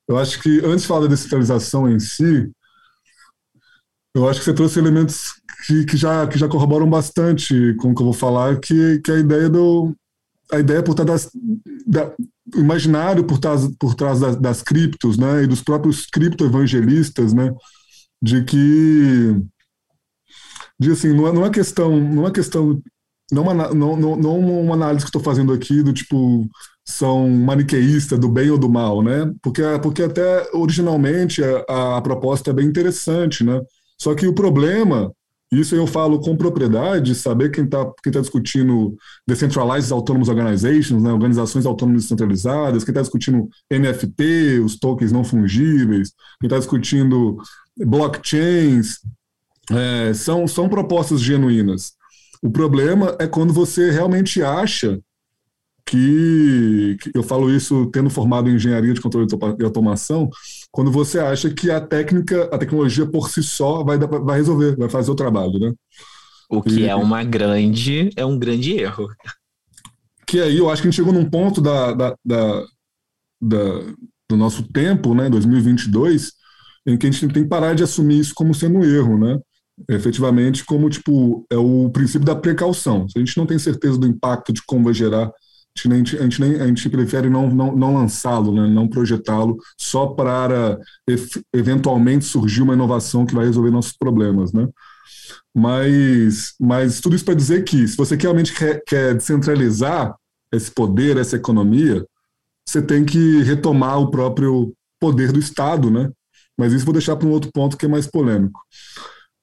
Eu 0.06 0.16
acho 0.18 0.40
que, 0.40 0.60
antes 0.64 0.82
de 0.82 0.86
falar 0.86 1.02
da 1.02 1.06
descentralização 1.08 1.90
em 1.90 1.98
si, 1.98 2.50
eu 4.14 4.28
acho 4.28 4.38
que 4.38 4.44
você 4.44 4.54
trouxe 4.54 4.78
elementos 4.78 5.32
que, 5.66 5.84
que, 5.86 5.96
já, 5.96 6.26
que 6.26 6.38
já 6.38 6.46
corroboram 6.46 6.88
bastante 6.88 7.74
com 7.80 7.90
o 7.90 7.94
que 7.94 8.00
eu 8.00 8.06
vou 8.06 8.12
falar, 8.12 8.60
que, 8.60 9.00
que 9.00 9.10
é 9.10 9.16
a 9.16 9.20
ideia 9.20 9.48
do. 9.48 9.94
A 10.54 10.60
ideia 10.60 10.82
por 10.82 10.94
trás 10.94 11.08
das, 11.08 11.30
da, 11.86 12.12
imaginário 12.56 13.24
por 13.24 13.38
trás, 13.38 13.68
por 13.78 13.94
trás 13.94 14.20
das, 14.20 14.36
das 14.36 14.62
criptos, 14.62 15.18
né, 15.18 15.44
e 15.44 15.46
dos 15.46 15.62
próprios 15.62 16.06
criptoevangelistas, 16.06 17.32
né, 17.32 17.52
de 18.22 18.44
que 18.44 19.36
de 20.78 20.90
assim, 20.90 21.12
não 21.12 21.28
é, 21.28 21.32
não 21.32 21.46
é 21.46 21.50
questão, 21.50 22.00
não 22.00 22.26
é 22.26 22.30
questão, 22.30 22.80
não 23.30 23.42
uma, 23.42 23.54
não, 23.54 23.96
não, 23.96 24.16
não 24.16 24.38
uma 24.40 24.74
análise 24.74 25.04
que 25.04 25.08
estou 25.08 25.22
fazendo 25.22 25.52
aqui 25.52 25.82
do 25.82 25.92
tipo 25.92 26.48
são 26.84 27.28
maniqueísta 27.30 28.18
do 28.18 28.28
bem 28.28 28.50
ou 28.50 28.58
do 28.58 28.68
mal, 28.68 29.02
né? 29.02 29.32
Porque, 29.42 29.62
porque 29.82 30.02
até 30.02 30.50
originalmente 30.52 31.42
a, 31.42 31.96
a 31.96 32.02
proposta 32.02 32.50
é 32.50 32.52
bem 32.52 32.66
interessante, 32.66 33.42
né? 33.42 33.60
Só 33.98 34.14
que 34.14 34.26
o 34.26 34.34
problema, 34.34 35.10
isso 35.52 35.74
eu 35.74 35.86
falo 35.86 36.20
com 36.20 36.36
propriedade, 36.36 37.14
saber 37.14 37.50
quem 37.50 37.64
está 37.64 37.90
quem 38.02 38.12
tá 38.12 38.20
discutindo 38.20 38.96
Decentralized 39.26 39.92
Autonomous 39.92 40.28
Organizations, 40.28 41.02
né, 41.02 41.12
organizações 41.12 41.66
autônomas 41.66 42.02
descentralizadas, 42.02 42.82
quem 42.82 42.92
está 42.92 43.02
discutindo 43.02 43.48
NFT, 43.70 44.60
os 44.64 44.78
tokens 44.78 45.12
não 45.12 45.22
fungíveis, 45.22 46.12
quem 46.40 46.48
está 46.48 46.58
discutindo 46.58 47.36
blockchains, 47.76 48.98
é, 49.70 50.12
são, 50.14 50.46
são 50.46 50.68
propostas 50.68 51.20
genuínas. 51.20 51.92
O 52.42 52.50
problema 52.50 53.16
é 53.18 53.26
quando 53.26 53.52
você 53.52 53.90
realmente 53.90 54.42
acha 54.42 55.00
que, 55.86 56.96
que, 57.00 57.10
eu 57.14 57.22
falo 57.22 57.50
isso 57.50 57.86
tendo 57.86 58.10
formado 58.10 58.48
em 58.48 58.54
engenharia 58.54 58.92
de 58.92 59.00
controle 59.00 59.26
de 59.26 59.64
automação, 59.64 60.28
quando 60.74 60.90
você 60.90 61.20
acha 61.20 61.48
que 61.54 61.70
a 61.70 61.80
técnica, 61.80 62.48
a 62.52 62.58
tecnologia 62.58 63.06
por 63.06 63.30
si 63.30 63.44
só 63.44 63.84
vai, 63.84 63.96
vai 63.96 64.38
resolver, 64.38 64.74
vai 64.76 64.88
fazer 64.88 65.08
o 65.08 65.14
trabalho, 65.14 65.56
né? 65.56 65.72
O 66.50 66.60
que 66.60 66.80
e, 66.80 66.84
é 66.84 66.96
uma 66.96 67.22
grande, 67.22 68.10
é 68.16 68.26
um 68.26 68.36
grande 68.36 68.72
erro. 68.72 69.06
Que 70.26 70.40
aí 70.40 70.58
eu 70.58 70.68
acho 70.68 70.82
que 70.82 70.88
a 70.88 70.90
gente 70.90 70.96
chegou 70.96 71.12
num 71.12 71.30
ponto 71.30 71.60
da, 71.60 71.92
da, 71.92 72.16
da, 72.24 72.66
da 73.40 73.62
do 74.28 74.36
nosso 74.36 74.64
tempo, 74.64 75.14
né, 75.14 75.30
2022, 75.30 76.32
em 76.88 76.98
que 76.98 77.06
a 77.06 77.10
gente 77.10 77.32
tem 77.32 77.44
que 77.44 77.48
parar 77.48 77.74
de 77.74 77.84
assumir 77.84 78.18
isso 78.18 78.34
como 78.34 78.52
sendo 78.52 78.80
um 78.80 78.84
erro, 78.84 79.16
né? 79.16 79.38
Efetivamente, 79.88 80.64
como 80.64 80.90
tipo, 80.90 81.46
é 81.52 81.56
o 81.56 81.88
princípio 81.90 82.26
da 82.26 82.34
precaução. 82.34 83.08
Se 83.08 83.16
a 83.16 83.20
gente 83.20 83.36
não 83.36 83.46
tem 83.46 83.60
certeza 83.60 83.96
do 83.96 84.08
impacto 84.08 84.52
de 84.52 84.60
como 84.66 84.86
vai 84.86 84.94
gerar 84.94 85.30
gente, 85.76 86.16
a 86.16 86.22
gente, 86.22 86.40
nem, 86.40 86.60
a 86.60 86.66
gente 86.66 86.88
prefere 86.88 87.28
não, 87.28 87.48
não, 87.48 87.74
não 87.74 87.94
lançá-lo, 87.94 88.54
né? 88.54 88.68
não 88.68 88.88
projetá-lo, 88.88 89.56
só 89.78 90.06
para 90.06 90.78
eventualmente 91.52 92.24
surgir 92.24 92.62
uma 92.62 92.74
inovação 92.74 93.26
que 93.26 93.34
vai 93.34 93.44
resolver 93.44 93.70
nossos 93.70 93.96
problemas. 93.96 94.52
Né? 94.52 94.68
Mas, 95.54 96.54
mas 96.60 97.00
tudo 97.00 97.16
isso 97.16 97.24
para 97.24 97.34
dizer 97.34 97.64
que, 97.64 97.86
se 97.86 97.96
você 97.96 98.16
realmente 98.16 98.52
quer, 98.54 98.82
quer 98.86 99.14
descentralizar 99.14 100.14
esse 100.52 100.70
poder, 100.70 101.16
essa 101.16 101.36
economia, 101.36 102.04
você 102.66 102.80
tem 102.80 103.04
que 103.04 103.42
retomar 103.42 104.00
o 104.00 104.10
próprio 104.10 104.72
poder 105.00 105.32
do 105.32 105.38
Estado, 105.38 105.90
né? 105.90 106.10
Mas 106.58 106.72
isso 106.72 106.84
vou 106.84 106.94
deixar 106.94 107.16
para 107.16 107.26
um 107.26 107.32
outro 107.32 107.50
ponto 107.52 107.76
que 107.76 107.84
é 107.84 107.88
mais 107.88 108.06
polêmico. 108.06 108.60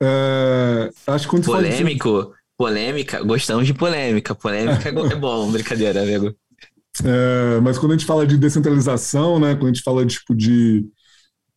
É, 0.01 0.89
acho 1.07 1.25
que 1.25 1.29
quando 1.29 1.45
polêmico? 1.45 2.33
Polêmica, 2.61 3.23
gostamos 3.23 3.65
de 3.65 3.73
polêmica. 3.73 4.35
Polêmica 4.35 4.87
é 4.87 5.15
bom, 5.15 5.51
brincadeira, 5.51 6.03
amigo. 6.03 6.31
É, 7.03 7.59
mas 7.59 7.79
quando 7.79 7.93
a 7.93 7.97
gente 7.97 8.05
fala 8.05 8.27
de 8.27 8.37
descentralização, 8.37 9.39
né, 9.39 9.55
quando 9.55 9.63
a 9.63 9.73
gente 9.73 9.81
fala 9.81 10.05
tipo 10.05 10.35
de, 10.35 10.87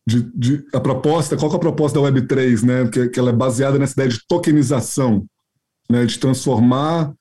de, 0.07 0.23
de 0.33 0.65
a 0.73 0.79
proposta, 0.79 1.37
qual 1.37 1.51
é 1.51 1.55
a 1.57 1.59
proposta 1.59 2.01
da 2.01 2.07
Web3, 2.07 2.63
né, 2.63 2.89
que, 2.89 3.09
que 3.09 3.19
ela 3.19 3.29
é 3.29 3.33
baseada 3.33 3.77
nessa 3.77 3.93
ideia 3.93 4.09
de 4.09 4.19
tokenização, 4.27 5.27
né, 5.87 6.07
de 6.07 6.17
transformar 6.17 7.13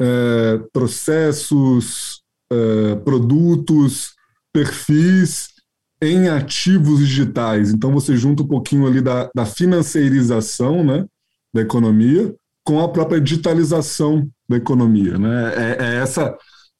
é, 0.00 0.60
processos, 0.72 2.22
é, 2.52 2.94
produtos, 3.04 4.12
perfis 4.52 5.48
em 6.00 6.28
ativos 6.28 7.00
digitais. 7.00 7.72
Então 7.72 7.90
você 7.90 8.16
junta 8.16 8.44
um 8.44 8.48
pouquinho 8.48 8.86
ali 8.86 9.00
da, 9.00 9.28
da 9.34 9.44
financeirização, 9.44 10.84
né, 10.84 11.04
da 11.52 11.62
economia 11.62 12.32
com 12.68 12.80
a 12.80 12.88
própria 12.90 13.18
digitalização 13.18 14.28
da 14.46 14.58
economia. 14.58 15.16
Né? 15.16 15.54
É, 15.56 15.76
é 15.80 15.94
essa, 16.02 16.36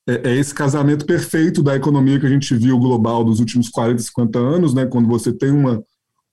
é, 0.07 0.28
é, 0.28 0.36
esse 0.36 0.55
casamento 0.55 1.07
perfeito 1.07 1.62
da 1.62 1.74
economia 1.74 2.20
que 2.20 2.26
a 2.26 2.28
gente 2.28 2.55
viu 2.55 2.78
global 2.78 3.24
dos 3.24 3.41
últimos 3.41 3.70
40, 3.70 4.03
50 4.03 4.39
anos, 4.39 4.74
né? 4.74 4.84
quando 4.84 5.09
você 5.09 5.32
tem 5.32 5.51
uma, 5.51 5.82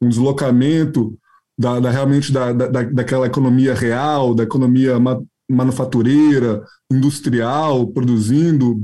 um 0.02 0.10
deslocamento 0.10 1.18
da, 1.58 1.80
da 1.80 1.90
realmente 1.90 2.34
da, 2.34 2.52
da, 2.52 2.68
daquela 2.84 3.28
economia 3.28 3.74
real, 3.74 4.36
da 4.36 4.44
economia 4.44 5.00
ma, 5.00 5.22
manufatureira, 5.50 6.62
industrial, 6.92 7.88
produzindo 7.88 8.78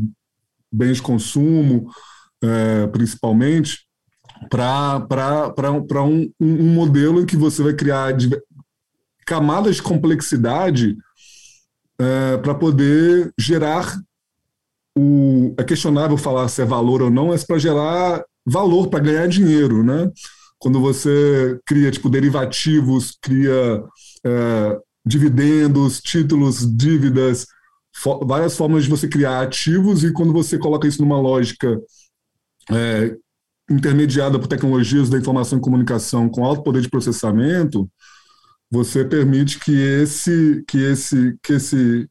bens 0.72 0.95
de 0.95 1.01
consumo, 1.01 1.89
é, 2.41 2.88
principalmente, 2.88 3.80
para 4.49 5.69
um, 5.69 6.32
um 6.39 6.74
modelo 6.74 7.22
em 7.22 7.26
que 7.26 7.36
você 7.36 7.61
vai 7.61 7.74
criar 7.74 8.15
camadas 9.26 9.78
de 9.78 9.82
complexidade 9.82 10.97
é, 11.99 12.38
para 12.38 12.55
poder 12.55 13.32
gerar 13.38 13.97
o 14.97 15.53
é 15.57 15.63
questionável 15.63 16.17
falar 16.17 16.47
se 16.47 16.61
é 16.61 16.65
valor 16.65 17.01
ou 17.01 17.09
não, 17.09 17.28
mas 17.28 17.43
para 17.43 17.57
gerar 17.57 18.24
valor, 18.45 18.89
para 18.89 18.99
ganhar 18.99 19.28
dinheiro, 19.28 19.84
né? 19.84 20.11
Quando 20.59 20.80
você 20.80 21.59
cria 21.65 21.91
tipo 21.91 22.09
derivativos, 22.09 23.17
cria 23.22 23.84
é, 24.26 24.80
dividendos, 25.05 25.99
títulos, 26.01 26.65
dívidas, 26.76 27.47
fo 27.95 28.26
várias 28.26 28.55
formas 28.55 28.84
de 28.84 28.89
você 28.89 29.07
criar 29.07 29.41
ativos 29.41 30.03
e 30.03 30.11
quando 30.11 30.34
você 30.34 30.57
coloca 30.57 30.88
isso 30.88 31.01
numa 31.01 31.19
lógica 31.19 31.80
é, 32.69 33.15
intermediada 33.69 34.38
por 34.38 34.47
tecnologias 34.47 35.09
da 35.09 35.17
informação 35.17 35.57
e 35.57 35.61
comunicação 35.61 36.30
com 36.30 36.45
alto 36.45 36.63
poder 36.63 36.82
de 36.82 36.89
processamento, 36.89 37.89
você 38.72 39.03
permite 39.03 39.59
que 39.59 39.74
esse, 39.74 40.63
que 40.65 40.78
esse, 40.78 41.38
que 41.43 41.53
esse, 41.53 42.09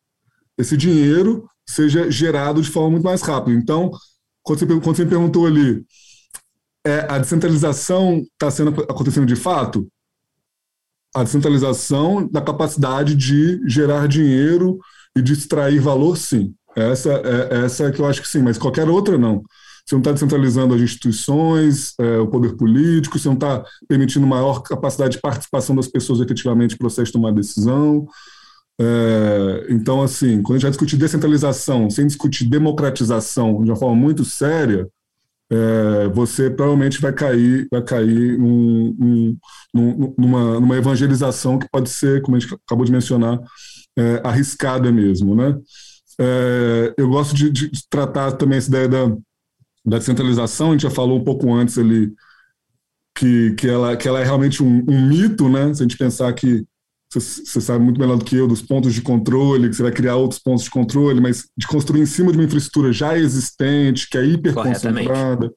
esse 0.59 0.77
dinheiro 0.77 1.49
seja 1.67 2.11
gerado 2.11 2.61
de 2.61 2.69
forma 2.69 2.91
muito 2.91 3.05
mais 3.05 3.23
rápida. 3.23 3.57
Então, 3.57 3.91
quando 4.43 4.59
você, 4.59 4.67
quando 4.67 4.97
você 4.97 5.05
me 5.05 5.11
perguntou 5.11 5.47
ali, 5.47 5.83
é, 6.87 7.07
a 7.09 7.19
descentralização 7.19 8.19
está 8.19 8.51
sendo 8.51 8.83
acontecendo 8.83 9.27
de 9.27 9.37
fato? 9.37 9.89
A 11.15 11.25
descentralização 11.25 12.29
da 12.29 12.43
capacidade 12.43 13.15
de 13.15 13.61
gerar 13.69 14.07
dinheiro 14.07 14.79
e 15.17 15.23
de 15.23 15.33
extrair 15.33 15.81
valor, 15.81 16.17
sim. 16.17 16.55
Essa 16.77 17.11
é 17.25 17.65
essa 17.65 17.91
que 17.91 18.01
eu 18.01 18.07
acho 18.07 18.21
que 18.23 18.29
sim, 18.29 18.43
mas 18.43 18.59
qualquer 18.59 18.89
outra 18.89 19.19
não. 19.19 19.43
Você 19.85 19.95
não 19.95 20.01
está 20.01 20.13
descentralizando 20.13 20.75
as 20.75 20.81
instituições, 20.81 21.95
é, 21.99 22.19
o 22.19 22.27
poder 22.27 22.57
político, 22.57 23.19
você 23.19 23.29
não 23.29 23.35
está 23.35 23.65
permitindo 23.89 24.27
maior 24.27 24.63
capacidade 24.63 25.17
de 25.17 25.21
participação 25.21 25.75
das 25.75 25.89
pessoas 25.89 26.21
efetivamente 26.21 26.73
no 26.73 26.79
processo 26.79 27.07
de 27.07 27.13
tomar 27.13 27.33
decisão. 27.33 28.07
É, 28.81 29.67
então, 29.69 30.03
assim, 30.03 30.43
quando 30.43 30.53
a 30.53 30.59
gente 30.59 30.63
vai 30.63 30.71
discutir 30.71 30.97
descentralização 30.97 31.91
sem 31.91 32.07
discutir 32.07 32.47
democratização 32.47 33.63
de 33.63 33.71
uma 33.71 33.77
forma 33.77 33.95
muito 33.95 34.25
séria, 34.25 34.89
é, 35.53 36.09
você 36.09 36.49
provavelmente 36.49 37.01
vai 37.01 37.13
cair, 37.13 37.67
vai 37.71 37.83
cair 37.83 38.39
num, 38.39 39.37
num, 39.75 40.15
numa, 40.17 40.61
numa 40.61 40.77
evangelização 40.77 41.59
que 41.59 41.69
pode 41.69 41.91
ser, 41.91 42.23
como 42.23 42.37
a 42.37 42.41
gente 42.41 42.55
acabou 42.55 42.85
de 42.85 42.93
mencionar, 42.93 43.39
é, 43.99 44.21
arriscada 44.25 44.93
mesmo, 44.93 45.35
né? 45.35 45.59
É, 46.21 46.95
eu 46.97 47.09
gosto 47.09 47.35
de, 47.35 47.51
de, 47.51 47.71
tratar 47.89 48.33
também 48.33 48.59
essa 48.59 48.69
ideia 48.69 48.89
da, 48.89 49.17
da 49.85 49.99
descentralização, 49.99 50.69
a 50.69 50.73
gente 50.73 50.83
já 50.83 50.91
falou 50.91 51.19
um 51.19 51.25
pouco 51.25 51.53
antes 51.53 51.79
ali 51.79 52.13
que, 53.15 53.55
que, 53.55 53.69
ela, 53.69 53.97
que 53.97 54.09
ela 54.09 54.21
é 54.21 54.25
realmente 54.25 54.63
um, 54.63 54.85
um 54.89 55.07
mito, 55.07 55.49
né? 55.49 55.73
Se 55.75 55.83
a 55.83 55.85
gente 55.85 55.97
pensar 55.97 56.33
que 56.33 56.65
você 57.13 57.61
sabe 57.61 57.85
muito 57.85 57.99
melhor 57.99 58.17
do 58.17 58.25
que 58.25 58.37
eu 58.37 58.47
dos 58.47 58.63
pontos 58.63 58.95
de 58.95 59.03
controle, 59.03 59.69
que 59.69 59.75
você 59.75 59.83
vai 59.83 59.91
criar 59.91 60.15
outros 60.15 60.39
pontos 60.39 60.65
de 60.65 60.71
controle, 60.71 61.21
mas 61.21 61.49
de 61.57 61.67
construir 61.67 62.03
em 62.03 62.07
cima 62.07 62.31
de 62.31 62.39
uma 62.39 62.45
infraestrutura 62.45 62.93
já 62.93 63.19
existente, 63.19 64.09
que 64.09 64.17
é 64.17 64.25
hiperconcentrada 64.25 65.53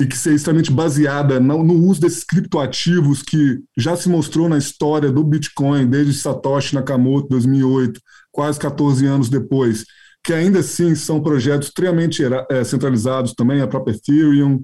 e 0.00 0.06
que 0.06 0.16
seja 0.16 0.36
extremamente 0.36 0.72
baseada 0.72 1.38
no, 1.38 1.62
no, 1.62 1.74
uso 1.74 2.00
desses 2.00 2.24
criptoativos 2.24 3.22
que 3.22 3.60
já 3.76 3.94
se 3.94 4.08
mostrou 4.08 4.48
na 4.48 4.56
história 4.56 5.12
do 5.12 5.22
Bitcoin 5.22 5.86
desde 5.86 6.14
Satoshi 6.14 6.74
Nakamoto 6.74 7.28
2008, 7.28 8.00
quase 8.32 8.58
14 8.58 9.04
anos 9.04 9.28
depois, 9.28 9.84
que 10.22 10.32
ainda 10.32 10.60
assim 10.60 10.94
são 10.94 11.22
projetos 11.22 11.68
extremamente 11.68 12.22
é, 12.50 12.64
centralizados 12.64 13.34
também, 13.34 13.60
a 13.60 13.66
própria 13.66 13.94
Ethereum, 13.94 14.60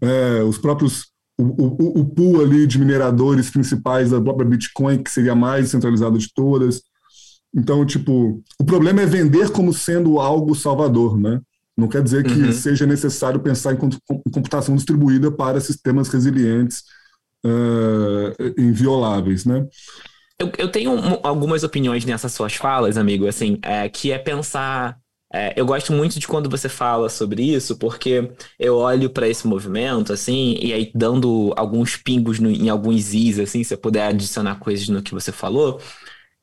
é, 0.00 0.42
os 0.42 0.58
próprios 0.58 1.10
o, 1.38 1.42
o, 1.42 2.00
o, 2.00 2.04
pool 2.04 2.42
ali 2.42 2.66
de 2.66 2.78
mineradores 2.78 3.50
principais 3.50 4.10
da 4.10 4.20
própria 4.20 4.46
Bitcoin, 4.46 5.02
que 5.02 5.10
seria 5.10 5.32
a 5.32 5.36
mais 5.36 5.70
centralizada 5.70 6.18
de 6.18 6.32
todas. 6.34 6.82
Então, 7.54 7.84
tipo, 7.84 8.42
o 8.58 8.64
problema 8.64 9.00
é 9.00 9.06
vender 9.06 9.50
como 9.50 9.72
sendo 9.72 10.20
algo 10.20 10.54
salvador, 10.54 11.18
né? 11.18 11.40
Não 11.76 11.88
quer 11.88 12.02
dizer 12.02 12.24
que 12.24 12.32
uhum. 12.32 12.52
seja 12.52 12.84
necessário 12.84 13.40
pensar 13.40 13.72
em 13.72 13.78
computação 14.30 14.76
distribuída 14.76 15.32
para 15.32 15.60
sistemas 15.60 16.08
resilientes, 16.08 16.82
uh, 17.44 18.60
invioláveis, 18.60 19.46
né? 19.46 19.66
Eu, 20.40 20.50
eu 20.58 20.72
tenho 20.72 20.92
algumas 21.22 21.62
opiniões 21.62 22.04
nessas 22.04 22.32
suas 22.32 22.54
falas, 22.54 22.96
amigo, 22.96 23.26
assim, 23.26 23.58
é, 23.62 23.88
que 23.88 24.10
é 24.10 24.18
pensar 24.18 24.98
é, 25.32 25.54
eu 25.56 25.64
gosto 25.64 25.92
muito 25.92 26.18
de 26.18 26.26
quando 26.26 26.50
você 26.50 26.68
fala 26.68 27.08
sobre 27.08 27.42
isso, 27.54 27.78
porque 27.78 28.32
eu 28.58 28.76
olho 28.78 29.08
para 29.08 29.28
esse 29.28 29.46
movimento, 29.46 30.12
assim, 30.12 30.56
e 30.60 30.72
aí 30.72 30.90
dando 30.92 31.54
alguns 31.56 31.96
pingos 31.96 32.40
no, 32.40 32.50
em 32.50 32.68
alguns 32.68 33.14
is, 33.14 33.38
assim, 33.38 33.62
se 33.62 33.68
você 33.70 33.76
puder 33.76 34.08
adicionar 34.08 34.58
coisas 34.58 34.88
no 34.88 35.00
que 35.02 35.12
você 35.14 35.30
falou, 35.30 35.80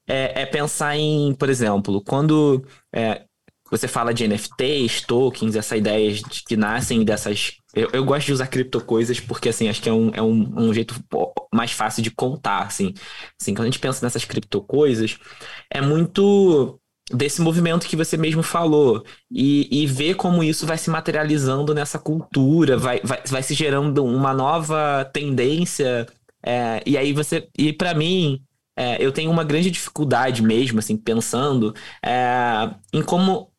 é, 0.08 0.44
é 0.44 0.46
pensar 0.46 0.96
em, 0.98 1.34
por 1.36 1.50
exemplo, 1.50 2.02
quando 2.04 2.64
é, 2.94 3.26
você 3.70 3.88
fala 3.88 4.14
de 4.14 4.28
NFTs, 4.28 5.02
tokens, 5.02 5.56
essas 5.56 5.78
ideias 5.78 6.20
de, 6.20 6.44
que 6.44 6.56
nascem 6.56 7.04
dessas. 7.04 7.54
Eu, 7.74 7.90
eu, 7.94 8.06
gosto 8.06 8.28
de 8.28 8.34
usar 8.34 8.48
criptocoisas 8.48 9.20
porque, 9.20 9.50
assim, 9.50 9.70
acho 9.70 9.82
que 9.82 9.90
é 9.90 9.94
um, 9.94 10.12
é 10.14 10.22
um, 10.22 10.68
um 10.70 10.74
jeito 10.74 10.96
mais 11.54 11.72
fácil 11.72 12.02
de 12.02 12.12
contar, 12.12 12.64
assim. 12.64 12.94
assim. 13.40 13.54
Quando 13.54 13.64
a 13.64 13.72
gente 13.72 13.80
pensa 13.80 14.06
nessas 14.06 14.26
criptocoisas, 14.26 15.18
é 15.70 15.82
muito 15.82 16.80
desse 17.12 17.42
movimento 17.42 17.88
que 17.88 17.96
você 17.96 18.18
mesmo 18.18 18.44
falou 18.44 19.04
e, 19.32 19.68
e 19.72 19.88
ver 19.88 20.16
como 20.16 20.44
isso 20.44 20.66
vai 20.66 20.78
se 20.78 20.90
materializando 20.90 21.74
nessa 21.74 21.98
cultura, 21.98 22.78
vai, 22.78 23.00
vai, 23.02 23.22
vai 23.26 23.44
se 23.44 23.54
gerando 23.54 24.04
uma 24.04 24.34
nova 24.34 25.06
tendência. 25.14 26.08
É, 26.46 26.82
e 26.86 26.98
aí 26.98 27.14
você. 27.14 27.48
E 27.58 27.74
para 27.74 27.94
mim, 27.94 28.42
é, 28.78 29.04
eu 29.04 29.12
tenho 29.12 29.32
uma 29.32 29.44
grande 29.44 29.72
dificuldade 29.72 30.44
mesmo, 30.44 30.80
assim, 30.80 30.96
pensando 30.96 31.74
é, 32.04 32.70
em 32.94 33.02
como 33.02 33.52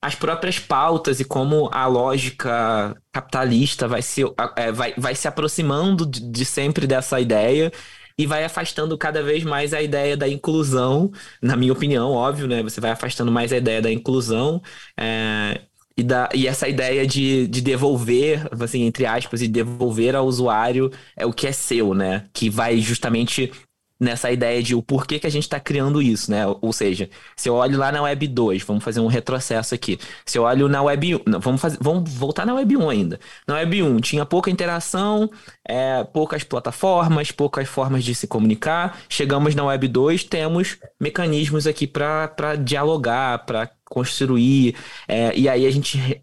as 0.00 0.14
próprias 0.14 0.58
pautas 0.58 1.20
e 1.20 1.24
como 1.24 1.68
a 1.72 1.86
lógica 1.86 2.94
capitalista 3.12 3.88
vai 3.88 4.02
se, 4.02 4.22
é, 4.56 4.70
vai, 4.72 4.94
vai 4.96 5.14
se 5.14 5.26
aproximando 5.26 6.06
de, 6.06 6.20
de 6.20 6.44
sempre 6.44 6.86
dessa 6.86 7.20
ideia 7.20 7.72
e 8.18 8.26
vai 8.26 8.44
afastando 8.44 8.96
cada 8.96 9.22
vez 9.22 9.44
mais 9.44 9.74
a 9.74 9.82
ideia 9.82 10.16
da 10.16 10.28
inclusão, 10.28 11.10
na 11.42 11.56
minha 11.56 11.72
opinião, 11.72 12.12
óbvio, 12.12 12.46
né? 12.46 12.62
Você 12.62 12.80
vai 12.80 12.90
afastando 12.90 13.30
mais 13.30 13.52
a 13.52 13.58
ideia 13.58 13.82
da 13.82 13.92
inclusão. 13.92 14.62
É, 14.98 15.60
e, 15.96 16.02
da, 16.02 16.28
e 16.34 16.46
essa 16.46 16.68
ideia 16.68 17.06
de, 17.06 17.46
de 17.46 17.60
devolver, 17.60 18.46
assim, 18.60 18.82
entre 18.82 19.06
aspas, 19.06 19.40
e 19.42 19.48
devolver 19.48 20.14
ao 20.14 20.26
usuário 20.26 20.90
é 21.16 21.24
o 21.26 21.32
que 21.32 21.46
é 21.46 21.52
seu, 21.52 21.94
né? 21.94 22.24
Que 22.32 22.50
vai 22.50 22.78
justamente 22.80 23.50
nessa 23.98 24.30
ideia 24.30 24.62
de 24.62 24.74
o 24.74 24.82
porquê 24.82 25.18
que 25.18 25.26
a 25.26 25.30
gente 25.30 25.44
está 25.44 25.58
criando 25.58 26.02
isso, 26.02 26.30
né? 26.30 26.44
Ou 26.60 26.72
seja, 26.72 27.08
se 27.34 27.48
eu 27.48 27.54
olho 27.54 27.78
lá 27.78 27.90
na 27.90 28.02
Web 28.02 28.28
2, 28.28 28.62
vamos 28.62 28.84
fazer 28.84 29.00
um 29.00 29.06
retrocesso 29.06 29.74
aqui. 29.74 29.98
Se 30.24 30.38
eu 30.38 30.42
olho 30.42 30.68
na 30.68 30.82
Web 30.82 31.16
1, 31.16 31.20
não, 31.26 31.40
vamos, 31.40 31.60
fazer, 31.60 31.78
vamos 31.80 32.12
voltar 32.12 32.44
na 32.44 32.54
Web 32.54 32.76
1 32.76 32.90
ainda. 32.90 33.20
Na 33.46 33.54
Web 33.54 33.82
1 33.82 34.00
tinha 34.00 34.26
pouca 34.26 34.50
interação, 34.50 35.30
é, 35.66 36.04
poucas 36.04 36.44
plataformas, 36.44 37.30
poucas 37.32 37.68
formas 37.68 38.04
de 38.04 38.14
se 38.14 38.26
comunicar. 38.26 38.98
Chegamos 39.08 39.54
na 39.54 39.64
Web 39.64 39.88
2, 39.88 40.24
temos 40.24 40.78
mecanismos 41.00 41.66
aqui 41.66 41.86
para 41.86 42.56
dialogar, 42.56 43.46
para 43.46 43.70
construir, 43.88 44.74
é, 45.06 45.32
e 45.36 45.48
aí 45.48 45.64
a 45.64 45.70
gente 45.70 46.20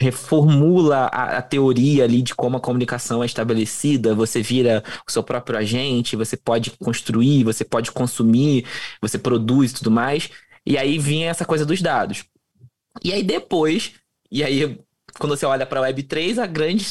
reformula 0.00 1.06
a, 1.06 1.38
a, 1.38 1.42
teoria 1.42 2.04
ali 2.04 2.20
de 2.22 2.34
como 2.34 2.56
a 2.56 2.60
comunicação 2.60 3.22
é 3.22 3.26
estabelecida, 3.26 4.14
você 4.14 4.42
vira 4.42 4.84
o 5.06 5.10
seu 5.10 5.22
próprio 5.22 5.58
agente, 5.58 6.16
você 6.16 6.36
pode 6.36 6.70
construir, 6.72 7.44
você 7.44 7.64
pode 7.64 7.90
consumir, 7.90 8.66
você 9.00 9.18
produz 9.18 9.70
e 9.70 9.74
tudo 9.74 9.90
mais. 9.90 10.28
E 10.64 10.76
aí 10.76 10.98
vinha 10.98 11.30
essa 11.30 11.44
coisa 11.44 11.64
dos 11.64 11.80
dados. 11.80 12.24
E 13.02 13.12
aí 13.12 13.22
depois, 13.22 13.92
e 14.30 14.42
aí 14.42 14.78
quando 15.18 15.36
você 15.36 15.46
olha 15.46 15.64
para 15.64 15.80
a 15.80 15.90
Web3, 15.90 16.38
a 16.42 16.46
grande 16.46 16.86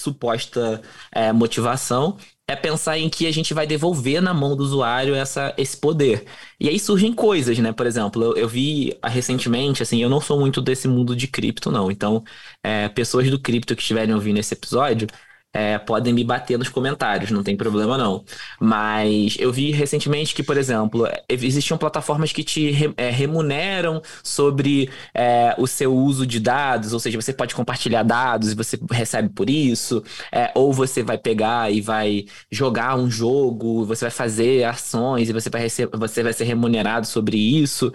suposta 0.00 0.82
é, 1.12 1.32
motivação 1.32 2.16
é 2.48 2.56
pensar 2.56 2.98
em 2.98 3.08
que 3.08 3.26
a 3.26 3.32
gente 3.32 3.54
vai 3.54 3.64
devolver 3.66 4.20
na 4.20 4.34
mão 4.34 4.56
do 4.56 4.64
usuário 4.64 5.14
essa, 5.14 5.54
esse 5.56 5.76
poder. 5.76 6.26
E 6.58 6.68
aí 6.68 6.80
surgem 6.80 7.12
coisas, 7.12 7.56
né? 7.60 7.72
Por 7.72 7.86
exemplo, 7.86 8.22
eu, 8.24 8.36
eu 8.36 8.48
vi 8.48 8.98
recentemente, 9.04 9.82
assim, 9.82 10.02
eu 10.02 10.08
não 10.08 10.20
sou 10.20 10.38
muito 10.40 10.60
desse 10.60 10.88
mundo 10.88 11.14
de 11.14 11.28
cripto, 11.28 11.70
não. 11.70 11.90
Então, 11.90 12.24
é, 12.62 12.88
pessoas 12.88 13.30
do 13.30 13.38
cripto 13.38 13.76
que 13.76 13.82
estiverem 13.82 14.14
ouvindo 14.14 14.38
esse 14.38 14.52
episódio, 14.54 15.06
é, 15.52 15.78
podem 15.78 16.12
me 16.12 16.22
bater 16.22 16.58
nos 16.58 16.68
comentários, 16.68 17.30
não 17.30 17.42
tem 17.42 17.56
problema 17.56 17.98
não. 17.98 18.24
Mas 18.60 19.36
eu 19.38 19.52
vi 19.52 19.72
recentemente 19.72 20.34
que, 20.34 20.42
por 20.42 20.56
exemplo, 20.56 21.08
existiam 21.28 21.76
plataformas 21.76 22.32
que 22.32 22.44
te 22.44 22.70
re, 22.70 22.94
é, 22.96 23.10
remuneram 23.10 24.00
sobre 24.22 24.90
é, 25.14 25.54
o 25.58 25.66
seu 25.66 25.94
uso 25.94 26.26
de 26.26 26.38
dados, 26.38 26.92
ou 26.92 27.00
seja, 27.00 27.20
você 27.20 27.32
pode 27.32 27.54
compartilhar 27.54 28.02
dados 28.02 28.52
e 28.52 28.54
você 28.54 28.78
recebe 28.90 29.28
por 29.30 29.50
isso, 29.50 30.02
é, 30.30 30.52
ou 30.54 30.72
você 30.72 31.02
vai 31.02 31.18
pegar 31.18 31.72
e 31.72 31.80
vai 31.80 32.26
jogar 32.50 32.96
um 32.96 33.10
jogo, 33.10 33.84
você 33.84 34.04
vai 34.04 34.12
fazer 34.12 34.64
ações 34.64 35.28
e 35.28 35.32
você 35.32 35.50
vai, 35.50 35.68
você 35.68 36.22
vai 36.22 36.32
ser 36.32 36.44
remunerado 36.44 37.06
sobre 37.06 37.36
isso. 37.36 37.92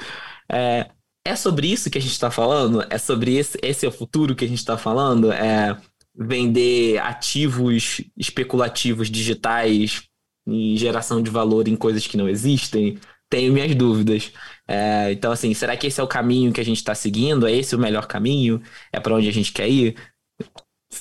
É, 0.52 0.90
é 1.26 1.36
sobre 1.36 1.72
isso 1.72 1.90
que 1.90 1.98
a 1.98 2.02
gente 2.02 2.12
está 2.12 2.30
falando? 2.30 2.86
É 2.90 2.98
sobre 2.98 3.36
esse, 3.36 3.58
esse 3.64 3.86
é 3.86 3.90
o 3.90 3.92
futuro 3.92 4.36
que 4.36 4.46
a 4.46 4.48
gente 4.48 4.60
está 4.60 4.78
falando? 4.78 5.32
É, 5.32 5.76
vender 6.18 6.98
ativos 7.00 8.02
especulativos 8.18 9.10
digitais 9.10 10.04
e 10.48 10.78
geração 10.78 11.22
de 11.22 11.30
valor 11.30 11.68
em 11.68 11.76
coisas 11.76 12.08
que 12.08 12.18
não 12.18 12.30
existem, 12.30 12.98
tenho 13.30 13.52
minhas 13.52 13.74
dúvidas. 13.76 14.32
É, 14.68 15.12
então, 15.12 15.32
assim, 15.32 15.54
será 15.54 15.76
que 15.76 15.88
esse 15.88 16.00
é 16.00 16.04
o 16.04 16.08
caminho 16.08 16.54
que 16.54 16.62
a 16.62 16.66
gente 16.66 16.78
está 16.78 16.96
seguindo? 16.96 17.48
É 17.48 17.52
esse 17.52 17.76
o 17.76 17.80
melhor 17.80 18.08
caminho? 18.08 18.62
É 18.92 19.00
para 19.00 19.16
onde 19.16 19.28
a 19.28 19.34
gente 19.34 19.52
quer 19.52 19.68
ir? 19.70 19.96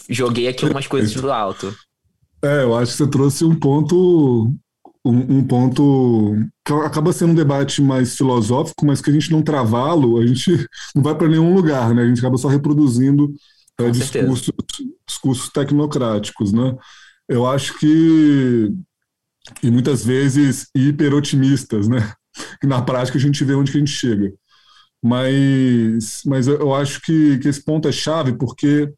Joguei 0.08 0.48
aqui 0.48 0.64
umas 0.64 0.86
coisas 0.86 1.14
do 1.14 1.30
alto. 1.30 1.74
É, 2.42 2.62
eu 2.62 2.76
acho 2.76 2.92
que 2.92 2.98
você 2.98 3.10
trouxe 3.10 3.44
um 3.44 3.54
ponto, 3.54 4.52
um, 5.04 5.38
um 5.38 5.46
ponto 5.46 6.36
que 6.64 6.72
acaba 6.72 7.12
sendo 7.12 7.32
um 7.32 7.34
debate 7.34 7.80
mais 7.80 8.16
filosófico, 8.16 8.84
mas 8.84 9.00
que 9.00 9.10
a 9.10 9.12
gente 9.12 9.30
não 9.30 9.42
travá-lo, 9.42 10.18
a 10.18 10.26
gente 10.26 10.50
não 10.94 11.02
vai 11.02 11.14
para 11.14 11.28
nenhum 11.28 11.54
lugar, 11.54 11.94
né? 11.94 12.02
A 12.02 12.06
gente 12.06 12.18
acaba 12.18 12.36
só 12.36 12.48
reproduzindo 12.48 13.32
é, 13.80 13.90
discursos, 13.90 14.52
discursos 15.06 15.48
tecnocráticos, 15.50 16.52
né? 16.52 16.76
Eu 17.28 17.46
acho 17.46 17.78
que 17.78 18.72
e 19.62 19.70
muitas 19.70 20.04
vezes 20.04 20.68
hiperotimistas, 20.74 21.88
né? 21.88 22.12
Que 22.60 22.66
na 22.66 22.82
prática 22.82 23.18
a 23.18 23.20
gente 23.20 23.44
vê 23.44 23.54
onde 23.54 23.70
que 23.70 23.76
a 23.76 23.80
gente 23.80 23.92
chega. 23.92 24.32
Mas, 25.02 26.22
mas 26.24 26.46
eu 26.46 26.74
acho 26.74 27.00
que, 27.02 27.38
que 27.38 27.48
esse 27.48 27.62
ponto 27.62 27.86
é 27.86 27.92
chave 27.92 28.32
porque 28.38 28.90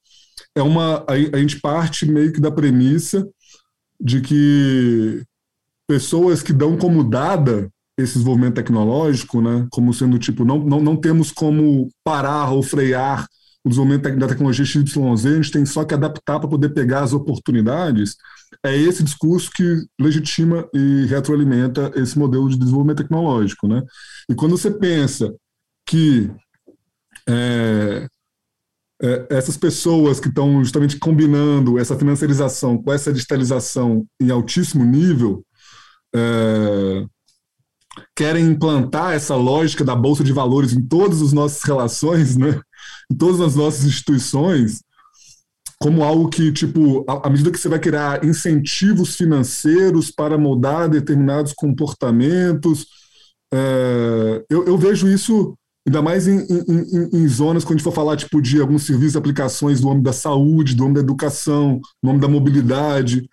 é 0.54 0.62
uma 0.62 1.04
a, 1.08 1.12
a 1.12 1.38
gente 1.38 1.60
parte 1.60 2.06
meio 2.06 2.32
que 2.32 2.40
da 2.40 2.50
premissa 2.50 3.28
de 4.00 4.20
que 4.20 5.22
pessoas 5.88 6.42
que 6.42 6.52
dão 6.52 6.76
como 6.76 7.02
dada 7.02 7.68
esse 7.98 8.14
desenvolvimento 8.14 8.54
tecnológico, 8.54 9.40
né, 9.40 9.66
como 9.70 9.92
sendo 9.92 10.18
tipo 10.18 10.44
não, 10.44 10.58
não, 10.58 10.80
não 10.80 10.96
temos 10.96 11.32
como 11.32 11.88
parar 12.04 12.50
ou 12.50 12.62
frear 12.62 13.26
o 13.66 13.68
desenvolvimento 13.68 14.16
da 14.16 14.28
tecnologia 14.28 14.64
XYZ, 14.64 15.26
a 15.26 15.34
gente 15.34 15.50
tem 15.50 15.66
só 15.66 15.84
que 15.84 15.92
adaptar 15.92 16.38
para 16.38 16.48
poder 16.48 16.68
pegar 16.68 17.02
as 17.02 17.12
oportunidades, 17.12 18.14
é 18.64 18.76
esse 18.76 19.02
discurso 19.02 19.50
que 19.50 19.84
legitima 20.00 20.68
e 20.72 21.04
retroalimenta 21.06 21.90
esse 21.96 22.16
modelo 22.16 22.48
de 22.48 22.56
desenvolvimento 22.56 22.98
tecnológico. 22.98 23.66
Né? 23.66 23.82
E 24.30 24.36
quando 24.36 24.56
você 24.56 24.70
pensa 24.70 25.34
que 25.84 26.30
é, 27.28 28.06
é, 29.02 29.26
essas 29.30 29.56
pessoas 29.56 30.20
que 30.20 30.28
estão 30.28 30.62
justamente 30.62 30.96
combinando 30.96 31.76
essa 31.76 31.98
financiarização 31.98 32.80
com 32.80 32.92
essa 32.92 33.12
digitalização 33.12 34.06
em 34.20 34.30
altíssimo 34.30 34.84
nível, 34.84 35.44
é, 36.14 37.04
querem 38.14 38.46
implantar 38.46 39.12
essa 39.12 39.34
lógica 39.34 39.84
da 39.84 39.94
bolsa 39.94 40.24
de 40.24 40.32
valores 40.32 40.72
em 40.72 40.82
todas 40.82 41.22
as 41.22 41.32
nossas 41.32 41.62
relações, 41.62 42.36
né? 42.36 42.60
em 43.10 43.16
todas 43.16 43.40
as 43.40 43.54
nossas 43.54 43.84
instituições, 43.84 44.80
como 45.78 46.02
algo 46.02 46.28
que, 46.28 46.50
tipo, 46.52 47.04
à 47.08 47.28
medida 47.28 47.50
que 47.50 47.58
você 47.58 47.68
vai 47.68 47.78
criar 47.78 48.24
incentivos 48.24 49.14
financeiros 49.14 50.10
para 50.10 50.38
moldar 50.38 50.88
determinados 50.88 51.52
comportamentos, 51.52 52.86
é, 53.52 54.44
eu, 54.50 54.64
eu, 54.66 54.76
vejo 54.76 55.06
isso 55.08 55.56
ainda 55.86 56.02
mais 56.02 56.26
em, 56.26 56.40
em, 56.40 57.10
em, 57.12 57.28
zonas 57.28 57.62
quando 57.62 57.74
a 57.74 57.76
gente 57.76 57.84
for 57.84 57.92
falar 57.92 58.16
tipo, 58.16 58.42
de 58.42 58.60
alguns 58.60 58.84
serviços 58.84 59.14
e 59.14 59.18
aplicações 59.18 59.80
do 59.80 59.88
âmbito 59.88 60.04
da 60.04 60.12
saúde, 60.12 60.74
do 60.74 60.82
âmbito 60.82 61.00
da 61.00 61.04
educação, 61.04 61.80
do 62.02 62.10
âmbito 62.10 62.26
da 62.26 62.32
mobilidade, 62.32 63.28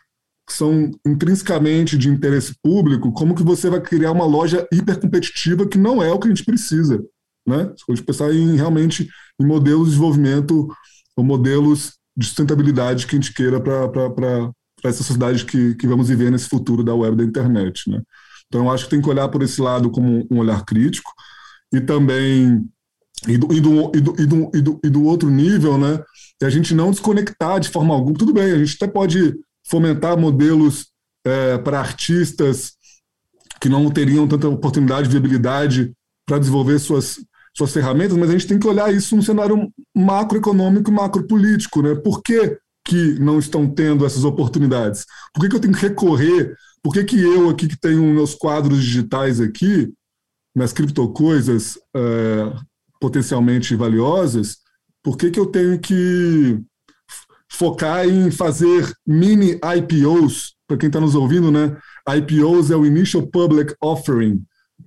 que 0.46 0.54
são 0.54 0.92
intrinsecamente 1.06 1.98
de 1.98 2.10
interesse 2.10 2.54
público, 2.62 3.12
como 3.14 3.36
que 3.36 3.44
você 3.44 3.70
vai 3.70 3.82
criar 3.82 4.12
uma 4.12 4.26
loja 4.26 4.68
hipercompetitiva 4.72 5.68
que 5.68 5.78
não 5.78 6.04
é 6.04 6.12
o 6.12 6.20
que 6.20 6.28
a 6.28 6.30
gente 6.30 6.44
precisa. 6.44 7.04
Né? 7.48 7.72
Se 7.78 7.84
a 7.90 7.96
gente 7.96 8.06
pensar 8.06 8.34
em 8.34 8.56
realmente 8.56 9.10
em 9.40 9.46
modelos 9.46 9.86
de 9.86 9.90
desenvolvimento 9.92 10.68
ou 11.16 11.24
modelos 11.24 11.94
de 12.16 12.26
sustentabilidade 12.26 13.08
que 13.08 13.16
a 13.16 13.20
gente 13.20 13.34
queira 13.34 13.60
para 13.60 14.52
essa 14.84 15.04
sociedade 15.04 15.46
que, 15.46 15.76
que 15.76 15.88
vamos 15.88 16.10
viver 16.10 16.32
nesse 16.32 16.50
futuro 16.50 16.84
da 16.84 16.94
web 16.94 17.16
da 17.16 17.24
internet. 17.24 17.90
Né? 17.90 18.02
Então, 18.48 18.72
acho 18.72 18.86
que 18.86 18.92
tem 18.92 19.02
que 19.02 19.10
olhar 19.10 19.28
por 19.30 19.42
esse 19.42 19.62
lado 19.62 19.90
como 19.90 20.28
um 20.30 20.40
olhar 20.40 20.64
crítico 20.66 21.12
e 21.74 21.82
também 21.82 22.64
e 23.28 23.38
do, 23.38 23.54
e 23.54 23.62
do, 23.62 23.92
e 23.96 24.02
do, 24.02 24.22
e 24.22 24.26
do, 24.26 24.52
e 24.54 24.62
do, 24.62 24.80
e 24.84 24.90
do 24.90 25.04
outro 25.04 25.30
nível, 25.30 25.78
né? 25.78 26.04
E 26.42 26.46
a 26.46 26.50
gente 26.50 26.74
não 26.74 26.92
desconectar 26.92 27.60
de 27.60 27.70
forma 27.70 27.94
alguma. 27.94 28.18
Tudo 28.18 28.34
bem, 28.34 28.52
a 28.52 28.58
gente 28.58 28.76
até 28.76 28.92
pode 28.92 29.34
fomentar 29.66 30.18
modelos 30.18 30.88
é, 31.26 31.58
para 31.58 31.80
artistas 31.80 32.74
que 33.60 33.70
não 33.70 33.90
teriam 33.90 34.28
tanta 34.28 34.48
oportunidade, 34.48 35.10
viabilidade 35.10 35.94
para 36.26 36.38
desenvolver 36.38 36.80
suas, 36.80 37.20
suas 37.56 37.72
ferramentas, 37.72 38.18
mas 38.18 38.30
a 38.30 38.34
gente 38.34 38.48
tem 38.48 38.60
que 38.60 38.68
olhar 38.68 38.94
isso 38.94 39.16
num 39.16 39.22
cenário 39.22 39.72
macroeconômico 39.96 40.90
e 40.90 40.94
macropolítico, 40.94 41.82
né? 41.82 41.96
Por 41.96 42.22
que, 42.22 42.58
que 42.86 43.18
não 43.20 43.40
estão 43.40 43.68
tendo 43.70 44.06
essas 44.06 44.26
oportunidades? 44.26 45.06
Por 45.34 45.42
que, 45.42 45.50
que 45.50 45.56
eu 45.56 45.60
tenho 45.60 45.74
que 45.74 45.82
recorrer? 45.82 46.56
Por 46.82 46.94
que, 46.94 47.04
que 47.06 47.22
eu 47.22 47.50
aqui 47.50 47.68
que 47.68 47.80
tenho 47.80 48.04
meus 48.14 48.36
quadros 48.36 48.84
digitais 48.84 49.40
aqui, 49.40 49.94
minhas 50.54 50.74
criptocoisas 50.74 51.78
é, 51.96 52.54
potencialmente 53.00 53.76
valiosas, 53.76 54.58
por 55.02 55.18
que, 55.18 55.32
que 55.32 55.40
eu 55.40 55.46
tenho 55.46 55.80
que 55.80 56.60
focar 57.54 58.08
em 58.08 58.32
fazer 58.32 58.92
mini 59.06 59.60
IPOs? 59.78 60.56
Para 60.68 60.78
quem 60.78 60.88
está 60.88 61.00
nos 61.00 61.16
ouvindo, 61.16 61.52
né? 61.52 61.78
IPOs 62.10 62.72
é 62.72 62.76
o 62.76 62.86
Initial 62.86 63.26
Public 63.28 63.76
Offering, 63.82 64.42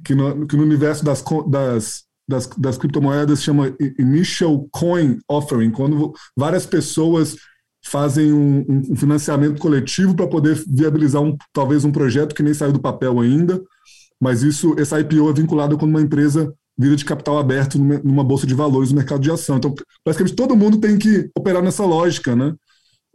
que 0.04 0.14
no, 0.14 0.46
que 0.46 0.56
no 0.56 0.62
universo 0.62 1.04
das, 1.04 1.22
das, 1.48 2.04
das, 2.28 2.46
das 2.58 2.76
criptomoedas 2.78 3.42
chama 3.42 3.74
Initial 3.98 4.66
Coin 4.70 5.18
Offering, 5.28 5.70
quando 5.70 6.12
várias 6.36 6.66
pessoas 6.66 7.36
fazem 7.84 8.32
um, 8.32 8.64
um 8.90 8.96
financiamento 8.96 9.60
coletivo 9.60 10.14
para 10.14 10.26
poder 10.26 10.60
viabilizar 10.68 11.22
um, 11.22 11.36
talvez 11.52 11.84
um 11.84 11.92
projeto 11.92 12.34
que 12.34 12.42
nem 12.42 12.52
saiu 12.52 12.72
do 12.72 12.80
papel 12.80 13.20
ainda, 13.20 13.62
mas 14.20 14.42
isso, 14.42 14.74
essa 14.78 14.98
IPO 14.98 15.30
é 15.30 15.32
vinculada 15.32 15.76
com 15.76 15.86
uma 15.86 16.00
empresa 16.00 16.52
vira 16.78 16.96
de 16.96 17.04
capital 17.04 17.38
aberto 17.38 17.78
numa 17.78 18.24
bolsa 18.24 18.46
de 18.46 18.54
valores 18.54 18.90
no 18.90 18.96
mercado 18.96 19.20
de 19.20 19.30
ação. 19.30 19.56
Então, 19.56 19.74
basicamente, 20.04 20.36
todo 20.36 20.56
mundo 20.56 20.78
tem 20.78 20.98
que 20.98 21.30
operar 21.36 21.62
nessa 21.62 21.84
lógica, 21.84 22.36
né? 22.36 22.54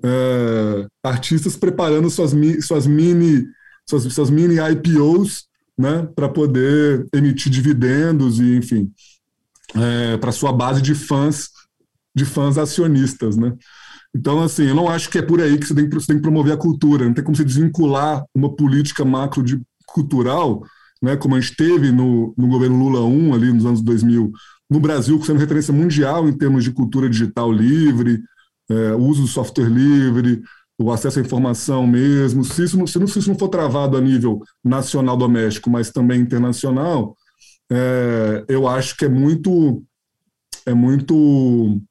É, 0.04 0.88
artistas 1.04 1.56
preparando 1.56 2.10
suas, 2.10 2.32
suas 2.66 2.88
mini 2.88 3.46
suas, 3.88 4.04
suas 4.14 4.30
mini 4.30 4.56
IPOs, 4.56 5.46
né, 5.78 6.08
para 6.16 6.30
poder 6.30 7.06
emitir 7.14 7.52
dividendos 7.52 8.40
e, 8.40 8.56
enfim, 8.56 8.92
é, 9.76 10.18
para 10.18 10.32
sua 10.32 10.52
base 10.52 10.82
de 10.82 10.94
fãs, 10.96 11.50
de 12.16 12.26
fãs 12.26 12.58
acionistas, 12.58 13.38
né? 13.38 13.54
Então, 14.14 14.42
assim, 14.42 14.66
eu 14.66 14.76
não 14.76 14.90
acho 14.90 15.10
que 15.10 15.18
é 15.18 15.22
por 15.22 15.40
aí 15.40 15.58
que 15.58 15.66
você 15.66 15.74
tem, 15.74 15.90
você 15.90 16.08
tem 16.08 16.18
que 16.18 16.22
promover 16.22 16.54
a 16.54 16.58
cultura. 16.58 17.06
Não 17.06 17.14
tem 17.14 17.24
como 17.24 17.36
você 17.36 17.46
desvincular 17.46 18.26
uma 18.36 18.54
política 18.54 19.06
macro 19.06 19.42
de 19.42 19.62
cultural 19.86 20.62
né, 21.02 21.16
como 21.18 21.36
a 21.36 21.40
gente 21.40 21.56
teve 21.56 21.92
no, 21.92 22.34
no 22.38 22.48
governo 22.48 22.78
Lula 22.78 23.02
1, 23.02 23.34
ali 23.34 23.52
nos 23.52 23.66
anos 23.66 23.82
2000, 23.82 24.32
no 24.70 24.80
Brasil, 24.80 25.22
sendo 25.24 25.40
referência 25.40 25.74
mundial 25.74 26.30
em 26.30 26.38
termos 26.38 26.64
de 26.64 26.72
cultura 26.72 27.10
digital 27.10 27.52
livre, 27.52 28.22
é, 28.70 28.94
uso 28.94 29.24
do 29.24 29.28
software 29.28 29.70
livre, 29.70 30.42
o 30.78 30.92
acesso 30.92 31.20
à 31.20 31.22
informação 31.22 31.86
mesmo. 31.86 32.44
Se 32.44 32.64
isso, 32.64 32.88
se, 32.88 33.00
não, 33.00 33.08
se 33.08 33.20
isso 33.20 33.30
não 33.30 33.38
for 33.38 33.50
travado 33.50 33.98
a 33.98 34.02
nível 34.02 34.42
nacional 34.64 35.18
doméstico, 35.18 35.70
mas 35.70 35.92
também 35.92 36.22
internacional, 36.22 37.16
é, 37.72 38.46
eu 38.48 38.68
acho 38.68 38.96
que 38.96 39.06
é 39.06 39.10
muito, 39.10 39.84
é 40.66 40.74
muito 40.74 41.82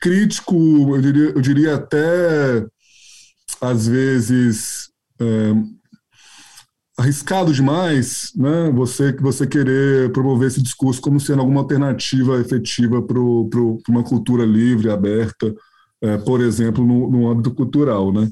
crítico, 0.00 0.54
eu 0.96 1.00
diria, 1.00 1.30
eu 1.30 1.40
diria 1.40 1.74
até, 1.76 2.66
às 3.60 3.86
vezes, 3.86 4.90
é, 5.20 5.52
arriscado 6.96 7.52
demais, 7.52 8.32
né? 8.36 8.70
Você 8.74 9.12
que 9.12 9.22
você 9.22 9.46
querer 9.46 10.12
promover 10.12 10.48
esse 10.48 10.62
discurso 10.62 11.00
como 11.00 11.18
sendo 11.18 11.40
alguma 11.40 11.60
alternativa 11.60 12.40
efetiva 12.40 13.02
para 13.02 13.18
uma 13.18 14.04
cultura 14.04 14.44
livre, 14.44 14.90
aberta, 14.90 15.54
é, 16.02 16.18
por 16.18 16.40
exemplo, 16.40 16.84
no, 16.84 17.10
no 17.10 17.30
âmbito 17.30 17.54
cultural, 17.54 18.12
né? 18.12 18.30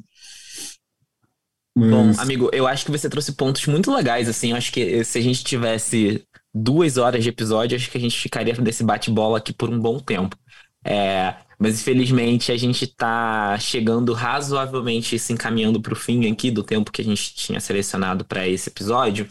Mas... 1.76 1.90
Bom, 1.90 2.22
amigo, 2.22 2.50
eu 2.52 2.66
acho 2.66 2.84
que 2.84 2.90
você 2.90 3.08
trouxe 3.08 3.32
pontos 3.32 3.64
muito 3.66 3.94
legais, 3.94 4.28
assim. 4.28 4.50
Eu 4.50 4.56
acho 4.56 4.72
que 4.72 5.02
se 5.04 5.18
a 5.18 5.22
gente 5.22 5.44
tivesse 5.44 6.24
duas 6.52 6.96
horas 6.96 7.22
de 7.22 7.30
episódio, 7.30 7.76
acho 7.76 7.90
que 7.90 7.96
a 7.96 8.00
gente 8.00 8.18
ficaria 8.18 8.54
nesse 8.60 8.82
bate-bola 8.82 9.38
aqui 9.38 9.52
por 9.52 9.70
um 9.70 9.78
bom 9.78 9.98
tempo. 9.98 10.36
É, 10.84 11.34
mas 11.60 11.78
infelizmente 11.78 12.50
a 12.50 12.56
gente 12.56 12.86
está 12.86 13.58
chegando 13.58 14.14
razoavelmente 14.14 15.18
se 15.18 15.34
encaminhando 15.34 15.80
para 15.80 15.92
o 15.92 15.96
fim 15.96 16.30
aqui 16.32 16.50
do 16.50 16.62
tempo 16.62 16.90
que 16.90 17.02
a 17.02 17.04
gente 17.04 17.34
tinha 17.34 17.60
selecionado 17.60 18.24
para 18.24 18.48
esse 18.48 18.70
episódio. 18.70 19.28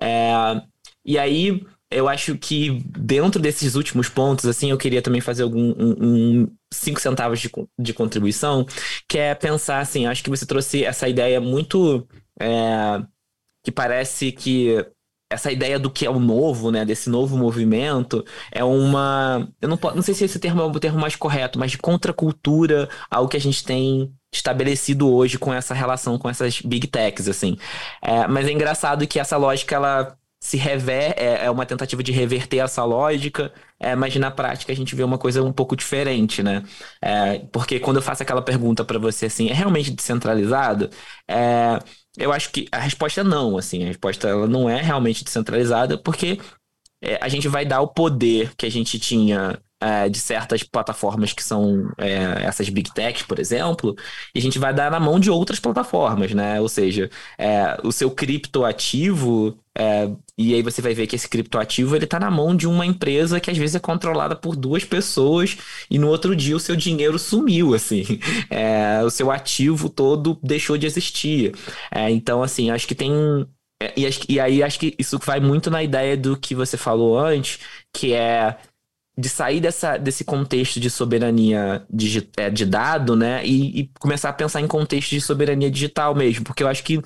É, 0.00 0.60
e 1.04 1.16
aí 1.16 1.64
eu 1.88 2.08
acho 2.08 2.36
que 2.36 2.82
dentro 2.98 3.40
desses 3.40 3.76
últimos 3.76 4.08
pontos, 4.08 4.46
assim, 4.46 4.70
eu 4.70 4.78
queria 4.78 5.00
também 5.00 5.20
fazer 5.20 5.44
algum 5.44 5.72
um, 5.78 6.42
um 6.42 6.56
cinco 6.72 7.00
centavos 7.00 7.38
de, 7.40 7.50
de 7.78 7.94
contribuição, 7.94 8.66
que 9.08 9.18
é 9.18 9.34
pensar 9.34 9.78
assim, 9.80 10.06
acho 10.06 10.24
que 10.24 10.30
você 10.30 10.46
trouxe 10.46 10.84
essa 10.84 11.08
ideia 11.08 11.40
muito 11.40 12.06
é, 12.40 13.02
que 13.64 13.70
parece 13.70 14.32
que 14.32 14.84
essa 15.30 15.52
ideia 15.52 15.78
do 15.78 15.90
que 15.90 16.04
é 16.04 16.10
o 16.10 16.18
novo, 16.18 16.70
né, 16.70 16.84
desse 16.84 17.08
novo 17.08 17.36
movimento, 17.38 18.24
é 18.50 18.64
uma, 18.64 19.48
eu 19.60 19.68
não, 19.68 19.78
não 19.94 20.02
sei 20.02 20.14
se 20.14 20.24
esse 20.24 20.38
termo 20.40 20.60
é 20.60 20.64
o 20.64 20.80
termo 20.80 20.98
mais 20.98 21.16
correto, 21.16 21.58
mas 21.58 21.70
de 21.70 21.78
contracultura 21.78 22.88
ao 23.10 23.28
que 23.28 23.36
a 23.36 23.40
gente 23.40 23.64
tem 23.64 24.12
estabelecido 24.32 25.12
hoje 25.12 25.38
com 25.38 25.52
essa 25.52 25.74
relação 25.74 26.18
com 26.18 26.28
essas 26.28 26.60
big 26.60 26.86
techs, 26.88 27.28
assim. 27.28 27.56
É, 28.02 28.26
mas 28.26 28.46
é 28.46 28.52
engraçado 28.52 29.06
que 29.06 29.18
essa 29.20 29.36
lógica, 29.36 29.74
ela 29.76 30.16
se 30.42 30.56
rever, 30.56 31.14
é, 31.18 31.44
é 31.44 31.50
uma 31.50 31.66
tentativa 31.66 32.02
de 32.02 32.12
reverter 32.12 32.58
essa 32.58 32.82
lógica, 32.84 33.52
é, 33.78 33.94
mas 33.94 34.16
na 34.16 34.30
prática 34.30 34.72
a 34.72 34.76
gente 34.76 34.94
vê 34.94 35.02
uma 35.02 35.18
coisa 35.18 35.42
um 35.42 35.52
pouco 35.52 35.76
diferente, 35.76 36.42
né? 36.42 36.62
É, 37.02 37.40
porque 37.52 37.78
quando 37.78 37.96
eu 37.96 38.02
faço 38.02 38.22
aquela 38.22 38.40
pergunta 38.40 38.82
para 38.84 38.98
você 38.98 39.26
assim, 39.26 39.48
é 39.50 39.52
realmente 39.52 39.90
descentralizado? 39.90 40.88
É, 41.28 41.78
eu 42.16 42.32
acho 42.32 42.50
que 42.50 42.66
a 42.72 42.78
resposta 42.78 43.20
é 43.20 43.24
não, 43.24 43.56
assim, 43.56 43.82
a 43.82 43.86
resposta 43.86 44.28
ela 44.28 44.46
não 44.46 44.68
é 44.68 44.80
realmente 44.80 45.24
descentralizada, 45.24 45.96
porque 45.96 46.38
é, 47.02 47.18
a 47.20 47.28
gente 47.28 47.48
vai 47.48 47.64
dar 47.64 47.80
o 47.80 47.88
poder 47.88 48.54
que 48.56 48.66
a 48.66 48.70
gente 48.70 48.98
tinha 48.98 49.60
de 50.10 50.18
certas 50.18 50.62
plataformas 50.62 51.32
que 51.32 51.42
são 51.42 51.90
é, 51.96 52.44
essas 52.44 52.68
big 52.68 52.92
techs, 52.92 53.22
por 53.22 53.38
exemplo, 53.38 53.96
e 54.34 54.38
a 54.38 54.42
gente 54.42 54.58
vai 54.58 54.74
dar 54.74 54.90
na 54.90 55.00
mão 55.00 55.18
de 55.18 55.30
outras 55.30 55.58
plataformas, 55.58 56.32
né? 56.32 56.60
Ou 56.60 56.68
seja, 56.68 57.10
é, 57.38 57.78
o 57.82 57.90
seu 57.90 58.10
criptoativo, 58.10 59.58
é, 59.76 60.10
e 60.36 60.54
aí 60.54 60.62
você 60.62 60.82
vai 60.82 60.92
ver 60.92 61.06
que 61.06 61.16
esse 61.16 61.28
criptoativo 61.28 61.96
ele 61.96 62.04
está 62.04 62.20
na 62.20 62.30
mão 62.30 62.54
de 62.54 62.66
uma 62.66 62.84
empresa 62.84 63.40
que 63.40 63.50
às 63.50 63.56
vezes 63.56 63.76
é 63.76 63.78
controlada 63.78 64.36
por 64.36 64.54
duas 64.54 64.84
pessoas 64.84 65.56
e 65.90 65.98
no 65.98 66.08
outro 66.08 66.36
dia 66.36 66.56
o 66.56 66.60
seu 66.60 66.76
dinheiro 66.76 67.18
sumiu, 67.18 67.74
assim, 67.74 68.04
é, 68.50 69.02
o 69.02 69.10
seu 69.10 69.30
ativo 69.30 69.88
todo 69.88 70.38
deixou 70.42 70.76
de 70.76 70.86
existir. 70.86 71.54
É, 71.90 72.10
então, 72.10 72.42
assim, 72.42 72.70
acho 72.70 72.86
que 72.86 72.94
tem 72.94 73.12
e, 73.96 74.06
e, 74.28 74.38
aí 74.38 74.62
acho 74.62 74.78
que 74.78 74.94
isso 74.98 75.18
vai 75.18 75.40
muito 75.40 75.70
na 75.70 75.82
ideia 75.82 76.14
do 76.14 76.36
que 76.36 76.54
você 76.54 76.76
falou 76.76 77.18
antes, 77.18 77.58
que 77.94 78.12
é 78.12 78.58
de 79.20 79.28
sair 79.28 79.60
dessa, 79.60 79.96
desse 79.96 80.24
contexto 80.24 80.80
de 80.80 80.90
soberania 80.90 81.84
de, 81.90 82.28
é, 82.36 82.50
de 82.50 82.64
dado, 82.64 83.14
né, 83.14 83.44
e, 83.44 83.80
e, 83.80 83.90
começar 84.00 84.30
a 84.30 84.32
pensar 84.32 84.60
em 84.60 84.66
contexto 84.66 85.10
de 85.10 85.20
soberania 85.20 85.70
digital 85.70 86.14
mesmo, 86.14 86.44
porque 86.44 86.62
eu 86.62 86.68
acho 86.68 86.82
que 86.82 87.00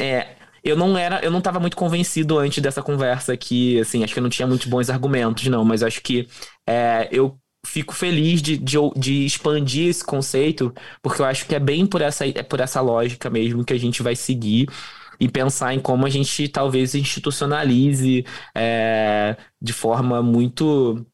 é, 0.00 0.36
eu 0.62 0.76
não 0.76 0.96
era, 0.96 1.20
eu 1.24 1.30
não 1.30 1.38
estava 1.38 1.60
muito 1.60 1.76
convencido 1.76 2.38
antes 2.38 2.62
dessa 2.62 2.82
conversa 2.82 3.32
aqui, 3.32 3.80
assim, 3.80 4.04
acho 4.04 4.12
que 4.12 4.18
eu 4.18 4.22
não 4.22 4.30
tinha 4.30 4.46
muitos 4.46 4.66
bons 4.66 4.90
argumentos, 4.90 5.46
não, 5.46 5.64
mas 5.64 5.82
acho 5.82 6.00
que 6.02 6.26
é, 6.68 7.08
eu 7.10 7.38
fico 7.66 7.94
feliz 7.94 8.42
de, 8.42 8.56
de, 8.58 8.76
de, 8.96 9.24
expandir 9.24 9.88
esse 9.88 10.04
conceito, 10.04 10.72
porque 11.02 11.20
eu 11.22 11.26
acho 11.26 11.46
que 11.46 11.54
é 11.54 11.60
bem 11.60 11.86
por 11.86 12.02
essa, 12.02 12.26
é 12.26 12.42
por 12.42 12.60
essa 12.60 12.80
lógica 12.80 13.30
mesmo 13.30 13.64
que 13.64 13.72
a 13.72 13.78
gente 13.78 14.02
vai 14.02 14.14
seguir 14.14 14.68
e 15.20 15.28
pensar 15.28 15.74
em 15.74 15.80
como 15.80 16.06
a 16.06 16.10
gente 16.10 16.48
talvez 16.48 16.94
institucionalize 16.94 18.24
é, 18.54 19.36
de 19.60 19.72
forma 19.72 20.22
muito 20.22 21.04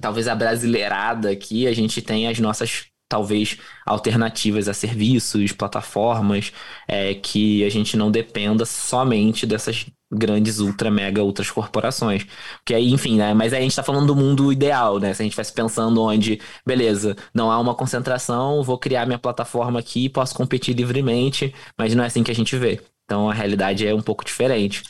talvez 0.00 0.28
a 0.28 0.34
brasileirada 0.34 1.30
aqui, 1.30 1.66
a 1.66 1.74
gente 1.74 2.02
tem 2.02 2.28
as 2.28 2.38
nossas 2.38 2.86
talvez 3.08 3.58
alternativas 3.86 4.68
a 4.68 4.74
serviços, 4.74 5.52
plataformas, 5.52 6.52
é, 6.88 7.14
que 7.14 7.64
a 7.64 7.68
gente 7.68 7.96
não 7.96 8.10
dependa 8.10 8.64
somente 8.64 9.46
dessas 9.46 9.86
grandes 10.12 10.58
ultra, 10.58 10.90
mega, 10.90 11.22
outras 11.22 11.50
corporações. 11.50 12.26
Porque 12.56 12.74
aí, 12.74 12.92
enfim, 12.92 13.16
né? 13.16 13.34
Mas 13.34 13.52
aí 13.52 13.60
a 13.60 13.62
gente 13.62 13.76
tá 13.76 13.82
falando 13.82 14.06
do 14.06 14.16
mundo 14.16 14.52
ideal, 14.52 14.98
né? 14.98 15.12
Se 15.12 15.22
a 15.22 15.24
gente 15.24 15.32
estivesse 15.32 15.52
pensando 15.52 16.00
onde, 16.02 16.40
beleza, 16.66 17.16
não 17.32 17.50
há 17.50 17.58
uma 17.58 17.74
concentração, 17.74 18.62
vou 18.62 18.78
criar 18.78 19.06
minha 19.06 19.18
plataforma 19.18 19.78
aqui, 19.78 20.08
posso 20.08 20.34
competir 20.34 20.74
livremente, 20.74 21.54
mas 21.78 21.94
não 21.94 22.04
é 22.04 22.06
assim 22.06 22.22
que 22.22 22.30
a 22.30 22.34
gente 22.34 22.56
vê. 22.56 22.80
Então 23.04 23.28
a 23.28 23.34
realidade 23.34 23.86
é 23.86 23.94
um 23.94 24.02
pouco 24.02 24.24
diferente. 24.24 24.82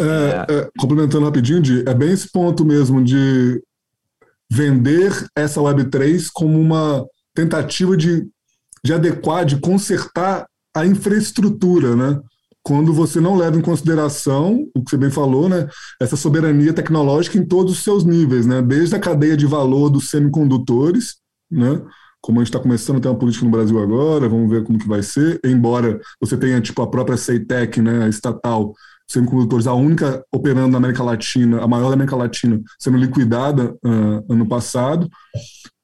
É, 0.00 0.04
é... 0.04 0.54
É, 0.54 0.68
complementando 0.78 1.24
rapidinho, 1.24 1.62
Di, 1.62 1.84
é 1.86 1.94
bem 1.94 2.10
esse 2.10 2.30
ponto 2.32 2.64
mesmo 2.64 3.02
de 3.02 3.62
vender 4.54 5.12
essa 5.36 5.60
Web3 5.60 6.28
como 6.32 6.60
uma 6.60 7.04
tentativa 7.34 7.96
de, 7.96 8.24
de 8.84 8.92
adequar, 8.92 9.44
de 9.44 9.58
consertar 9.58 10.46
a 10.74 10.86
infraestrutura, 10.86 11.96
né? 11.96 12.20
quando 12.62 12.94
você 12.94 13.20
não 13.20 13.36
leva 13.36 13.58
em 13.58 13.60
consideração 13.60 14.66
o 14.74 14.82
que 14.82 14.90
você 14.90 14.96
bem 14.96 15.10
falou, 15.10 15.50
né, 15.50 15.68
essa 16.00 16.16
soberania 16.16 16.72
tecnológica 16.72 17.36
em 17.36 17.44
todos 17.44 17.74
os 17.74 17.84
seus 17.84 18.04
níveis, 18.04 18.46
né, 18.46 18.62
desde 18.62 18.96
a 18.96 18.98
cadeia 18.98 19.36
de 19.36 19.44
valor 19.44 19.90
dos 19.90 20.08
semicondutores, 20.08 21.16
né, 21.50 21.82
como 22.22 22.40
a 22.40 22.42
gente 22.42 22.48
está 22.48 22.58
começando 22.58 22.96
a 22.96 23.00
ter 23.00 23.08
uma 23.08 23.18
política 23.18 23.44
no 23.44 23.50
Brasil 23.50 23.78
agora, 23.78 24.30
vamos 24.30 24.48
ver 24.48 24.64
como 24.64 24.78
que 24.78 24.88
vai 24.88 25.02
ser, 25.02 25.38
embora 25.44 26.00
você 26.18 26.38
tenha 26.38 26.58
tipo 26.58 26.80
a 26.80 26.90
própria 26.90 27.18
Ceitec, 27.18 27.82
né, 27.82 28.04
a 28.04 28.08
estatal, 28.08 28.72
semicondutores, 29.08 29.66
a 29.66 29.74
única 29.74 30.24
operando 30.32 30.72
na 30.72 30.78
América 30.78 31.02
Latina, 31.02 31.62
a 31.62 31.68
maior 31.68 31.88
da 31.88 31.94
América 31.94 32.16
Latina, 32.16 32.60
sendo 32.78 32.96
liquidada 32.96 33.74
uh, 33.84 34.32
ano 34.32 34.46
passado, 34.46 35.08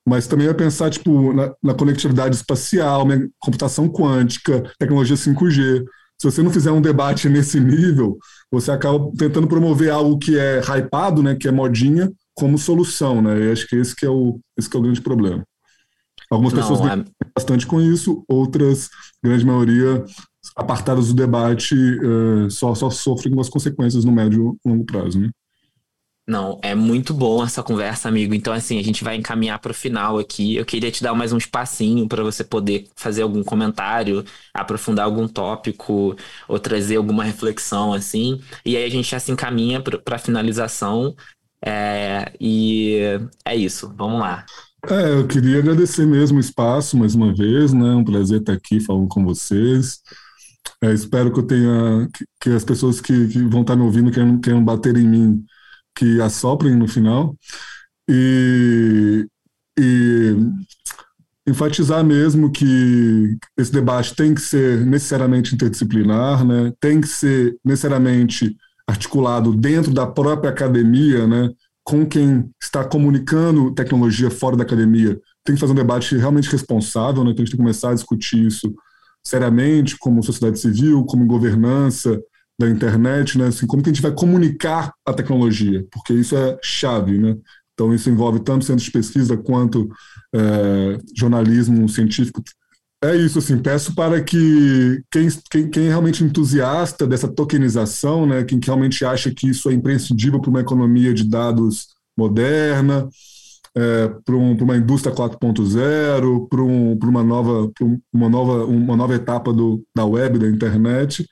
mas 0.06 0.26
também 0.26 0.46
vai 0.46 0.54
pensar 0.54 0.90
tipo, 0.90 1.32
na, 1.32 1.52
na 1.62 1.74
conectividade 1.74 2.34
espacial, 2.34 3.06
né, 3.06 3.28
computação 3.38 3.88
quântica, 3.88 4.62
tecnologia 4.78 5.16
5G. 5.16 5.84
Se 6.20 6.30
você 6.30 6.42
não 6.42 6.50
fizer 6.50 6.70
um 6.70 6.82
debate 6.82 7.28
nesse 7.28 7.60
nível, 7.60 8.18
você 8.50 8.70
acaba 8.70 9.10
tentando 9.16 9.46
promover 9.46 9.90
algo 9.90 10.18
que 10.18 10.38
é 10.38 10.60
hypado, 10.60 11.22
né, 11.22 11.34
que 11.34 11.48
é 11.48 11.52
modinha, 11.52 12.10
como 12.34 12.58
solução. 12.58 13.22
Né? 13.22 13.40
E 13.40 13.52
acho 13.52 13.66
que 13.66 13.76
esse 13.76 13.94
que 13.94 14.04
é 14.04 14.10
o, 14.10 14.40
esse 14.58 14.68
que 14.68 14.76
é 14.76 14.80
o 14.80 14.82
grande 14.82 15.00
problema. 15.00 15.44
Algumas 16.30 16.52
não, 16.52 16.60
pessoas 16.60 16.80
é... 16.80 17.04
bastante 17.34 17.66
com 17.66 17.80
isso, 17.80 18.24
outras, 18.28 18.88
grande 19.22 19.44
maioria, 19.44 20.04
apartadas 20.57 21.09
do 21.09 21.14
debate, 21.14 21.74
uh, 21.74 22.51
só, 22.51 22.74
só 22.74 22.91
sofrem 22.91 23.34
com 23.34 23.41
as 23.41 23.49
consequências 23.49 24.05
no 24.05 24.12
médio 24.12 24.57
e 24.64 24.68
longo 24.68 24.84
prazo. 24.84 25.20
Né? 25.20 25.30
Não, 26.30 26.61
é 26.62 26.76
muito 26.76 27.12
bom 27.12 27.43
essa 27.43 27.61
conversa, 27.61 28.09
amigo. 28.09 28.32
Então, 28.32 28.53
assim, 28.53 28.78
a 28.78 28.84
gente 28.84 29.03
vai 29.03 29.16
encaminhar 29.16 29.59
para 29.59 29.72
o 29.72 29.74
final 29.74 30.16
aqui. 30.16 30.55
Eu 30.55 30.64
queria 30.64 30.91
te 30.91 31.03
dar 31.03 31.12
mais 31.12 31.32
um 31.32 31.38
espacinho 31.38 32.07
para 32.07 32.22
você 32.22 32.45
poder 32.45 32.86
fazer 32.95 33.22
algum 33.22 33.43
comentário, 33.43 34.24
aprofundar 34.55 35.07
algum 35.07 35.26
tópico 35.26 36.14
ou 36.47 36.59
trazer 36.61 36.97
alguma 36.97 37.24
reflexão, 37.24 37.93
assim. 37.93 38.41
E 38.64 38.76
aí 38.76 38.84
a 38.84 38.88
gente 38.88 39.11
já 39.11 39.18
se 39.18 39.32
encaminha 39.32 39.82
para 39.82 40.14
a 40.14 40.18
finalização. 40.18 41.16
É, 41.64 42.32
e 42.41 43.01
é 43.45 43.57
isso, 43.57 43.93
vamos 43.97 44.20
lá. 44.20 44.47
É, 44.88 45.12
eu 45.12 45.26
queria 45.26 45.59
agradecer 45.59 46.07
mesmo 46.07 46.38
o 46.38 46.41
espaço 46.41 46.97
mais 46.97 47.14
uma 47.14 47.34
vez, 47.34 47.72
né? 47.72 47.91
Um 47.93 48.05
prazer 48.05 48.41
estar 48.41 48.53
aqui 48.53 48.78
falando 48.78 49.09
com 49.09 49.24
vocês. 49.24 50.01
É, 50.82 50.92
espero 50.94 51.32
que 51.32 51.40
eu 51.40 51.46
tenha 51.46 52.08
que, 52.12 52.24
que 52.40 52.50
as 52.50 52.64
pessoas 52.64 53.00
que, 53.00 53.28
que, 53.28 53.42
vão 53.42 53.60
estar 53.60 53.76
me 53.76 53.82
ouvindo 53.82 54.10
queiram, 54.10 54.40
queiram 54.40 54.64
bater 54.64 54.96
em 54.96 55.06
mim 55.06 55.44
que 55.94 56.20
assoprem 56.20 56.74
no 56.74 56.88
final. 56.88 57.36
E, 58.08 59.26
e 59.78 60.34
enfatizar 61.46 62.02
mesmo 62.04 62.50
que 62.50 63.36
esse 63.56 63.70
debate 63.72 64.14
tem 64.14 64.34
que 64.34 64.40
ser 64.40 64.84
necessariamente 64.86 65.54
interdisciplinar, 65.54 66.44
né? 66.44 66.72
tem 66.80 67.00
que 67.00 67.08
ser 67.08 67.56
necessariamente 67.64 68.56
articulado 68.86 69.54
dentro 69.54 69.92
da 69.92 70.06
própria 70.06 70.50
academia, 70.50 71.26
né? 71.26 71.50
com 71.84 72.06
quem 72.06 72.50
está 72.62 72.84
comunicando 72.84 73.74
tecnologia 73.74 74.30
fora 74.30 74.56
da 74.56 74.62
academia. 74.62 75.20
Tem 75.44 75.54
que 75.54 75.60
fazer 75.60 75.72
um 75.72 75.76
debate 75.76 76.16
realmente 76.16 76.50
responsável, 76.50 77.22
né? 77.22 77.30
então 77.30 77.42
a 77.42 77.44
gente 77.44 77.52
tem 77.52 77.58
que 77.58 77.62
começar 77.62 77.90
a 77.90 77.94
discutir 77.94 78.46
isso 78.46 78.72
seriamente, 79.24 79.96
como 79.98 80.22
sociedade 80.22 80.58
civil, 80.58 81.04
como 81.04 81.26
governança, 81.26 82.20
da 82.60 82.68
internet, 82.68 83.38
né? 83.38 83.46
Assim, 83.46 83.66
como 83.66 83.82
que 83.82 83.88
a 83.88 83.92
gente 83.92 84.02
vai 84.02 84.12
comunicar 84.12 84.92
a 85.06 85.14
tecnologia, 85.14 85.84
porque 85.90 86.12
isso 86.12 86.36
é 86.36 86.58
chave, 86.62 87.16
né? 87.16 87.36
Então 87.72 87.94
isso 87.94 88.10
envolve 88.10 88.40
tanto 88.40 88.66
centros 88.66 88.84
de 88.84 88.90
pesquisa 88.90 89.36
quanto 89.38 89.88
é, 90.34 90.98
jornalismo 91.16 91.88
científico. 91.88 92.42
É 93.02 93.16
isso, 93.16 93.38
assim, 93.38 93.56
peço 93.56 93.94
para 93.94 94.22
que 94.22 95.02
quem, 95.10 95.26
quem, 95.50 95.70
quem 95.70 95.86
é 95.86 95.88
realmente 95.88 96.22
entusiasta 96.22 97.06
dessa 97.06 97.26
tokenização, 97.26 98.26
né, 98.26 98.44
quem 98.44 98.60
realmente 98.62 99.06
acha 99.06 99.30
que 99.34 99.48
isso 99.48 99.70
é 99.70 99.72
imprescindível 99.72 100.38
para 100.38 100.50
uma 100.50 100.60
economia 100.60 101.14
de 101.14 101.24
dados 101.24 101.86
moderna, 102.14 103.08
é, 103.76 104.08
para 104.24 104.34
um, 104.34 104.56
uma 104.56 104.76
indústria 104.76 105.14
4.0, 105.14 106.48
para 106.48 106.62
um, 106.62 106.98
uma, 106.98 107.22
nova, 107.22 107.70
uma, 108.12 108.28
nova, 108.28 108.64
uma 108.64 108.96
nova 108.96 109.14
etapa 109.14 109.52
do, 109.52 109.84
da 109.94 110.04
web, 110.04 110.38
da 110.38 110.48
internet, 110.48 111.26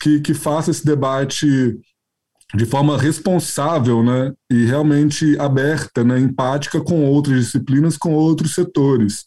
que, 0.00 0.20
que 0.20 0.34
faça 0.34 0.70
esse 0.70 0.84
debate 0.84 1.78
de 2.54 2.64
forma 2.64 2.96
responsável 2.96 4.02
né, 4.02 4.32
e 4.50 4.64
realmente 4.64 5.38
aberta, 5.38 6.04
né, 6.04 6.18
empática 6.18 6.80
com 6.80 7.04
outras 7.04 7.44
disciplinas, 7.44 7.96
com 7.96 8.14
outros 8.14 8.54
setores, 8.54 9.24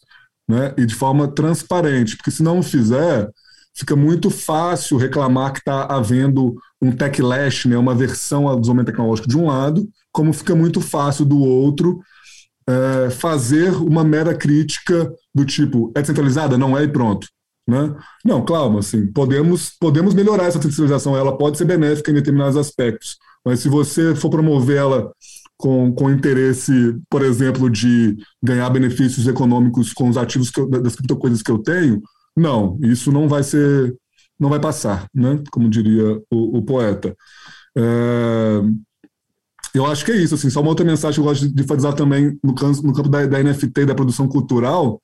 né, 0.48 0.72
e 0.78 0.86
de 0.86 0.94
forma 0.94 1.28
transparente, 1.28 2.16
porque 2.16 2.30
se 2.30 2.42
não 2.42 2.62
fizer, 2.62 3.28
fica 3.74 3.94
muito 3.94 4.30
fácil 4.30 4.96
reclamar 4.96 5.52
que 5.52 5.58
está 5.58 5.84
havendo 5.84 6.54
um 6.80 6.90
techlash, 6.90 7.66
né, 7.66 7.76
uma 7.76 7.94
versão 7.94 8.44
do 8.44 8.60
desenvolvimento 8.60 8.86
tecnológico 8.86 9.28
de 9.28 9.36
um 9.36 9.46
lado, 9.46 9.86
como 10.10 10.32
fica 10.32 10.54
muito 10.54 10.80
fácil 10.80 11.26
do 11.26 11.38
outro 11.38 12.00
é, 12.68 13.10
fazer 13.10 13.70
uma 13.74 14.04
mera 14.04 14.34
crítica 14.34 15.12
do 15.34 15.44
tipo, 15.44 15.92
é 15.94 16.00
descentralizada? 16.00 16.58
Não 16.58 16.76
é 16.76 16.84
e 16.84 16.88
pronto. 16.88 17.26
Né? 17.68 17.94
Não, 18.24 18.44
claro, 18.44 18.78
assim, 18.78 19.06
podemos, 19.12 19.70
podemos 19.78 20.12
melhorar 20.12 20.44
essa 20.44 20.58
terceirização, 20.58 21.16
ela 21.16 21.36
pode 21.36 21.56
ser 21.56 21.64
benéfica 21.64 22.10
em 22.10 22.14
determinados 22.14 22.56
aspectos, 22.56 23.16
mas 23.44 23.60
se 23.60 23.68
você 23.68 24.14
for 24.14 24.28
promover 24.28 24.78
ela 24.78 25.12
com, 25.56 25.92
com 25.92 26.10
interesse, 26.10 26.98
por 27.08 27.22
exemplo, 27.22 27.70
de 27.70 28.16
ganhar 28.42 28.68
benefícios 28.70 29.28
econômicos 29.28 29.92
com 29.92 30.08
os 30.08 30.16
ativos 30.16 30.50
eu, 30.56 30.68
das 30.68 30.96
criptocoisas 30.96 31.42
que 31.42 31.50
eu 31.50 31.58
tenho, 31.58 32.02
não, 32.36 32.78
isso 32.82 33.12
não 33.12 33.28
vai 33.28 33.42
ser, 33.42 33.94
não 34.38 34.48
vai 34.48 34.58
passar, 34.58 35.06
né? 35.14 35.40
como 35.52 35.68
diria 35.68 36.20
o, 36.30 36.58
o 36.58 36.62
poeta. 36.62 37.14
É, 37.76 38.62
eu 39.74 39.86
acho 39.86 40.04
que 40.04 40.12
é 40.12 40.16
isso, 40.16 40.34
assim, 40.34 40.50
só 40.50 40.60
uma 40.60 40.70
outra 40.70 40.84
mensagem 40.84 41.14
que 41.14 41.20
eu 41.20 41.24
gosto 41.24 41.48
de 41.48 41.62
enfatizar 41.62 41.94
também 41.94 42.38
no 42.42 42.54
campo, 42.54 42.82
no 42.82 42.92
campo 42.92 43.08
da, 43.08 43.26
da 43.26 43.42
NFT 43.42 43.86
da 43.86 43.94
produção 43.94 44.28
cultural, 44.28 45.00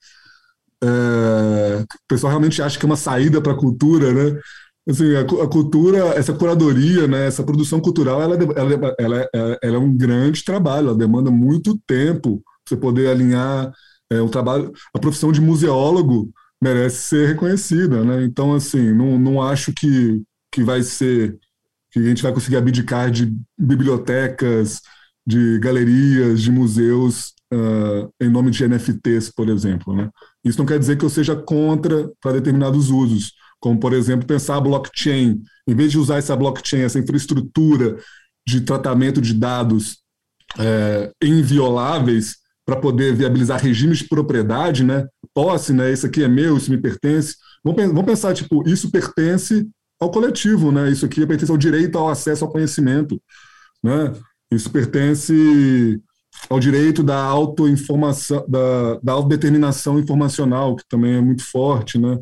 é, 0.83 1.81
o 1.83 2.07
pessoal 2.07 2.31
realmente 2.31 2.61
acha 2.61 2.77
que 2.77 2.85
é 2.85 2.89
uma 2.89 2.95
saída 2.95 3.41
para 3.41 3.53
a 3.53 3.57
cultura, 3.57 4.13
né? 4.13 4.39
Assim, 4.89 5.15
a, 5.15 5.21
a, 5.21 5.47
cultura, 5.47 5.97
essa 6.15 6.33
curadoria, 6.33 7.07
né, 7.07 7.27
essa 7.27 7.43
produção 7.43 7.79
cultural, 7.81 8.21
ela, 8.21 8.35
ela, 8.35 8.95
ela, 8.97 9.29
ela, 9.33 9.57
é 9.61 9.77
um 9.77 9.93
grande 9.95 10.45
trabalho, 10.45 10.87
ela 10.87 10.97
demanda 10.97 11.29
muito 11.29 11.77
tempo 11.85 12.41
você 12.65 12.77
poder 12.77 13.09
alinhar 13.09 13.71
é, 14.09 14.21
o 14.21 14.29
trabalho. 14.29 14.71
A 14.93 14.99
profissão 14.99 15.31
de 15.31 15.41
museólogo 15.41 16.31
merece 16.61 17.01
ser 17.09 17.27
reconhecida, 17.27 18.03
né? 18.03 18.23
Então, 18.23 18.53
assim, 18.53 18.93
não, 18.93 19.19
não 19.19 19.41
acho 19.41 19.73
que, 19.73 20.21
que 20.51 20.63
vai 20.63 20.81
ser 20.81 21.37
que 21.91 21.99
a 21.99 22.03
gente 22.03 22.23
vai 22.23 22.33
conseguir 22.33 22.57
abdicar 22.57 23.09
de 23.11 23.33
bibliotecas, 23.57 24.81
de 25.25 25.59
galerias, 25.59 26.41
de 26.41 26.51
museus 26.51 27.33
uh, 27.53 28.11
em 28.21 28.29
nome 28.29 28.51
de 28.51 28.67
NFTs, 28.67 29.31
por 29.31 29.49
exemplo, 29.49 29.95
né? 29.95 30.09
Isso 30.43 30.57
não 30.57 30.65
quer 30.65 30.79
dizer 30.79 30.97
que 30.97 31.05
eu 31.05 31.09
seja 31.09 31.35
contra 31.35 32.09
para 32.21 32.33
determinados 32.33 32.89
usos, 32.89 33.33
como, 33.59 33.79
por 33.79 33.93
exemplo, 33.93 34.27
pensar 34.27 34.57
a 34.57 34.61
blockchain. 34.61 35.41
Em 35.67 35.75
vez 35.75 35.91
de 35.91 35.97
usar 35.97 36.17
essa 36.17 36.35
blockchain, 36.35 36.81
essa 36.81 36.99
infraestrutura 36.99 37.97
de 38.47 38.61
tratamento 38.61 39.21
de 39.21 39.33
dados 39.33 39.97
é, 40.57 41.11
invioláveis 41.21 42.37
para 42.65 42.77
poder 42.77 43.13
viabilizar 43.13 43.61
regimes 43.61 43.99
de 43.99 44.07
propriedade, 44.07 44.83
né? 44.83 45.07
Posse, 45.33 45.73
né? 45.73 45.91
Isso 45.91 46.05
aqui 46.05 46.23
é 46.23 46.27
meu, 46.27 46.57
isso 46.57 46.71
me 46.71 46.77
pertence. 46.77 47.35
Vamos 47.63 48.05
pensar, 48.05 48.33
tipo, 48.33 48.67
isso 48.67 48.91
pertence 48.91 49.67
ao 49.99 50.11
coletivo, 50.11 50.71
né? 50.71 50.89
Isso 50.89 51.05
aqui 51.05 51.25
pertence 51.25 51.51
ao 51.51 51.57
direito 51.57 51.97
ao 51.97 52.09
acesso 52.09 52.45
ao 52.45 52.51
conhecimento, 52.51 53.21
né? 53.83 54.13
Isso 54.51 54.69
pertence 54.69 56.01
ao 56.49 56.59
direito 56.59 57.03
da 57.03 57.19
autoinformação, 57.19 58.45
da, 58.47 58.99
da 59.01 59.13
autodeterminação 59.13 59.99
informacional, 59.99 60.75
que 60.75 60.83
também 60.87 61.15
é 61.15 61.21
muito 61.21 61.43
forte, 61.43 61.97
né? 61.97 62.19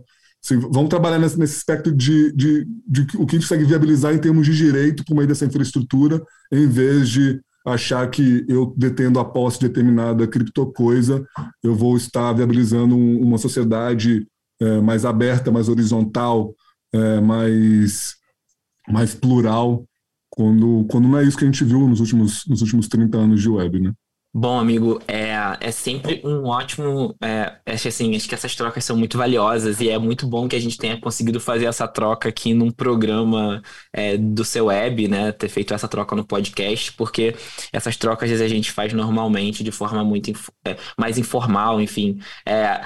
Vamos 0.72 0.90
trabalhar 0.90 1.18
nesse, 1.18 1.40
nesse 1.40 1.58
aspecto 1.58 1.92
de, 1.92 2.32
de, 2.34 2.68
de, 2.88 3.02
o 3.18 3.26
que 3.26 3.36
a 3.36 3.40
gente 3.40 3.48
consegue 3.48 3.66
viabilizar 3.66 4.14
em 4.14 4.20
termos 4.20 4.46
de 4.46 4.56
direito 4.56 5.04
por 5.04 5.16
meio 5.16 5.28
dessa 5.28 5.46
infraestrutura, 5.46 6.22
em 6.52 6.68
vez 6.68 7.10
de 7.10 7.42
achar 7.66 8.08
que 8.12 8.46
eu 8.48 8.72
detendo 8.78 9.20
a 9.20 9.26
posse 9.26 9.60
de 9.60 9.68
determinada 9.68 10.28
criptocoisa, 10.28 11.26
eu 11.64 11.74
vou 11.74 11.98
estar 11.98 12.32
viabilizando 12.32 12.96
um, 12.96 13.20
uma 13.22 13.40
sociedade 13.40 14.28
é, 14.62 14.80
mais 14.82 15.04
aberta, 15.04 15.52
mais 15.52 15.68
horizontal, 15.68 16.54
é, 16.96 17.22
mais, 17.22 18.16
mais 18.88 19.14
plural, 19.16 19.86
quando, 20.30 20.86
quando 20.90 21.08
não 21.08 21.18
é 21.18 21.24
isso 21.24 21.38
que 21.38 21.44
a 21.44 21.48
gente 21.48 21.64
viu 21.64 21.88
nos 21.88 22.00
últimos, 22.00 22.46
nos 22.48 22.62
últimos 22.62 22.88
30 22.88 23.18
anos 23.18 23.42
de 23.42 23.50
web, 23.50 23.80
né? 23.80 23.94
Bom, 24.38 24.60
amigo, 24.60 25.02
é, 25.08 25.34
é 25.62 25.72
sempre 25.72 26.22
um 26.26 26.44
ótimo. 26.48 27.16
É, 27.24 27.58
acho, 27.66 27.88
assim, 27.88 28.14
acho 28.18 28.28
que 28.28 28.36
essas 28.36 28.54
trocas 28.54 28.84
são 28.84 28.98
muito 28.98 29.18
valiosas 29.18 29.80
e 29.80 29.90
é 29.90 29.98
muito 29.98 30.28
bom 30.28 30.46
que 30.46 30.58
a 30.58 30.60
gente 30.60 30.78
tenha 30.78 31.00
conseguido 31.00 31.40
fazer 31.40 31.68
essa 31.68 31.88
troca 31.88 32.28
aqui 32.28 32.54
num 32.54 32.70
programa 32.70 33.62
é, 33.94 34.18
do 34.18 34.44
seu 34.44 34.66
web, 34.66 35.08
né? 35.08 35.32
Ter 35.32 35.48
feito 35.48 35.74
essa 35.74 35.88
troca 35.88 36.18
no 36.18 36.26
podcast, 36.28 36.92
porque 36.94 37.34
essas 37.72 37.96
trocas 37.96 38.30
a 38.42 38.48
gente 38.50 38.74
faz 38.74 38.92
normalmente 38.92 39.64
de 39.64 39.72
forma 39.72 40.04
muito 40.04 40.34
é, 40.68 40.76
mais 41.00 41.18
informal, 41.18 41.80
enfim. 41.80 42.20
É, 42.46 42.82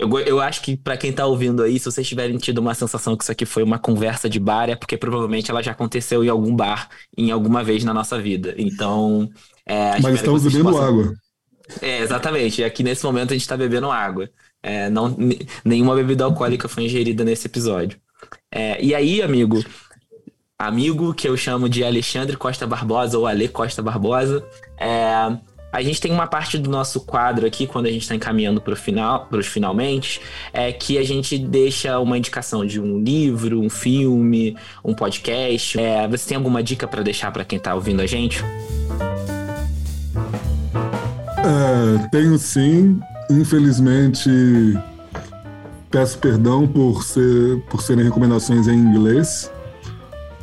Eu, 0.00 0.18
eu 0.20 0.40
acho 0.40 0.62
que 0.62 0.78
para 0.78 0.96
quem 0.96 1.12
tá 1.12 1.26
ouvindo 1.26 1.62
aí, 1.62 1.78
se 1.78 1.84
vocês 1.84 2.08
tiverem 2.08 2.38
tido 2.38 2.56
uma 2.56 2.74
sensação 2.74 3.14
que 3.14 3.22
isso 3.22 3.30
aqui 3.30 3.44
foi 3.44 3.62
uma 3.62 3.78
conversa 3.78 4.30
de 4.30 4.40
bar, 4.40 4.70
é 4.70 4.74
porque 4.74 4.96
provavelmente 4.96 5.50
ela 5.50 5.62
já 5.62 5.72
aconteceu 5.72 6.24
em 6.24 6.28
algum 6.28 6.56
bar, 6.56 6.88
em 7.16 7.30
alguma 7.30 7.62
vez 7.62 7.84
na 7.84 7.92
nossa 7.92 8.18
vida. 8.18 8.54
Então. 8.56 9.28
É, 9.66 10.00
Mas 10.00 10.14
estamos 10.14 10.42
bebendo 10.42 10.70
possam... 10.70 10.82
água. 10.82 11.14
É, 11.82 12.00
exatamente. 12.00 12.64
Aqui 12.64 12.82
nesse 12.82 13.04
momento 13.04 13.32
a 13.32 13.36
gente 13.36 13.46
tá 13.46 13.58
bebendo 13.58 13.90
água. 13.90 14.30
É, 14.62 14.88
não, 14.88 15.14
nenhuma 15.62 15.94
bebida 15.94 16.24
alcoólica 16.24 16.66
foi 16.66 16.84
ingerida 16.84 17.22
nesse 17.22 17.46
episódio. 17.46 17.98
É, 18.50 18.82
e 18.82 18.94
aí, 18.94 19.20
amigo, 19.20 19.62
amigo 20.58 21.12
que 21.12 21.28
eu 21.28 21.36
chamo 21.36 21.68
de 21.68 21.84
Alexandre 21.84 22.38
Costa 22.38 22.66
Barbosa 22.66 23.18
ou 23.18 23.26
Ale 23.26 23.48
Costa 23.48 23.82
Barbosa, 23.82 24.42
é, 24.78 25.36
a 25.72 25.82
gente 25.82 26.00
tem 26.00 26.10
uma 26.10 26.26
parte 26.26 26.58
do 26.58 26.68
nosso 26.68 27.00
quadro 27.00 27.46
aqui, 27.46 27.66
quando 27.66 27.86
a 27.86 27.90
gente 27.90 28.02
está 28.02 28.14
encaminhando 28.14 28.60
para 28.60 28.74
final, 28.74 29.28
os 29.30 29.46
finalmente, 29.46 30.20
é 30.52 30.72
que 30.72 30.98
a 30.98 31.04
gente 31.04 31.38
deixa 31.38 31.98
uma 31.98 32.18
indicação 32.18 32.66
de 32.66 32.80
um 32.80 32.98
livro, 32.98 33.60
um 33.60 33.70
filme, 33.70 34.56
um 34.84 34.94
podcast. 34.94 35.78
É, 35.78 36.08
você 36.08 36.28
tem 36.28 36.36
alguma 36.36 36.62
dica 36.62 36.88
para 36.88 37.02
deixar 37.02 37.30
para 37.30 37.44
quem 37.44 37.56
está 37.58 37.74
ouvindo 37.74 38.00
a 38.00 38.06
gente? 38.06 38.44
É, 41.38 42.08
tenho 42.10 42.36
sim. 42.38 43.00
Infelizmente, 43.30 44.28
peço 45.88 46.18
perdão 46.18 46.66
por, 46.66 47.04
ser, 47.04 47.60
por 47.70 47.80
serem 47.80 48.04
recomendações 48.04 48.66
em 48.66 48.74
inglês. 48.74 49.50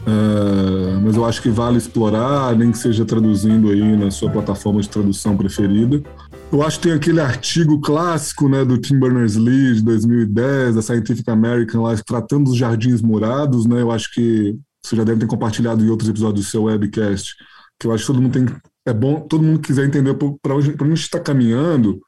Uh, 0.08 1.02
mas 1.04 1.18
eu 1.18 1.26
acho 1.26 1.42
que 1.42 1.50
vale 1.50 1.78
explorar, 1.78 2.56
nem 2.56 2.72
que 2.72 2.78
seja 2.78 3.04
traduzindo 3.04 3.70
aí 3.70 3.98
na 3.98 4.10
sua 4.10 4.32
plataforma 4.32 4.80
de 4.82 4.88
tradução 4.88 5.36
preferida. 5.36 6.02
Eu 6.50 6.64
acho 6.64 6.80
que 6.80 6.88
tem 6.88 6.96
aquele 6.96 7.20
artigo 7.20 7.82
clássico 7.82 8.48
né, 8.48 8.64
do 8.64 8.78
Tim 8.78 8.98
Berners-Lee 8.98 9.76
de 9.76 9.82
2010, 9.84 10.76
da 10.76 10.82
Scientific 10.82 11.30
American, 11.30 11.82
lá, 11.82 11.94
tratando 11.98 12.46
dos 12.46 12.56
jardins 12.56 13.02
morados. 13.02 13.66
Né, 13.66 13.82
eu 13.82 13.92
acho 13.92 14.14
que 14.14 14.58
você 14.82 14.96
já 14.96 15.04
deve 15.04 15.20
ter 15.20 15.28
compartilhado 15.28 15.84
em 15.84 15.90
outros 15.90 16.10
episódios 16.10 16.46
do 16.46 16.50
seu 16.50 16.64
webcast, 16.64 17.36
que 17.78 17.86
eu 17.86 17.92
acho 17.92 18.06
que 18.06 18.08
todo 18.08 18.22
mundo 18.22 18.32
tem. 18.32 18.46
É 18.86 18.94
bom, 18.94 19.20
todo 19.20 19.44
mundo 19.44 19.60
quiser 19.60 19.86
entender 19.86 20.14
para 20.42 20.56
onde, 20.56 20.70
onde 20.70 20.84
a 20.84 20.88
gente 20.88 21.02
está 21.02 21.20
caminhando. 21.20 22.00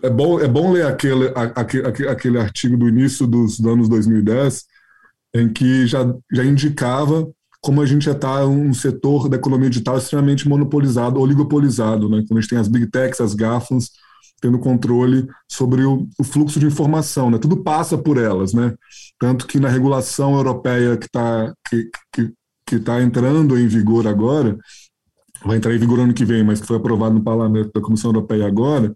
É 0.00 0.08
bom, 0.08 0.38
é 0.38 0.46
bom 0.46 0.70
ler 0.70 0.86
aquele, 0.86 1.32
aquele, 1.34 2.08
aquele 2.08 2.38
artigo 2.38 2.76
do 2.76 2.88
início 2.88 3.26
dos 3.26 3.58
anos 3.58 3.88
2010, 3.88 4.64
em 5.34 5.52
que 5.52 5.86
já, 5.86 6.04
já 6.32 6.44
indicava 6.44 7.26
como 7.60 7.82
a 7.82 7.86
gente 7.86 8.04
já 8.04 8.12
está 8.12 8.46
um 8.46 8.72
setor 8.72 9.28
da 9.28 9.36
economia 9.36 9.68
digital 9.68 9.98
extremamente 9.98 10.48
monopolizado, 10.48 11.20
oligopolizado, 11.20 12.08
né? 12.08 12.24
quando 12.26 12.38
a 12.38 12.40
gente 12.40 12.50
tem 12.50 12.58
as 12.58 12.68
big 12.68 12.88
techs, 12.90 13.20
as 13.20 13.34
GAFAs, 13.34 13.90
tendo 14.40 14.58
controle 14.58 15.26
sobre 15.50 15.82
o, 15.82 16.08
o, 16.18 16.24
fluxo 16.24 16.60
de 16.60 16.66
informação, 16.66 17.28
né? 17.28 17.38
Tudo 17.38 17.56
passa 17.56 17.98
por 17.98 18.16
elas, 18.16 18.54
né? 18.54 18.72
Tanto 19.18 19.46
que 19.46 19.58
na 19.58 19.68
regulação 19.68 20.36
europeia 20.36 20.96
que 20.96 21.06
está 21.06 21.52
que, 21.68 21.90
que, 22.12 22.32
que 22.64 22.78
tá 22.78 23.02
entrando 23.02 23.58
em 23.58 23.66
vigor 23.66 24.06
agora, 24.06 24.56
vai 25.44 25.56
entrar 25.56 25.74
em 25.74 25.78
vigor 25.78 25.98
ano 25.98 26.14
que 26.14 26.24
vem, 26.24 26.44
mas 26.44 26.60
que 26.60 26.66
foi 26.68 26.76
aprovado 26.76 27.16
no 27.16 27.24
parlamento 27.24 27.72
da 27.74 27.80
Comissão 27.80 28.10
Europeia 28.10 28.46
agora, 28.46 28.94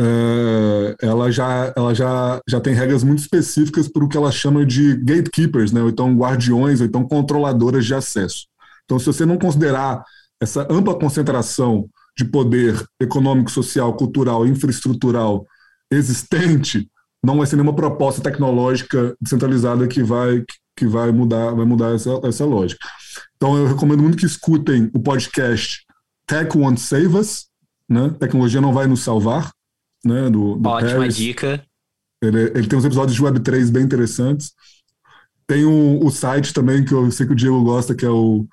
uh, 0.00 0.96
ela, 1.02 1.30
já, 1.30 1.72
ela 1.76 1.94
já, 1.94 2.40
já 2.48 2.60
tem 2.60 2.74
regras 2.74 3.04
muito 3.04 3.18
específicas 3.18 3.86
para 3.86 4.04
o 4.04 4.08
que 4.08 4.16
ela 4.16 4.32
chama 4.32 4.64
de 4.64 4.96
gatekeepers, 4.96 5.72
né? 5.72 5.82
ou 5.82 5.90
então 5.90 6.16
guardiões, 6.16 6.80
ou 6.80 6.86
então 6.86 7.06
controladoras 7.06 7.84
de 7.84 7.94
acesso. 7.94 8.46
Então, 8.84 8.98
se 8.98 9.06
você 9.06 9.26
não 9.26 9.38
considerar 9.38 10.02
essa 10.40 10.66
ampla 10.70 10.98
concentração 10.98 11.88
de 12.16 12.24
poder 12.24 12.82
econômico, 13.00 13.50
social, 13.50 13.94
cultural, 13.94 14.46
infraestrutural 14.46 15.46
existente, 15.90 16.88
não 17.22 17.36
vai 17.36 17.46
ser 17.46 17.56
nenhuma 17.56 17.76
proposta 17.76 18.22
tecnológica 18.22 19.14
descentralizada 19.20 19.86
que 19.86 20.02
vai, 20.02 20.42
que 20.76 20.86
vai 20.86 21.12
mudar, 21.12 21.52
vai 21.52 21.66
mudar 21.66 21.94
essa, 21.94 22.20
essa 22.24 22.44
lógica. 22.44 22.84
Então, 23.36 23.56
eu 23.56 23.66
recomendo 23.66 24.02
muito 24.02 24.16
que 24.16 24.26
escutem 24.26 24.90
o 24.94 24.98
podcast 24.98 25.84
Tech 26.26 26.56
Won't 26.56 26.80
Save 26.80 27.16
Us, 27.18 27.46
né? 27.88 28.14
Tecnologia 28.18 28.60
não 28.60 28.72
vai 28.72 28.86
nos 28.86 29.00
salvar, 29.00 29.52
né? 30.04 30.30
Do, 30.30 30.56
do 30.56 30.68
Ótima 30.68 31.00
Paris. 31.00 31.16
dica. 31.16 31.64
Ele, 32.22 32.52
ele, 32.54 32.66
tem 32.66 32.78
uns 32.78 32.84
episódios 32.84 33.16
de 33.16 33.22
Web3 33.22 33.70
bem 33.70 33.84
interessantes. 33.84 34.52
Tem 35.46 35.64
o, 35.64 36.04
o 36.04 36.10
site 36.10 36.52
também 36.52 36.84
que 36.84 36.92
eu 36.92 37.10
sei 37.10 37.26
que 37.26 37.32
o 37.32 37.36
Diego 37.36 37.62
gosta, 37.62 37.94
que 37.94 38.04
é 38.04 38.10
o 38.10 38.46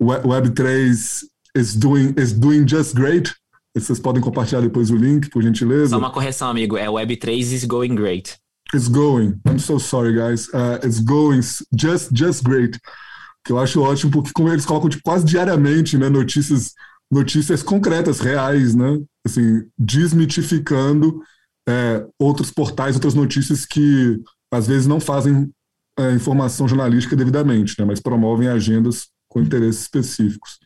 Web3 0.00 1.24
is 1.56 1.74
doing, 1.74 2.14
is 2.16 2.32
doing 2.32 2.68
just 2.68 2.94
great. 2.94 3.34
Vocês 3.74 3.98
podem 3.98 4.22
compartilhar 4.22 4.60
depois 4.60 4.90
o 4.90 4.96
link, 4.96 5.30
por 5.30 5.42
gentileza. 5.42 5.90
Só 5.90 5.98
uma 5.98 6.10
correção, 6.10 6.48
amigo. 6.48 6.76
É 6.76 6.86
Web3 6.86 7.38
is 7.38 7.64
going 7.64 7.94
great. 7.94 8.36
It's 8.74 8.88
going. 8.88 9.40
I'm 9.46 9.58
so 9.58 9.78
sorry, 9.78 10.14
guys. 10.14 10.48
Uh, 10.48 10.78
it's 10.84 11.00
going 11.00 11.40
just, 11.72 12.10
just 12.12 12.42
great. 12.42 12.78
Que 13.44 13.52
eu 13.52 13.58
acho 13.58 13.80
ótimo, 13.80 14.12
porque 14.12 14.32
como 14.32 14.50
eles 14.50 14.66
colocam 14.66 14.90
tipo, 14.90 15.02
quase 15.02 15.24
diariamente 15.24 15.96
né, 15.96 16.08
notícias 16.08 16.74
notícias 17.10 17.62
concretas, 17.62 18.20
reais, 18.20 18.74
né? 18.74 19.00
Assim, 19.24 19.64
desmitificando 19.78 21.22
é, 21.68 22.06
outros 22.18 22.50
portais, 22.50 22.94
outras 22.94 23.14
notícias 23.14 23.64
que 23.64 24.20
às 24.50 24.66
vezes 24.66 24.86
não 24.86 25.00
fazem 25.00 25.50
é, 25.98 26.12
informação 26.12 26.68
jornalística 26.68 27.16
devidamente, 27.16 27.74
né? 27.78 27.84
Mas 27.84 28.00
promovem 28.00 28.48
agendas 28.48 29.08
com 29.28 29.40
interesses 29.40 29.82
específicos 29.82 30.58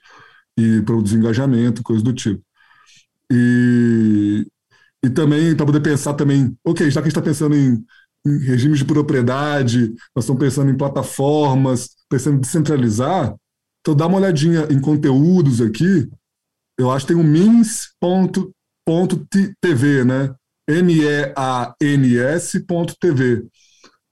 e 0.59 0.82
produzir 0.82 1.16
engajamento, 1.16 1.82
coisas 1.82 2.03
do 2.03 2.12
tipo. 2.12 2.43
E, 3.30 4.47
e 5.05 5.11
também 5.11 5.57
para 5.57 5.66
poder 5.66 5.80
pensar 5.80 6.14
também, 6.14 6.57
ok, 6.64 6.90
já 6.90 7.01
que 7.01 7.07
a 7.07 7.11
gente 7.11 7.18
está 7.18 7.22
pensando 7.22 7.57
em, 7.57 7.82
em 8.26 8.38
regimes 8.38 8.78
de 8.78 8.84
propriedade, 8.84 9.95
nós 10.14 10.24
estamos 10.24 10.40
pensando 10.40 10.70
em 10.70 10.76
plataformas, 10.76 11.90
pensando 12.09 12.36
em 12.36 12.40
descentralizar, 12.40 13.34
então 13.80 13.97
dá 13.97 14.07
uma 14.07 14.18
olhadinha 14.18 14.68
em 14.70 14.80
conteúdos 14.80 15.61
aqui 15.61 16.09
eu 16.79 16.91
acho 16.91 17.07
que 17.07 17.12
tem 17.12 17.23
o 17.23 17.25
mins.tv, 17.25 18.55
né? 20.05 20.35
M-E-A-N-S.tv, 20.68 21.77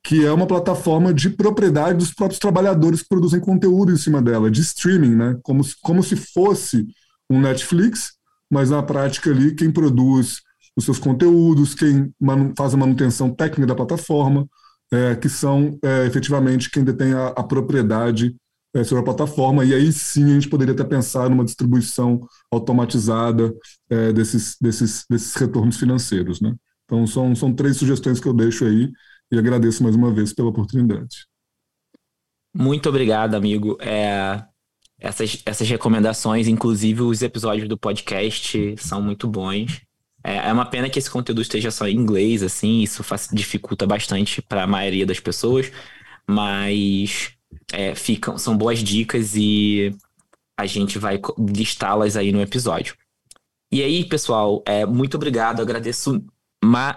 que 0.05 0.25
é 0.25 0.33
uma 0.33 0.47
plataforma 0.47 1.15
de 1.15 1.31
propriedade 1.31 1.99
dos 1.99 2.13
próprios 2.13 2.41
trabalhadores 2.41 3.03
que 3.03 3.09
produzem 3.09 3.41
conteúdo 3.41 3.93
em 3.93 3.97
cima 3.97 4.21
dela, 4.21 4.51
de 4.51 4.61
streaming, 4.61 5.15
né? 5.15 5.39
Como, 5.43 5.63
como 5.83 6.03
se 6.03 6.17
fosse 6.17 6.87
um 7.31 7.41
Netflix, 7.41 8.13
mas 8.51 8.71
na 8.71 8.83
prática 8.83 9.31
ali 9.31 9.55
quem 9.55 9.71
produz 9.71 10.41
os 10.77 10.85
seus 10.85 10.99
conteúdos, 10.99 11.75
quem 11.75 12.13
faz 12.57 12.75
a 12.75 12.77
manutenção 12.77 13.31
técnica 13.31 13.67
da 13.67 13.75
plataforma, 13.75 14.49
é, 14.93 15.15
que 15.15 15.29
são 15.29 15.79
é, 15.85 16.07
efetivamente 16.07 16.71
quem 16.71 16.83
detém 16.83 17.13
a, 17.13 17.29
a 17.29 17.45
propriedade 17.45 18.35
é, 18.75 18.85
sobre 18.85 19.03
a 19.03 19.05
plataforma, 19.05 19.64
e 19.64 19.75
aí 19.75 19.93
sim 19.93 20.25
a 20.25 20.35
gente 20.35 20.49
poderia 20.49 20.75
até 20.75 20.85
pensar 20.85 21.29
numa 21.29 21.45
distribuição 21.45 22.21
automatizada 22.51 23.55
é, 23.89 24.12
desses, 24.12 24.57
desses, 24.61 25.05
desses 25.09 25.35
retornos 25.35 25.77
financeiros. 25.77 26.41
Né? 26.41 26.55
Então, 26.85 27.07
são, 27.07 27.35
são 27.35 27.53
três 27.53 27.77
sugestões 27.77 28.21
que 28.21 28.29
eu 28.29 28.35
deixo 28.35 28.64
aí 28.64 28.91
e 29.31 29.39
agradeço 29.39 29.83
mais 29.83 29.95
uma 29.95 30.12
vez 30.12 30.33
pela 30.33 30.49
oportunidade. 30.49 31.27
Muito 32.55 32.89
obrigado, 32.89 33.35
amigo. 33.35 33.77
É, 33.81 34.45
essas, 34.99 35.43
essas 35.47 35.68
recomendações, 35.68 36.49
inclusive 36.49 37.03
os 37.03 37.23
episódios 37.23 37.68
do 37.68 37.79
podcast, 37.79 38.75
são 38.79 39.01
muito 39.01 39.29
bons. 39.29 39.81
É, 40.23 40.49
é 40.49 40.53
uma 40.53 40.66
pena 40.66 40.91
que 40.91 40.99
esse 40.99 41.11
conteúdo 41.11 41.41
esteja 41.41 41.71
só 41.71 41.89
em 41.89 41.97
inglês, 41.97 42.43
assim, 42.43 42.81
isso 42.83 43.03
faz, 43.03 43.29
dificulta 43.33 43.87
bastante 43.87 44.43
para 44.43 44.64
a 44.64 44.66
maioria 44.66 45.07
das 45.07 45.18
pessoas, 45.18 45.73
mas 46.29 47.33
é, 47.72 47.94
ficam, 47.94 48.38
são 48.38 48.57
boas 48.57 48.80
dicas 48.80 49.34
e 49.36 49.94
a 50.59 50.66
gente 50.66 50.98
vai 50.98 51.20
listá-las 51.38 52.16
aí 52.16 52.32
no 52.32 52.40
episódio. 52.40 52.94
E 53.72 53.82
aí, 53.82 54.05
pessoal, 54.05 54.62
é, 54.66 54.84
muito 54.84 55.16
obrigado, 55.16 55.62
agradeço 55.62 56.22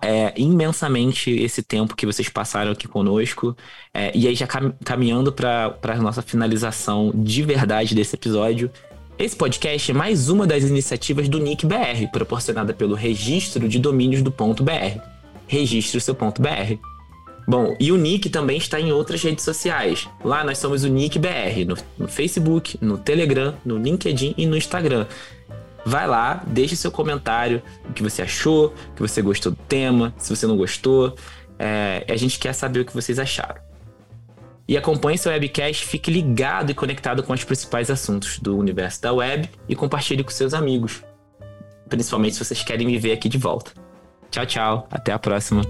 é, 0.02 0.34
imensamente 0.36 1.32
esse 1.32 1.62
tempo 1.62 1.96
que 1.96 2.06
vocês 2.06 2.28
passaram 2.30 2.72
aqui 2.72 2.88
conosco. 2.88 3.56
É, 3.94 4.12
e 4.16 4.28
aí, 4.28 4.36
já 4.36 4.48
caminhando 4.48 5.32
para 5.32 5.78
a 5.82 5.96
nossa 5.98 6.22
finalização 6.22 7.12
de 7.16 7.44
verdade 7.44 7.96
desse 7.96 8.16
episódio, 8.16 8.72
esse 9.18 9.36
podcast 9.36 9.92
é 9.92 9.94
mais 9.94 10.30
uma 10.30 10.48
das 10.48 10.64
iniciativas 10.64 11.30
do 11.30 11.40
Nick 11.40 11.66
BR, 11.66 12.08
proporcionada 12.12 12.74
pelo 12.74 12.96
Registro 12.96 13.70
de 13.70 13.78
Domínios 13.78 14.24
do 14.24 14.32
ponto 14.32 14.64
.br. 14.64 15.00
Registre 15.48 16.00
o 16.00 16.02
seu 16.02 16.16
ponto 16.16 16.42
.br. 16.42 16.80
Bom, 17.48 17.76
e 17.80 17.92
o 17.92 17.98
Nick 17.98 18.30
também 18.30 18.58
está 18.58 18.80
em 18.80 18.92
outras 18.92 19.22
redes 19.22 19.44
sociais. 19.44 20.08
Lá 20.24 20.44
nós 20.44 20.58
somos 20.58 20.84
o 20.84 20.88
Nick 20.88 21.20
BR, 21.20 21.66
no, 21.68 21.78
no 21.98 22.08
Facebook, 22.08 22.78
no 22.82 22.98
Telegram, 22.98 23.54
no 23.66 23.78
LinkedIn 23.78 24.34
e 24.38 24.46
no 24.46 24.56
Instagram. 24.56 25.06
Vai 25.86 26.08
lá, 26.08 26.42
deixe 26.48 26.76
seu 26.76 26.90
comentário, 26.90 27.62
o 27.90 27.94
que 27.94 28.02
você 28.02 28.22
achou, 28.22 28.68
o 28.68 28.96
que 28.96 29.02
você 29.02 29.22
gostou 29.22 29.52
do 29.52 29.58
tema, 29.68 30.14
se 30.18 30.34
você 30.34 30.48
não 30.48 30.56
gostou. 30.56 31.16
É, 31.60 32.06
a 32.10 32.16
gente 32.16 32.40
quer 32.40 32.54
saber 32.54 32.80
o 32.80 32.86
que 32.86 32.94
vocês 32.94 33.20
acharam. 33.20 33.62
E 34.66 34.78
acompanhe 34.78 35.18
seu 35.18 35.32
webcast, 35.32 35.86
fique 35.86 36.10
ligado 36.10 36.72
e 36.72 36.74
conectado 36.74 37.22
com 37.22 37.34
os 37.34 37.44
principais 37.44 37.92
assuntos 37.92 38.40
do 38.40 38.58
universo 38.58 39.02
da 39.02 39.12
web 39.12 39.50
e 39.68 39.76
compartilhe 39.76 40.24
com 40.24 40.32
seus 40.32 40.54
amigos. 40.54 41.04
Principalmente 41.90 42.36
se 42.36 42.46
vocês 42.46 42.64
querem 42.64 42.88
me 42.88 42.98
ver 42.98 43.12
aqui 43.12 43.28
de 43.28 43.38
volta. 43.38 43.72
Tchau, 44.32 44.46
tchau. 44.46 44.88
Até 44.90 45.12
a 45.12 45.20
próxima. 45.20 45.64